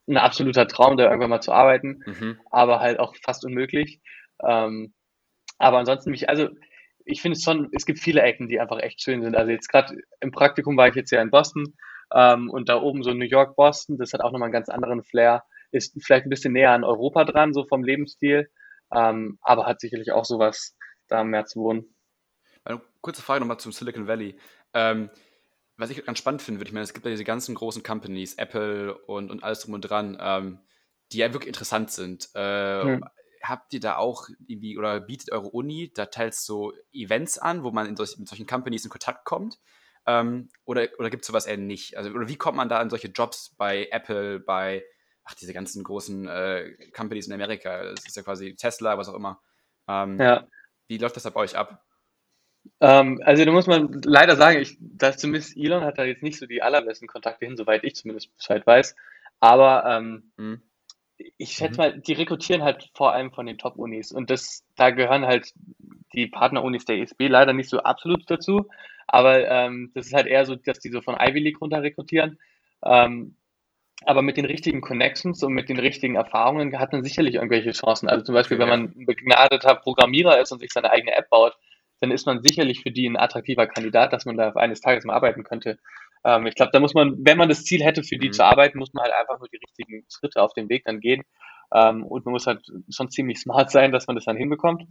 ein 0.07 0.17
absoluter 0.17 0.67
Traum, 0.67 0.95
da 0.95 1.05
irgendwann 1.05 1.31
mal 1.31 1.41
zu 1.41 1.51
arbeiten, 1.51 2.03
mhm. 2.05 2.39
aber 2.51 2.79
halt 2.81 2.99
auch 2.99 3.15
fast 3.15 3.43
unmöglich. 3.43 3.99
Ähm, 4.43 4.93
aber 5.57 5.79
ansonsten 5.79 6.11
mich, 6.11 6.29
also 6.29 6.49
ich 7.03 7.23
finde 7.23 7.37
es 7.37 7.43
schon, 7.43 7.69
es 7.71 7.87
gibt 7.87 7.97
viele 7.97 8.21
Ecken, 8.21 8.47
die 8.47 8.59
einfach 8.59 8.79
echt 8.79 9.01
schön 9.01 9.23
sind. 9.23 9.35
Also 9.35 9.51
jetzt 9.51 9.69
gerade 9.69 9.97
im 10.19 10.31
Praktikum 10.31 10.77
war 10.77 10.87
ich 10.87 10.95
jetzt 10.95 11.09
ja 11.09 11.19
in 11.19 11.31
Boston 11.31 11.73
ähm, 12.13 12.51
und 12.51 12.69
da 12.69 12.79
oben 12.79 13.01
so 13.01 13.11
New 13.11 13.25
York, 13.25 13.55
Boston, 13.55 13.97
das 13.97 14.13
hat 14.13 14.21
auch 14.21 14.31
nochmal 14.31 14.47
einen 14.47 14.53
ganz 14.53 14.69
anderen 14.69 15.01
Flair. 15.01 15.45
Ist 15.71 15.97
vielleicht 15.99 16.27
ein 16.27 16.29
bisschen 16.29 16.53
näher 16.53 16.73
an 16.73 16.83
Europa 16.83 17.25
dran, 17.25 17.53
so 17.55 17.65
vom 17.65 17.83
Lebensstil, 17.83 18.49
ähm, 18.93 19.37
aber 19.41 19.65
hat 19.65 19.79
sicherlich 19.79 20.11
auch 20.11 20.25
sowas, 20.25 20.75
da 21.07 21.23
mehr 21.23 21.45
zu 21.45 21.61
wohnen. 21.61 21.95
Eine 22.63 22.81
kurze 23.01 23.21
Frage 23.21 23.41
nochmal 23.41 23.59
zum 23.59 23.71
Silicon 23.71 24.07
Valley. 24.07 24.37
Ähm, 24.73 25.09
was 25.77 25.89
ich 25.89 26.05
ganz 26.05 26.19
spannend 26.19 26.41
finde, 26.41 26.59
würde 26.59 26.69
ich 26.69 26.73
meine, 26.73 26.83
es 26.83 26.93
gibt 26.93 27.05
ja 27.05 27.11
diese 27.11 27.23
ganzen 27.23 27.55
großen 27.55 27.83
Companies, 27.83 28.35
Apple 28.35 28.97
und, 29.05 29.31
und 29.31 29.43
alles 29.43 29.61
drum 29.61 29.73
und 29.73 29.81
dran, 29.81 30.17
ähm, 30.19 30.59
die 31.11 31.19
ja 31.19 31.33
wirklich 31.33 31.47
interessant 31.47 31.91
sind. 31.91 32.29
Äh, 32.35 32.83
hm 32.83 33.03
habt 33.41 33.73
ihr 33.73 33.79
da 33.79 33.97
auch 33.97 34.27
irgendwie 34.47 34.77
oder 34.77 34.99
bietet 34.99 35.31
eure 35.31 35.49
Uni 35.49 35.91
da 35.93 36.05
teils 36.07 36.45
so 36.45 36.73
Events 36.91 37.37
an, 37.37 37.63
wo 37.63 37.71
man 37.71 37.87
in 37.87 37.95
solch, 37.95 38.17
mit 38.17 38.27
solchen 38.27 38.47
Companies 38.47 38.83
in 38.83 38.91
Kontakt 38.91 39.25
kommt? 39.25 39.59
Ähm, 40.05 40.49
oder 40.65 40.87
oder 40.97 41.09
gibt 41.09 41.23
es 41.23 41.27
sowas 41.27 41.45
eher 41.45 41.57
nicht? 41.57 41.97
Also, 41.97 42.11
oder 42.11 42.27
wie 42.27 42.37
kommt 42.37 42.57
man 42.57 42.69
da 42.69 42.79
an 42.79 42.89
solche 42.89 43.09
Jobs 43.09 43.55
bei 43.57 43.87
Apple, 43.91 44.39
bei 44.39 44.83
ach, 45.29 45.35
diese 45.35 45.53
ganzen 45.53 45.83
großen 45.83 46.27
äh, 46.27 46.73
Companies 46.95 47.27
in 47.27 47.33
Amerika? 47.33 47.83
Das 47.83 48.05
ist 48.05 48.15
ja 48.15 48.23
quasi 48.23 48.55
Tesla, 48.55 48.97
was 48.97 49.09
auch 49.09 49.15
immer. 49.15 49.39
Ähm, 49.87 50.19
ja. 50.19 50.47
Wie 50.87 50.97
läuft 50.97 51.15
das 51.15 51.23
da 51.23 51.29
bei 51.29 51.41
euch 51.41 51.55
ab? 51.55 51.83
Ähm, 52.81 53.21
also 53.23 53.45
da 53.45 53.51
muss 53.51 53.67
man 53.67 54.01
leider 54.03 54.35
sagen, 54.35 54.59
ich, 54.59 54.77
dass 54.79 55.17
zumindest 55.17 55.55
Elon 55.55 55.83
hat 55.83 55.97
da 55.97 56.03
jetzt 56.03 56.23
nicht 56.23 56.39
so 56.39 56.45
die 56.45 56.61
allerbesten 56.61 57.07
Kontakte 57.07 57.45
hin, 57.45 57.57
soweit 57.57 57.83
ich 57.83 57.95
zumindest 57.95 58.35
Bescheid 58.35 58.65
weiß. 58.65 58.95
Aber 59.39 59.85
ähm, 59.85 60.31
mhm 60.37 60.61
ich 61.37 61.51
schätze 61.51 61.73
mhm. 61.73 61.77
mal, 61.77 61.99
die 61.99 62.13
rekrutieren 62.13 62.63
halt 62.63 62.89
vor 62.93 63.13
allem 63.13 63.31
von 63.31 63.45
den 63.45 63.57
Top-Unis 63.57 64.11
und 64.11 64.29
das, 64.29 64.65
da 64.75 64.89
gehören 64.91 65.25
halt 65.25 65.53
die 66.13 66.27
Partner-Unis 66.27 66.85
der 66.85 66.97
ESB 66.97 67.27
leider 67.27 67.53
nicht 67.53 67.69
so 67.69 67.79
absolut 67.79 68.29
dazu, 68.29 68.67
aber 69.07 69.47
ähm, 69.47 69.91
das 69.93 70.07
ist 70.07 70.13
halt 70.13 70.27
eher 70.27 70.45
so, 70.45 70.55
dass 70.55 70.79
die 70.79 70.89
so 70.89 71.01
von 71.01 71.17
Ivy 71.19 71.39
League 71.39 71.61
runter 71.61 71.81
rekrutieren. 71.81 72.39
Ähm, 72.83 73.35
aber 74.05 74.21
mit 74.21 74.37
den 74.37 74.45
richtigen 74.45 74.81
Connections 74.81 75.43
und 75.43 75.53
mit 75.53 75.69
den 75.69 75.79
richtigen 75.79 76.15
Erfahrungen 76.15 76.77
hat 76.79 76.93
man 76.93 77.03
sicherlich 77.03 77.35
irgendwelche 77.35 77.71
Chancen. 77.71 78.07
Also 78.07 78.23
zum 78.23 78.33
Beispiel, 78.33 78.59
wenn 78.59 78.69
man 78.69 78.93
ein 78.95 79.05
begnadeter 79.05 79.75
Programmierer 79.75 80.39
ist 80.39 80.51
und 80.51 80.59
sich 80.59 80.71
seine 80.71 80.91
eigene 80.91 81.15
App 81.15 81.29
baut, 81.29 81.53
dann 81.99 82.11
ist 82.11 82.25
man 82.25 82.41
sicherlich 82.41 82.81
für 82.81 82.91
die 82.91 83.07
ein 83.07 83.17
attraktiver 83.17 83.67
Kandidat, 83.67 84.13
dass 84.13 84.25
man 84.25 84.37
da 84.37 84.51
eines 84.51 84.79
Tages 84.79 85.03
mal 85.03 85.15
arbeiten 85.15 85.43
könnte. 85.43 85.79
Ähm, 86.23 86.47
ich 86.47 86.55
glaube, 86.55 86.71
da 86.71 86.79
muss 86.79 86.93
man, 86.93 87.17
wenn 87.19 87.37
man 87.37 87.49
das 87.49 87.63
Ziel 87.65 87.83
hätte, 87.83 88.03
für 88.03 88.17
die 88.17 88.27
mhm. 88.27 88.33
zu 88.33 88.45
arbeiten, 88.45 88.79
muss 88.79 88.93
man 88.93 89.03
halt 89.03 89.13
einfach 89.19 89.39
nur 89.39 89.49
die 89.49 89.57
richtigen 89.57 90.05
Schritte 90.09 90.41
auf 90.41 90.53
dem 90.53 90.69
Weg 90.69 90.85
dann 90.85 91.01
gehen. 91.01 91.23
Ähm, 91.73 92.03
und 92.03 92.25
man 92.25 92.33
muss 92.33 92.47
halt 92.47 92.65
schon 92.89 93.09
ziemlich 93.09 93.39
smart 93.39 93.69
sein, 93.69 93.91
dass 93.91 94.07
man 94.07 94.15
das 94.15 94.25
dann 94.25 94.37
hinbekommt. 94.37 94.83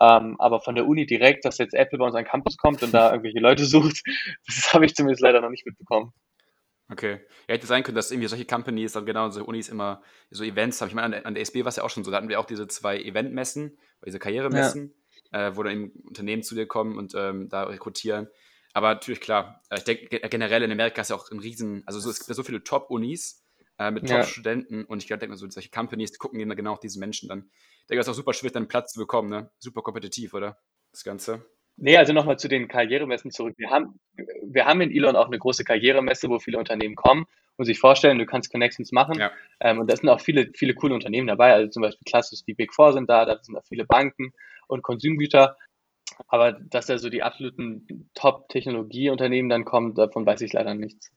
Ähm, 0.00 0.36
aber 0.40 0.60
von 0.60 0.74
der 0.74 0.86
Uni 0.86 1.06
direkt, 1.06 1.44
dass 1.44 1.58
jetzt 1.58 1.74
Apple 1.74 1.98
bei 1.98 2.06
uns 2.06 2.16
an 2.16 2.24
Campus 2.24 2.56
kommt 2.56 2.82
und 2.82 2.92
da 2.92 3.10
irgendwelche 3.10 3.38
Leute 3.38 3.64
sucht, 3.64 4.02
das 4.46 4.74
habe 4.74 4.86
ich 4.86 4.94
zumindest 4.94 5.22
leider 5.22 5.40
noch 5.40 5.50
nicht 5.50 5.66
mitbekommen. 5.66 6.12
Okay. 6.90 7.20
Ja, 7.48 7.54
hätte 7.54 7.66
sein 7.66 7.82
können, 7.82 7.94
dass 7.94 8.10
irgendwie 8.10 8.28
solche 8.28 8.44
Companies 8.44 8.92
dann 8.92 9.06
genau 9.06 9.30
so 9.30 9.44
Unis 9.44 9.68
immer 9.68 10.02
so 10.30 10.44
Events 10.44 10.80
haben. 10.80 10.88
Ich 10.88 10.94
meine, 10.94 11.16
an, 11.16 11.24
an 11.24 11.34
der 11.34 11.42
SB 11.42 11.64
war 11.64 11.70
es 11.70 11.76
ja 11.76 11.82
auch 11.82 11.90
schon 11.90 12.04
so. 12.04 12.10
Da 12.10 12.18
hatten 12.18 12.28
wir 12.28 12.38
auch 12.38 12.46
diese 12.46 12.68
zwei 12.68 13.00
Eventmessen, 13.00 13.78
diese 14.04 14.18
Karrieremessen, 14.18 14.94
ja. 15.32 15.48
äh, 15.48 15.56
wo 15.56 15.62
dann 15.62 15.72
eben 15.72 15.90
Unternehmen 16.06 16.42
zu 16.42 16.54
dir 16.54 16.66
kommen 16.66 16.98
und 16.98 17.14
ähm, 17.14 17.48
da 17.48 17.64
rekrutieren. 17.64 18.28
Aber 18.74 18.92
natürlich, 18.92 19.20
klar, 19.20 19.62
äh, 19.70 19.78
ich 19.78 19.84
denke, 19.84 20.20
generell 20.28 20.62
in 20.62 20.72
Amerika 20.72 21.00
ist 21.00 21.08
ja 21.08 21.16
auch 21.16 21.30
ein 21.30 21.38
Riesen, 21.38 21.82
also 21.86 22.00
so, 22.00 22.10
es 22.10 22.18
gibt 22.18 22.28
ja 22.28 22.34
so 22.34 22.42
viele 22.42 22.62
Top-Unis 22.62 23.44
äh, 23.78 23.90
mit 23.90 24.08
Top-Studenten 24.08 24.80
ja. 24.80 24.86
und 24.86 25.02
ich 25.02 25.08
denke 25.08 25.28
mal, 25.28 25.36
so 25.36 25.48
solche 25.48 25.70
Companies, 25.70 26.12
die 26.12 26.18
gucken 26.18 26.38
immer 26.40 26.54
genau 26.54 26.72
auf 26.72 26.80
diese 26.80 26.98
Menschen 26.98 27.28
dann. 27.28 27.48
Ich 27.80 27.86
denke, 27.86 28.00
das 28.00 28.06
ist 28.06 28.10
auch 28.10 28.16
super 28.16 28.34
schwierig, 28.34 28.52
dann 28.52 28.68
Platz 28.68 28.92
zu 28.92 28.98
bekommen, 28.98 29.30
ne? 29.30 29.50
Super 29.58 29.82
kompetitiv, 29.82 30.34
oder? 30.34 30.58
Das 30.90 31.04
Ganze. 31.04 31.46
Nee, 31.76 31.96
also 31.96 32.12
nochmal 32.12 32.38
zu 32.38 32.48
den 32.48 32.68
Karrieremessen 32.68 33.30
zurück. 33.30 33.54
Wir 33.58 33.70
haben, 33.70 33.98
wir 34.42 34.64
haben 34.64 34.80
in 34.80 34.92
Elon 34.92 35.16
auch 35.16 35.26
eine 35.26 35.38
große 35.38 35.64
Karrieremesse, 35.64 36.28
wo 36.28 36.38
viele 36.38 36.58
Unternehmen 36.58 36.94
kommen 36.94 37.26
und 37.56 37.64
sich 37.64 37.78
vorstellen, 37.78 38.18
du 38.18 38.26
kannst 38.26 38.50
Connections 38.50 38.92
machen. 38.92 39.18
Ja. 39.18 39.32
Ähm, 39.60 39.80
und 39.80 39.90
da 39.90 39.96
sind 39.96 40.08
auch 40.08 40.20
viele, 40.20 40.50
viele 40.54 40.74
coole 40.74 40.94
Unternehmen 40.94 41.26
dabei. 41.26 41.52
Also 41.52 41.70
zum 41.70 41.82
Beispiel 41.82 42.04
klassisch 42.04 42.44
die 42.44 42.54
Big 42.54 42.72
Four 42.72 42.92
sind 42.92 43.08
da, 43.08 43.24
da 43.24 43.42
sind 43.42 43.56
auch 43.56 43.64
viele 43.64 43.84
Banken 43.84 44.32
und 44.68 44.82
Konsumgüter. 44.82 45.56
Aber 46.28 46.52
dass 46.52 46.86
da 46.86 46.98
so 46.98 47.08
die 47.08 47.22
absoluten 47.22 48.10
Top-Technologieunternehmen 48.14 49.48
dann 49.48 49.64
kommen, 49.64 49.94
davon 49.94 50.26
weiß 50.26 50.42
ich 50.42 50.52
leider 50.52 50.74
nichts. 50.74 51.10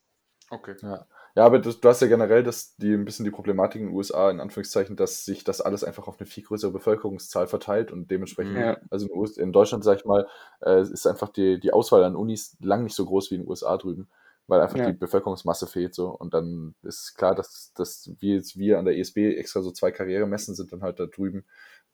Okay. 0.49 0.75
Ja. 0.81 1.05
Ja, 1.38 1.45
aber 1.45 1.60
du, 1.60 1.71
du 1.71 1.88
hast 1.88 2.02
ja 2.02 2.08
generell 2.08 2.41
das, 2.41 2.76
die, 2.78 2.91
ein 2.91 3.06
bisschen 3.06 3.23
die 3.23 3.30
Problematik 3.30 3.80
in 3.80 3.89
den 3.89 3.95
USA, 3.95 4.32
in 4.32 4.39
Anführungszeichen, 4.39 4.95
dass 4.95 5.23
sich 5.23 5.43
das 5.43 5.62
alles 5.62 5.84
einfach 5.84 6.08
auf 6.08 6.19
eine 6.19 6.26
viel 6.26 6.43
größere 6.43 6.71
Bevölkerungszahl 6.71 7.45
verteilt 7.45 7.91
und 7.91 8.10
dementsprechend, 8.10 8.58
ja. 8.58 8.80
also 8.89 9.06
in, 9.06 9.43
in 9.43 9.54
Deutschland, 9.54 9.84
sag 9.84 10.00
ich 10.00 10.06
mal, 10.06 10.28
äh, 10.62 10.82
ist 10.82 11.06
einfach 11.06 11.30
die, 11.30 11.60
die 11.60 11.71
Auswahl 11.71 12.04
an 12.06 12.15
Unis 12.15 12.58
lang 12.60 12.84
nicht 12.84 12.95
so 12.95 13.06
groß 13.06 13.30
wie 13.30 13.36
in 13.36 13.41
den 13.41 13.50
USA 13.50 13.78
drüben, 13.78 14.10
weil 14.47 14.62
einfach 14.62 14.80
ja. 14.80 14.88
die 14.88 14.97
Bevölkerungsmasse 14.97 15.67
fehlt 15.67 15.93
so 15.93 16.10
und 16.10 16.34
dann 16.34 16.73
ist 16.82 17.13
klar, 17.13 17.36
dass, 17.36 17.71
dass 17.76 18.10
wir 18.17 18.38
jetzt 18.38 18.58
wir 18.58 18.80
an 18.80 18.86
der 18.86 18.97
ESB 18.97 19.38
extra 19.38 19.62
so 19.62 19.69
zwei 19.69 19.91
Karrieremessen 19.91 20.56
sind 20.56 20.71
dann 20.73 20.82
halt 20.82 21.00
da 21.00 21.06
drüben, 21.06 21.45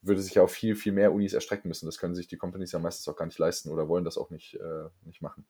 würde 0.02 0.22
sich 0.22 0.36
ja 0.36 0.44
auch 0.44 0.50
viel, 0.50 0.78
viel 0.78 0.94
mehr 0.94 1.12
Unis 1.12 1.34
erstrecken 1.34 1.68
müssen. 1.68 1.86
Das 1.86 1.98
können 1.98 2.16
sich 2.16 2.30
die 2.30 2.38
Companies 2.38 2.72
ja 2.72 2.80
meistens 2.80 3.10
auch 3.10 3.18
gar 3.18 3.26
nicht 3.26 3.40
leisten 3.40 3.72
oder 3.72 3.90
wollen 3.90 4.06
das 4.06 4.18
auch 4.18 4.30
nicht, 4.30 4.54
äh, 4.54 4.86
nicht 5.04 5.22
machen. 5.22 5.46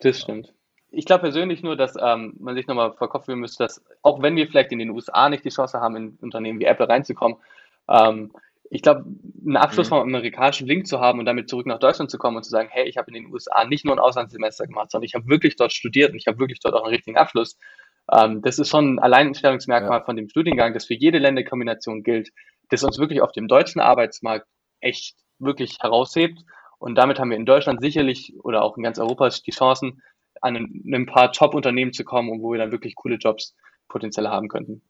Das 0.00 0.18
stimmt 0.18 0.52
ich 0.90 1.04
glaube 1.04 1.22
persönlich 1.22 1.62
nur, 1.62 1.76
dass 1.76 1.94
ähm, 2.00 2.34
man 2.38 2.54
sich 2.54 2.66
nochmal 2.66 2.92
vor 2.92 3.08
Kopf 3.08 3.26
führen 3.26 3.40
müsste, 3.40 3.64
dass 3.64 3.84
auch 4.02 4.22
wenn 4.22 4.36
wir 4.36 4.46
vielleicht 4.46 4.72
in 4.72 4.78
den 4.78 4.90
USA 4.90 5.28
nicht 5.28 5.44
die 5.44 5.50
Chance 5.50 5.80
haben, 5.80 5.96
in 5.96 6.18
Unternehmen 6.20 6.60
wie 6.60 6.64
Apple 6.64 6.88
reinzukommen, 6.88 7.38
ähm, 7.88 8.32
ich 8.70 8.82
glaube, 8.82 9.04
einen 9.46 9.56
Abschluss 9.56 9.88
mhm. 9.88 9.96
vom 9.96 10.00
amerikanischen 10.02 10.66
Link 10.66 10.86
zu 10.86 11.00
haben 11.00 11.18
und 11.18 11.24
damit 11.24 11.48
zurück 11.48 11.66
nach 11.66 11.78
Deutschland 11.78 12.10
zu 12.10 12.18
kommen 12.18 12.36
und 12.36 12.42
zu 12.42 12.50
sagen, 12.50 12.68
hey, 12.70 12.86
ich 12.88 12.96
habe 12.96 13.08
in 13.08 13.14
den 13.14 13.32
USA 13.32 13.64
nicht 13.64 13.84
nur 13.84 13.94
ein 13.94 13.98
Auslandssemester 13.98 14.66
gemacht, 14.66 14.90
sondern 14.90 15.06
ich 15.06 15.14
habe 15.14 15.26
wirklich 15.28 15.56
dort 15.56 15.72
studiert 15.72 16.12
und 16.12 16.18
ich 16.18 16.26
habe 16.26 16.38
wirklich 16.38 16.60
dort 16.60 16.74
auch 16.74 16.84
einen 16.84 16.94
richtigen 16.94 17.16
Abschluss. 17.16 17.58
Ähm, 18.12 18.42
das 18.42 18.58
ist 18.58 18.68
schon 18.68 18.94
ein 18.94 18.98
Alleinstellungsmerkmal 18.98 20.00
ja. 20.00 20.04
von 20.04 20.16
dem 20.16 20.28
Studiengang, 20.28 20.74
das 20.74 20.86
für 20.86 20.94
jede 20.94 21.18
Länderkombination 21.18 22.02
gilt, 22.02 22.30
das 22.70 22.84
uns 22.84 22.98
wirklich 22.98 23.22
auf 23.22 23.32
dem 23.32 23.48
deutschen 23.48 23.80
Arbeitsmarkt 23.80 24.46
echt 24.80 25.16
wirklich 25.38 25.78
heraushebt. 25.80 26.40
Und 26.78 26.94
damit 26.94 27.18
haben 27.18 27.30
wir 27.30 27.36
in 27.36 27.46
Deutschland 27.46 27.80
sicherlich 27.80 28.34
oder 28.42 28.62
auch 28.62 28.76
in 28.76 28.82
ganz 28.82 28.98
Europa 28.98 29.28
die 29.28 29.50
Chancen, 29.50 30.02
an 30.42 30.56
ein, 30.56 31.06
paar 31.06 31.32
Top-Unternehmen 31.32 31.92
zu 31.92 32.04
kommen 32.04 32.30
und 32.30 32.42
wo 32.42 32.52
wir 32.52 32.58
dann 32.58 32.72
wirklich 32.72 32.94
coole 32.94 33.16
Jobs 33.16 33.54
potenziell 33.88 34.28
haben 34.28 34.48
könnten. 34.48 34.82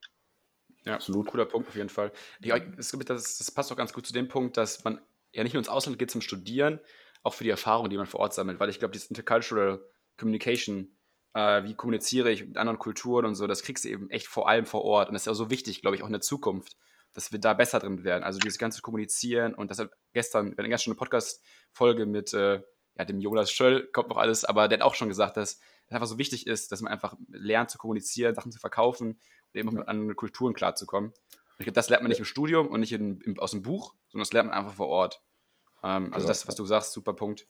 Ja, 0.85 0.95
absolut. 0.95 1.27
Cooler 1.27 1.45
Punkt 1.45 1.69
auf 1.69 1.77
jeden 1.77 1.89
Fall. 1.89 2.13
Ich, 2.41 2.53
das, 2.77 3.39
das, 3.39 3.51
passt 3.51 3.71
auch 3.73 3.77
ganz 3.77 3.93
gut 3.93 4.07
zu 4.07 4.13
dem 4.13 4.29
Punkt, 4.29 4.57
dass 4.57 4.85
man 4.85 5.01
ja 5.33 5.43
nicht 5.43 5.53
nur 5.53 5.61
ins 5.61 5.69
Ausland 5.69 5.99
geht 5.99 6.11
zum 6.11 6.21
Studieren, 6.21 6.81
auch 7.23 7.35
für 7.35 7.45
die 7.45 7.51
Erfahrung, 7.51 7.91
die 7.91 7.97
man 7.97 8.07
vor 8.07 8.21
Ort 8.21 8.35
sammelt, 8.35 8.61
weil 8.61 8.71
ich 8.71 8.79
glaube, 8.79 8.93
dieses 8.93 9.11
Intercultural 9.11 9.85
Communication, 10.17 10.97
äh, 11.35 11.65
wie 11.65 11.75
kommuniziere 11.75 12.31
ich 12.31 12.47
mit 12.47 12.57
anderen 12.57 12.79
Kulturen 12.79 13.27
und 13.27 13.35
so, 13.35 13.47
das 13.47 13.63
kriegst 13.63 13.85
du 13.85 13.89
eben 13.89 14.11
echt 14.11 14.27
vor 14.27 14.49
allem 14.49 14.67
vor 14.67 14.83
Ort. 14.83 15.09
Und 15.09 15.15
das 15.15 15.23
ist 15.23 15.27
ja 15.27 15.35
so 15.35 15.51
wichtig, 15.51 15.83
glaube 15.83 15.97
ich, 15.97 16.03
auch 16.03 16.07
in 16.07 16.13
der 16.13 16.23
Zukunft, 16.23 16.77
dass 17.13 17.33
wir 17.33 17.39
da 17.39 17.55
besser 17.55 17.81
drin 17.81 18.05
werden. 18.05 18.25
Also 18.25 18.39
dieses 18.39 18.59
ganze 18.59 18.81
Kommunizieren 18.81 19.55
und 19.55 19.71
deshalb 19.71 19.93
gestern, 20.13 20.53
wir 20.53 20.59
hatten 20.59 20.71
gestern 20.71 20.93
eine 20.93 20.99
Podcast-Folge 20.99 22.07
mit 22.07 22.33
äh, 22.33 22.63
ja, 22.99 23.05
dem 23.05 23.21
Jonas 23.21 23.51
Schöll 23.51 23.87
kommt 23.93 24.09
noch 24.09 24.17
alles, 24.17 24.45
aber 24.45 24.69
der 24.69 24.79
hat 24.79 24.85
auch 24.85 24.95
schon 24.95 25.09
gesagt, 25.09 25.37
dass 25.37 25.61
es 25.87 25.93
einfach 25.93 26.07
so 26.07 26.19
wichtig 26.19 26.47
ist, 26.47 26.73
dass 26.73 26.81
man 26.81 26.93
einfach 26.93 27.15
lernt 27.31 27.71
zu 27.71 27.79
kommunizieren, 27.79 28.35
Sachen 28.35 28.53
zu 28.53 28.59
verkaufen 28.59 29.21
und 29.53 29.61
eben 29.61 29.73
mit 29.73 29.89
anderen 29.89 30.17
Kulturen 30.17 30.53
klarzukommen. 30.53 31.11
Und 31.11 31.61
ich 31.61 31.65
glaube, 31.65 31.75
das 31.75 31.89
lernt 31.89 32.03
man 32.03 32.11
nicht 32.11 32.19
im 32.19 32.25
Studium 32.25 32.69
und 32.69 32.81
nicht 32.81 32.93
in, 32.93 33.21
in, 33.21 33.39
aus 33.39 33.53
dem 33.53 33.63
Buch, 33.63 33.95
sondern 34.09 34.25
das 34.25 34.33
lernt 34.33 34.51
man 34.51 34.59
einfach 34.59 34.75
vor 34.75 34.89
Ort. 34.89 35.23
Ähm, 35.83 36.13
also 36.13 36.27
das, 36.27 36.47
was 36.47 36.57
du 36.57 36.65
sagst, 36.67 36.93
super 36.93 37.15
Punkt. 37.15 37.47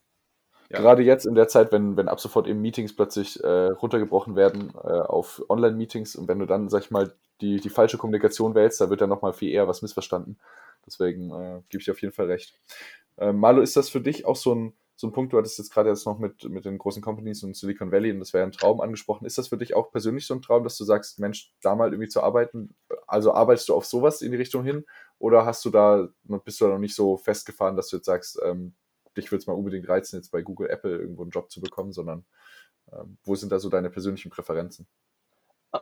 Ja. 0.71 0.81
Gerade 0.81 1.03
jetzt 1.03 1.25
in 1.25 1.35
der 1.35 1.49
Zeit, 1.49 1.73
wenn, 1.73 1.97
wenn 1.97 2.09
ab 2.09 2.21
sofort 2.21 2.47
eben 2.47 2.61
Meetings 2.61 2.95
plötzlich 2.95 3.43
äh, 3.43 3.69
runtergebrochen 3.69 4.37
werden 4.37 4.75
äh, 4.75 5.01
auf 5.01 5.43
Online-Meetings 5.49 6.15
und 6.15 6.29
wenn 6.29 6.39
du 6.39 6.47
dann, 6.47 6.69
sag 6.69 6.85
ich 6.85 6.91
mal, 6.91 7.15
die, 7.41 7.59
die 7.59 7.71
falsche 7.71 7.97
Kommunikation 7.97 8.55
wählst, 8.55 8.81
da 8.81 8.91
wird 8.91 9.01
dann 9.01 9.09
nochmal 9.09 9.33
viel 9.33 9.51
eher 9.51 9.67
was 9.67 9.81
missverstanden. 9.81 10.39
Deswegen 10.85 11.31
äh, 11.31 11.63
gebe 11.71 11.81
ich 11.81 11.87
dir 11.87 11.93
auf 11.93 12.03
jeden 12.03 12.13
Fall 12.13 12.27
recht. 12.27 12.59
Äh, 13.17 13.33
Malo, 13.33 13.63
ist 13.63 13.77
das 13.77 13.89
für 13.89 14.01
dich 14.01 14.27
auch 14.27 14.37
so 14.37 14.55
ein, 14.55 14.73
so 15.01 15.07
ein 15.07 15.13
Punkt, 15.13 15.33
du 15.33 15.39
hattest 15.39 15.57
jetzt 15.59 15.73
gerade 15.73 15.91
jetzt 15.91 16.07
noch 16.07 16.19
mit, 16.19 16.43
mit 16.51 16.65
den 16.65 16.77
großen 16.77 17.01
Companies 17.01 17.45
und 17.45 17.57
Silicon 17.57 17.93
Valley 17.93 18.11
und 18.11 18.19
das 18.19 18.33
wäre 18.33 18.43
ein 18.43 18.51
Traum 18.51 18.81
angesprochen. 18.81 19.27
Ist 19.27 19.39
das 19.39 19.47
für 19.47 19.57
dich 19.57 19.75
auch 19.75 19.93
persönlich 19.93 20.27
so 20.27 20.35
ein 20.35 20.43
Traum, 20.43 20.65
dass 20.65 20.77
du 20.77 20.83
sagst, 20.83 21.21
Mensch, 21.21 21.53
da 21.63 21.77
mal 21.77 21.93
irgendwie 21.93 22.09
zu 22.09 22.21
arbeiten? 22.21 22.75
Also 23.07 23.33
arbeitest 23.33 23.69
du 23.69 23.77
auf 23.77 23.87
sowas 23.87 24.23
in 24.23 24.33
die 24.33 24.37
Richtung 24.37 24.65
hin 24.65 24.85
oder 25.21 25.47
hast 25.47 25.65
du 25.65 25.71
da, 25.71 26.09
bist 26.45 26.61
du 26.61 26.65
da 26.65 26.73
noch 26.73 26.81
nicht 26.81 26.97
so 26.97 27.17
festgefahren, 27.17 27.77
dass 27.77 27.91
du 27.91 27.97
jetzt 27.99 28.07
sagst, 28.07 28.41
ähm, 28.45 28.75
dich 29.17 29.31
würde 29.31 29.39
es 29.39 29.47
mal 29.47 29.53
unbedingt 29.53 29.89
reizen, 29.89 30.17
jetzt 30.17 30.33
bei 30.33 30.43
Google, 30.43 30.69
Apple 30.69 30.97
irgendwo 30.97 31.23
einen 31.23 31.31
Job 31.31 31.49
zu 31.49 31.61
bekommen, 31.61 31.93
sondern 31.93 32.25
ähm, 32.93 33.19
wo 33.23 33.37
sind 33.37 33.53
da 33.53 33.61
so 33.61 33.69
deine 33.69 33.91
persönlichen 33.91 34.31
Präferenzen? 34.31 34.89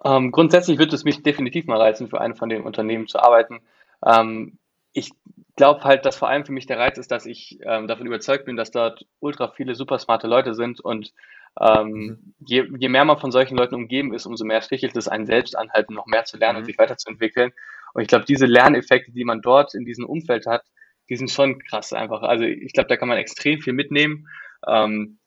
Ähm, 0.05 0.31
grundsätzlich 0.31 0.79
würde 0.79 0.95
es 0.95 1.05
mich 1.05 1.23
definitiv 1.23 1.65
mal 1.65 1.81
reizen, 1.81 2.09
für 2.09 2.21
einen 2.21 2.37
von 2.37 2.51
den 2.51 2.65
Unternehmen 2.65 3.07
zu 3.07 3.19
arbeiten. 3.19 3.61
Ähm, 4.05 4.59
ich 4.93 5.11
glaube 5.57 5.85
halt, 5.85 6.07
dass 6.07 6.17
vor 6.17 6.29
allem 6.29 6.45
für 6.45 6.53
mich 6.53 6.67
der 6.67 6.79
Reiz 6.79 6.99
ist, 6.99 7.11
dass 7.11 7.27
ich 7.27 7.59
ähm, 7.65 7.89
davon 7.89 8.07
überzeugt 8.07 8.45
bin, 8.45 8.57
dass 8.57 8.71
dort 8.71 9.07
ultra 9.21 9.49
viele 9.49 9.75
super 9.75 9.99
smarte 9.99 10.27
Leute 10.27 10.55
sind 10.55 10.81
und 10.81 11.13
ähm, 11.59 11.89
mhm. 11.89 12.35
je, 12.47 12.69
je 12.79 12.89
mehr 12.89 13.05
man 13.05 13.19
von 13.19 13.33
solchen 13.33 13.57
Leuten 13.57 13.75
umgeben 13.75 14.13
ist, 14.13 14.27
umso 14.27 14.45
mehr 14.45 14.61
stichelt 14.61 14.95
es 14.97 15.09
einen 15.09 15.27
selbst 15.27 15.57
an, 15.57 15.71
halt 15.73 15.91
noch 15.91 16.07
mehr 16.07 16.25
zu 16.25 16.37
lernen 16.37 16.57
mhm. 16.57 16.61
und 16.61 16.65
sich 16.67 16.79
weiterzuentwickeln. 16.79 17.53
Und 17.95 18.03
ich 18.03 18.09
glaube, 18.09 18.27
diese 18.27 18.45
Lerneffekte, 18.45 19.11
die 19.13 19.25
man 19.25 19.41
dort 19.41 19.75
in 19.75 19.87
diesem 19.87 20.05
Umfeld 20.05 20.47
hat, 20.47 20.63
die 21.09 21.17
sind 21.17 21.31
schon 21.31 21.59
krass 21.61 21.95
einfach. 21.95 22.23
Also 22.23 22.45
ich 22.45 22.73
glaube, 22.75 22.89
da 22.89 22.97
kann 22.97 23.09
man 23.09 23.17
extrem 23.17 23.61
viel 23.61 23.73
mitnehmen. 23.73 24.29
Ähm, 24.69 25.19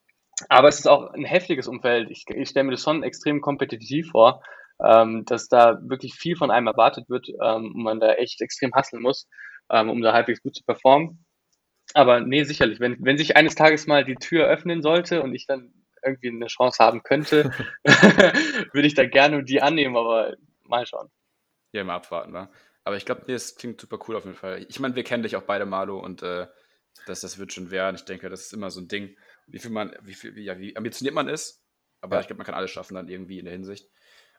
aber 0.49 0.67
es 0.67 0.79
ist 0.79 0.87
auch 0.87 1.11
ein 1.13 1.25
heftiges 1.25 1.67
Umfeld. 1.67 2.11
Ich, 2.11 2.25
ich 2.27 2.49
stelle 2.49 2.65
mir 2.65 2.71
das 2.71 2.83
schon 2.83 3.01
extrem 3.01 3.41
kompetitiv 3.41 4.11
vor, 4.11 4.43
ähm, 4.85 5.25
dass 5.25 5.49
da 5.49 5.79
wirklich 5.81 6.13
viel 6.13 6.35
von 6.35 6.51
einem 6.51 6.67
erwartet 6.67 7.09
wird 7.09 7.27
ähm, 7.29 7.73
und 7.73 7.83
man 7.83 7.99
da 7.99 8.13
echt 8.13 8.39
extrem 8.41 8.73
hasseln 8.73 9.01
muss 9.01 9.27
ähm, 9.69 9.89
um 9.89 10.01
da 10.01 10.13
halbwegs 10.13 10.41
gut 10.41 10.55
zu 10.55 10.63
performen. 10.63 11.25
Aber 11.93 12.19
nee, 12.19 12.43
sicherlich, 12.43 12.79
wenn, 12.79 12.97
wenn 12.99 13.17
sich 13.17 13.35
eines 13.35 13.55
Tages 13.55 13.87
mal 13.87 14.05
die 14.05 14.15
Tür 14.15 14.47
öffnen 14.47 14.81
sollte 14.81 15.23
und 15.23 15.33
ich 15.33 15.47
dann 15.47 15.73
irgendwie 16.03 16.29
eine 16.29 16.47
Chance 16.47 16.83
haben 16.83 17.03
könnte, 17.03 17.51
würde 18.73 18.87
ich 18.87 18.93
da 18.93 19.05
gerne 19.05 19.43
die 19.43 19.61
annehmen, 19.61 19.97
aber 19.97 20.35
mal 20.63 20.85
schauen. 20.85 21.09
Ja, 21.71 21.83
mal 21.83 21.95
abwarten, 21.95 22.33
wa? 22.33 22.51
Aber 22.83 22.97
ich 22.97 23.05
glaube, 23.05 23.23
nee, 23.27 23.33
das 23.33 23.55
klingt 23.55 23.81
super 23.81 23.99
cool 24.07 24.15
auf 24.15 24.25
jeden 24.25 24.37
Fall. 24.37 24.65
Ich 24.69 24.79
meine, 24.79 24.95
wir 24.95 25.03
kennen 25.03 25.23
dich 25.23 25.35
auch 25.35 25.43
beide, 25.43 25.65
Malo, 25.65 25.99
und 25.99 26.23
äh, 26.23 26.47
das, 27.05 27.21
das 27.21 27.37
wird 27.37 27.53
schon 27.53 27.71
werden. 27.71 27.95
Ich 27.95 28.05
denke, 28.05 28.29
das 28.29 28.45
ist 28.45 28.53
immer 28.53 28.71
so 28.71 28.81
ein 28.81 28.87
Ding, 28.87 29.15
wie 29.47 29.59
viel 29.59 29.71
man, 29.71 29.95
wie 30.01 30.13
viel, 30.13 30.37
ja, 30.39 30.57
wie 30.57 30.75
ambitioniert 30.75 31.15
man 31.15 31.27
ist. 31.27 31.63
Aber 32.01 32.15
ja. 32.15 32.21
ich 32.21 32.27
glaube, 32.27 32.37
man 32.37 32.45
kann 32.45 32.55
alles 32.55 32.71
schaffen 32.71 32.95
dann 32.95 33.07
irgendwie 33.07 33.39
in 33.39 33.45
der 33.45 33.53
Hinsicht. 33.53 33.89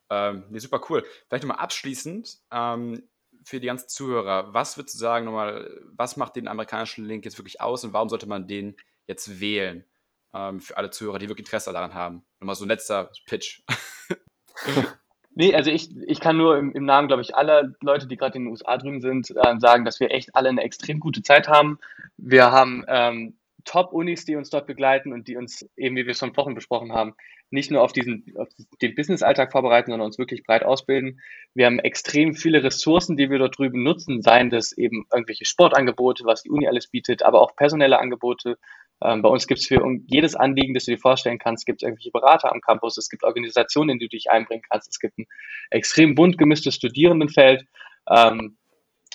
Ähm, 0.09 0.45
nee, 0.51 0.59
super 0.59 0.81
cool. 0.89 1.05
Vielleicht 1.29 1.45
nochmal 1.45 1.63
abschließend, 1.63 2.39
ähm, 2.51 3.09
für 3.45 3.61
die 3.61 3.67
ganzen 3.67 3.89
Zuhörer, 3.89 4.53
was 4.53 4.77
würdest 4.77 4.95
du 4.95 4.99
sagen 4.99 5.25
nochmal, 5.25 5.71
was 5.93 6.17
macht 6.17 6.37
den 6.37 6.49
amerikanischen 6.49 7.05
Link 7.05 7.25
jetzt 7.25 7.39
wirklich 7.39 7.61
aus 7.61 7.85
und 7.85 7.93
warum 7.93 8.09
sollte 8.09 8.27
man 8.27 8.47
den 8.47 8.77
jetzt 9.07 9.41
wählen? 9.41 9.85
Ähm, 10.33 10.61
für 10.61 10.77
alle 10.77 10.91
Zuhörer, 10.91 11.19
die 11.19 11.29
wirklich 11.29 11.47
Interesse 11.47 11.73
daran 11.73 11.95
haben. 11.95 12.25
Nochmal 12.39 12.55
so 12.55 12.65
ein 12.65 12.69
letzter 12.69 13.11
Pitch. 13.27 13.63
Nee, 15.33 15.55
also 15.55 15.71
ich, 15.71 15.97
ich 16.07 16.21
kann 16.21 16.37
nur 16.37 16.59
im, 16.59 16.73
im 16.73 16.85
Namen, 16.85 17.07
glaube 17.07 17.23
ich, 17.23 17.37
aller 17.37 17.73
Leute, 17.81 18.09
die 18.09 18.17
gerade 18.17 18.37
in 18.37 18.45
den 18.45 18.51
USA 18.51 18.77
drüben 18.77 19.01
sind, 19.01 19.31
äh, 19.31 19.59
sagen, 19.59 19.85
dass 19.85 20.01
wir 20.01 20.11
echt 20.11 20.35
alle 20.35 20.49
eine 20.49 20.63
extrem 20.63 20.99
gute 20.99 21.23
Zeit 21.23 21.49
haben. 21.49 21.79
Wir 22.17 22.51
haben 22.51 22.85
ähm, 22.89 23.39
Top-Unis, 23.65 24.25
die 24.25 24.37
uns 24.37 24.51
dort 24.51 24.67
begleiten 24.67 25.13
und 25.13 25.29
die 25.29 25.37
uns, 25.37 25.65
eben 25.77 25.97
wie 25.97 26.07
wir 26.07 26.15
schon 26.15 26.37
Wochen 26.37 26.55
besprochen 26.55 26.93
haben, 26.93 27.15
nicht 27.51 27.71
nur 27.71 27.83
auf 27.83 27.93
diesen 27.93 28.25
auf 28.37 28.49
den 28.81 28.95
Business-Alltag 28.95 29.53
vorbereiten, 29.53 29.91
sondern 29.91 30.07
uns 30.07 30.19
wirklich 30.19 30.45
breit 30.45 30.65
ausbilden. 30.65 31.21
Wir 31.55 31.67
haben 31.67 31.81
extrem 31.81 32.35
viele 32.35 32.63
Ressourcen, 32.63 33.17
die 33.17 33.29
wir 33.29 33.39
dort 33.39 33.59
drüben 33.59 33.83
nutzen, 33.83 34.23
seien 34.23 34.51
das 34.51 34.73
eben 34.77 35.07
irgendwelche 35.13 35.45
Sportangebote, 35.45 36.25
was 36.25 36.43
die 36.43 36.51
Uni 36.51 36.69
alles 36.69 36.89
bietet, 36.89 37.23
aber 37.23 37.41
auch 37.41 37.57
personelle 37.57 37.99
Angebote. 37.99 38.57
Ähm, 39.03 39.23
bei 39.23 39.29
uns 39.29 39.47
gibt 39.47 39.61
es 39.61 39.67
für 39.67 39.83
jedes 40.07 40.37
Anliegen, 40.37 40.75
das 40.75 40.85
du 40.85 40.93
dir 40.93 40.99
vorstellen 40.99 41.39
kannst, 41.39 41.67
gibt 41.67 41.83
es 41.83 41.87
irgendwelche 41.87 42.11
Berater 42.11 42.53
am 42.53 42.61
Campus, 42.61 42.99
es 42.99 43.09
gibt 43.09 43.25
Organisationen, 43.25 43.91
in 43.91 43.99
die 43.99 44.07
du 44.07 44.17
dich 44.17 44.31
einbringen 44.31 44.63
kannst, 44.69 44.89
es 44.89 44.99
gibt 44.99 45.19
ein 45.19 45.27
extrem 45.71 46.15
bunt 46.15 46.37
gemischtes 46.37 46.75
Studierendenfeld 46.75 47.65
ähm, 48.09 48.59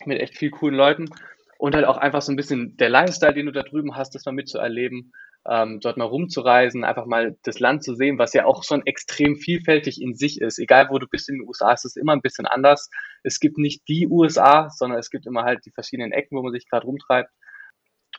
mit 0.05 0.19
echt 0.19 0.37
viel 0.37 0.49
coolen 0.49 0.75
Leuten 0.75 1.09
und 1.57 1.75
halt 1.75 1.85
auch 1.85 1.97
einfach 1.97 2.21
so 2.21 2.31
ein 2.31 2.35
bisschen 2.35 2.75
der 2.77 2.89
Lifestyle, 2.89 3.33
den 3.33 3.45
du 3.45 3.51
da 3.51 3.61
drüben 3.61 3.95
hast, 3.95 4.15
das 4.15 4.25
mal 4.25 4.31
mitzuerleben, 4.31 5.13
ähm, 5.47 5.79
dort 5.79 5.97
mal 5.97 6.05
rumzureisen, 6.05 6.83
einfach 6.83 7.05
mal 7.05 7.37
das 7.43 7.59
Land 7.59 7.83
zu 7.83 7.95
sehen, 7.95 8.17
was 8.17 8.33
ja 8.33 8.45
auch 8.45 8.63
schon 8.63 8.85
extrem 8.85 9.35
vielfältig 9.35 10.01
in 10.01 10.15
sich 10.15 10.41
ist. 10.41 10.57
Egal 10.57 10.89
wo 10.89 10.97
du 10.97 11.07
bist 11.07 11.29
in 11.29 11.35
den 11.37 11.47
USA, 11.47 11.71
ist 11.71 11.85
es 11.85 11.95
immer 11.95 12.13
ein 12.13 12.21
bisschen 12.21 12.47
anders. 12.47 12.89
Es 13.23 13.39
gibt 13.39 13.57
nicht 13.57 13.87
die 13.87 14.07
USA, 14.07 14.69
sondern 14.69 14.99
es 14.99 15.09
gibt 15.09 15.27
immer 15.27 15.43
halt 15.43 15.65
die 15.65 15.71
verschiedenen 15.71 16.11
Ecken, 16.11 16.37
wo 16.37 16.41
man 16.41 16.51
sich 16.51 16.67
gerade 16.67 16.85
rumtreibt. 16.85 17.29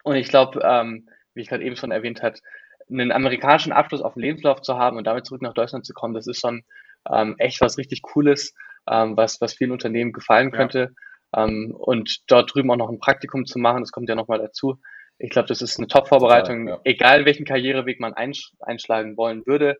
Und 0.04 0.14
ich 0.16 0.28
glaube, 0.28 0.60
ähm, 0.62 1.08
wie 1.34 1.42
ich 1.42 1.48
gerade 1.48 1.64
eben 1.64 1.76
schon 1.76 1.90
erwähnt 1.90 2.22
hat, 2.22 2.40
einen 2.88 3.10
amerikanischen 3.10 3.72
Abschluss 3.72 4.02
auf 4.02 4.14
dem 4.14 4.22
Lebenslauf 4.22 4.62
zu 4.62 4.78
haben 4.78 4.96
und 4.96 5.04
damit 5.04 5.26
zurück 5.26 5.42
nach 5.42 5.54
Deutschland 5.54 5.84
zu 5.84 5.92
kommen, 5.92 6.14
das 6.14 6.28
ist 6.28 6.40
schon 6.40 6.62
ähm, 7.10 7.34
echt 7.38 7.60
was 7.60 7.78
richtig 7.78 8.02
Cooles, 8.02 8.54
ähm, 8.88 9.16
was, 9.16 9.40
was 9.40 9.54
vielen 9.54 9.72
Unternehmen 9.72 10.12
gefallen 10.12 10.52
könnte. 10.52 10.94
Ja. 11.34 11.44
Ähm, 11.44 11.74
und 11.76 12.22
dort 12.28 12.54
drüben 12.54 12.70
auch 12.70 12.76
noch 12.76 12.88
ein 12.88 13.00
Praktikum 13.00 13.46
zu 13.46 13.58
machen, 13.58 13.80
das 13.80 13.90
kommt 13.90 14.08
ja 14.08 14.14
nochmal 14.14 14.38
dazu, 14.38 14.78
ich 15.18 15.30
glaube, 15.30 15.48
das 15.48 15.62
ist 15.62 15.78
eine 15.78 15.86
Top-Vorbereitung, 15.86 16.68
ja, 16.68 16.74
ja. 16.74 16.80
egal 16.84 17.24
welchen 17.24 17.44
Karriereweg 17.44 18.00
man 18.00 18.14
einsch 18.14 18.52
einschlagen 18.60 19.16
wollen 19.16 19.46
würde. 19.46 19.78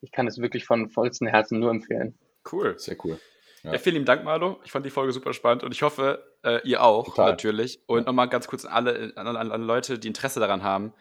Ich 0.00 0.12
kann 0.12 0.26
es 0.26 0.38
wirklich 0.38 0.64
von 0.64 0.90
vollstem 0.90 1.26
Herzen 1.26 1.58
nur 1.58 1.70
empfehlen. 1.70 2.18
Cool. 2.50 2.78
Sehr 2.78 2.96
cool. 3.04 3.18
Ja. 3.64 3.72
ja. 3.72 3.78
vielen 3.78 3.94
lieben 3.94 4.06
Dank, 4.06 4.24
Marlo. 4.24 4.60
Ich 4.64 4.70
fand 4.70 4.86
die 4.86 4.90
Folge 4.90 5.12
super 5.12 5.32
spannend 5.32 5.64
und 5.64 5.72
ich 5.72 5.82
hoffe, 5.82 6.24
äh, 6.44 6.60
ihr 6.64 6.82
auch 6.82 7.06
Total. 7.06 7.30
natürlich. 7.30 7.80
Und 7.86 8.00
ja. 8.00 8.04
nochmal 8.04 8.28
ganz 8.28 8.46
kurz 8.46 8.64
an 8.64 8.72
alle, 8.72 9.12
an, 9.16 9.26
an, 9.26 9.50
an, 9.50 9.62
Leute, 9.62 9.98
die 9.98 10.08
Interesse 10.08 10.38
daran 10.38 10.62
haben. 10.62 10.92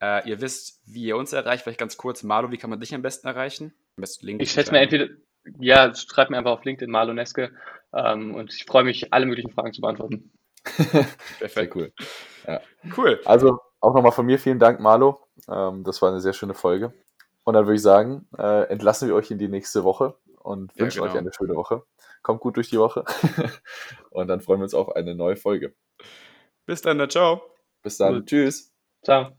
Äh, 0.00 0.28
ihr 0.28 0.40
wisst, 0.40 0.82
wie 0.86 1.04
ihr 1.04 1.16
uns 1.16 1.32
erreicht. 1.32 1.64
Vielleicht 1.64 1.80
ganz 1.80 1.96
kurz, 1.96 2.22
Marlo, 2.22 2.52
wie 2.52 2.58
kann 2.58 2.70
man 2.70 2.78
dich 2.78 2.94
am 2.94 3.02
besten 3.02 3.26
erreichen? 3.26 3.74
Am 3.96 4.02
besten 4.02 4.26
LinkedIn. 4.26 4.44
Ich 4.44 4.52
schätze 4.52 4.70
mir 4.70 4.80
entweder, 4.80 5.08
ja, 5.58 5.92
schreibt 5.94 6.30
mir 6.30 6.38
einfach 6.38 6.52
auf 6.52 6.64
LinkedIn 6.64 6.90
Marlo 6.90 7.12
Neske 7.12 7.52
ähm, 7.92 8.34
und 8.34 8.52
ich 8.52 8.64
freue 8.64 8.84
mich, 8.84 9.12
alle 9.12 9.26
möglichen 9.26 9.50
Fragen 9.50 9.72
zu 9.72 9.80
beantworten. 9.80 10.30
Perfekt. 11.38 11.52
Sehr 11.54 11.76
cool. 11.76 11.92
Ja. 12.46 12.60
Cool. 12.96 13.20
Also 13.24 13.58
auch 13.80 13.94
nochmal 13.94 14.12
von 14.12 14.26
mir 14.26 14.38
vielen 14.38 14.58
Dank, 14.58 14.80
Marlo. 14.80 15.20
Ähm, 15.48 15.84
das 15.84 16.00
war 16.02 16.10
eine 16.10 16.20
sehr 16.20 16.32
schöne 16.32 16.54
Folge. 16.54 16.92
Und 17.44 17.54
dann 17.54 17.66
würde 17.66 17.76
ich 17.76 17.82
sagen, 17.82 18.28
äh, 18.38 18.68
entlassen 18.68 19.08
wir 19.08 19.14
euch 19.14 19.30
in 19.30 19.38
die 19.38 19.48
nächste 19.48 19.84
Woche 19.84 20.14
und 20.38 20.76
wünschen 20.78 20.98
ja, 20.98 21.06
genau. 21.06 21.12
euch 21.12 21.18
eine 21.18 21.32
schöne 21.32 21.54
Woche. 21.54 21.82
Kommt 22.22 22.40
gut 22.40 22.56
durch 22.56 22.70
die 22.70 22.78
Woche. 22.78 23.04
und 24.10 24.28
dann 24.28 24.40
freuen 24.40 24.60
wir 24.60 24.64
uns 24.64 24.74
auf 24.74 24.94
eine 24.94 25.14
neue 25.14 25.36
Folge. 25.36 25.74
Bis 26.66 26.82
dann, 26.82 27.08
ciao. 27.10 27.42
Bis 27.82 27.96
dann. 27.96 28.14
Gut. 28.14 28.26
Tschüss. 28.26 28.72
Ciao. 29.02 29.30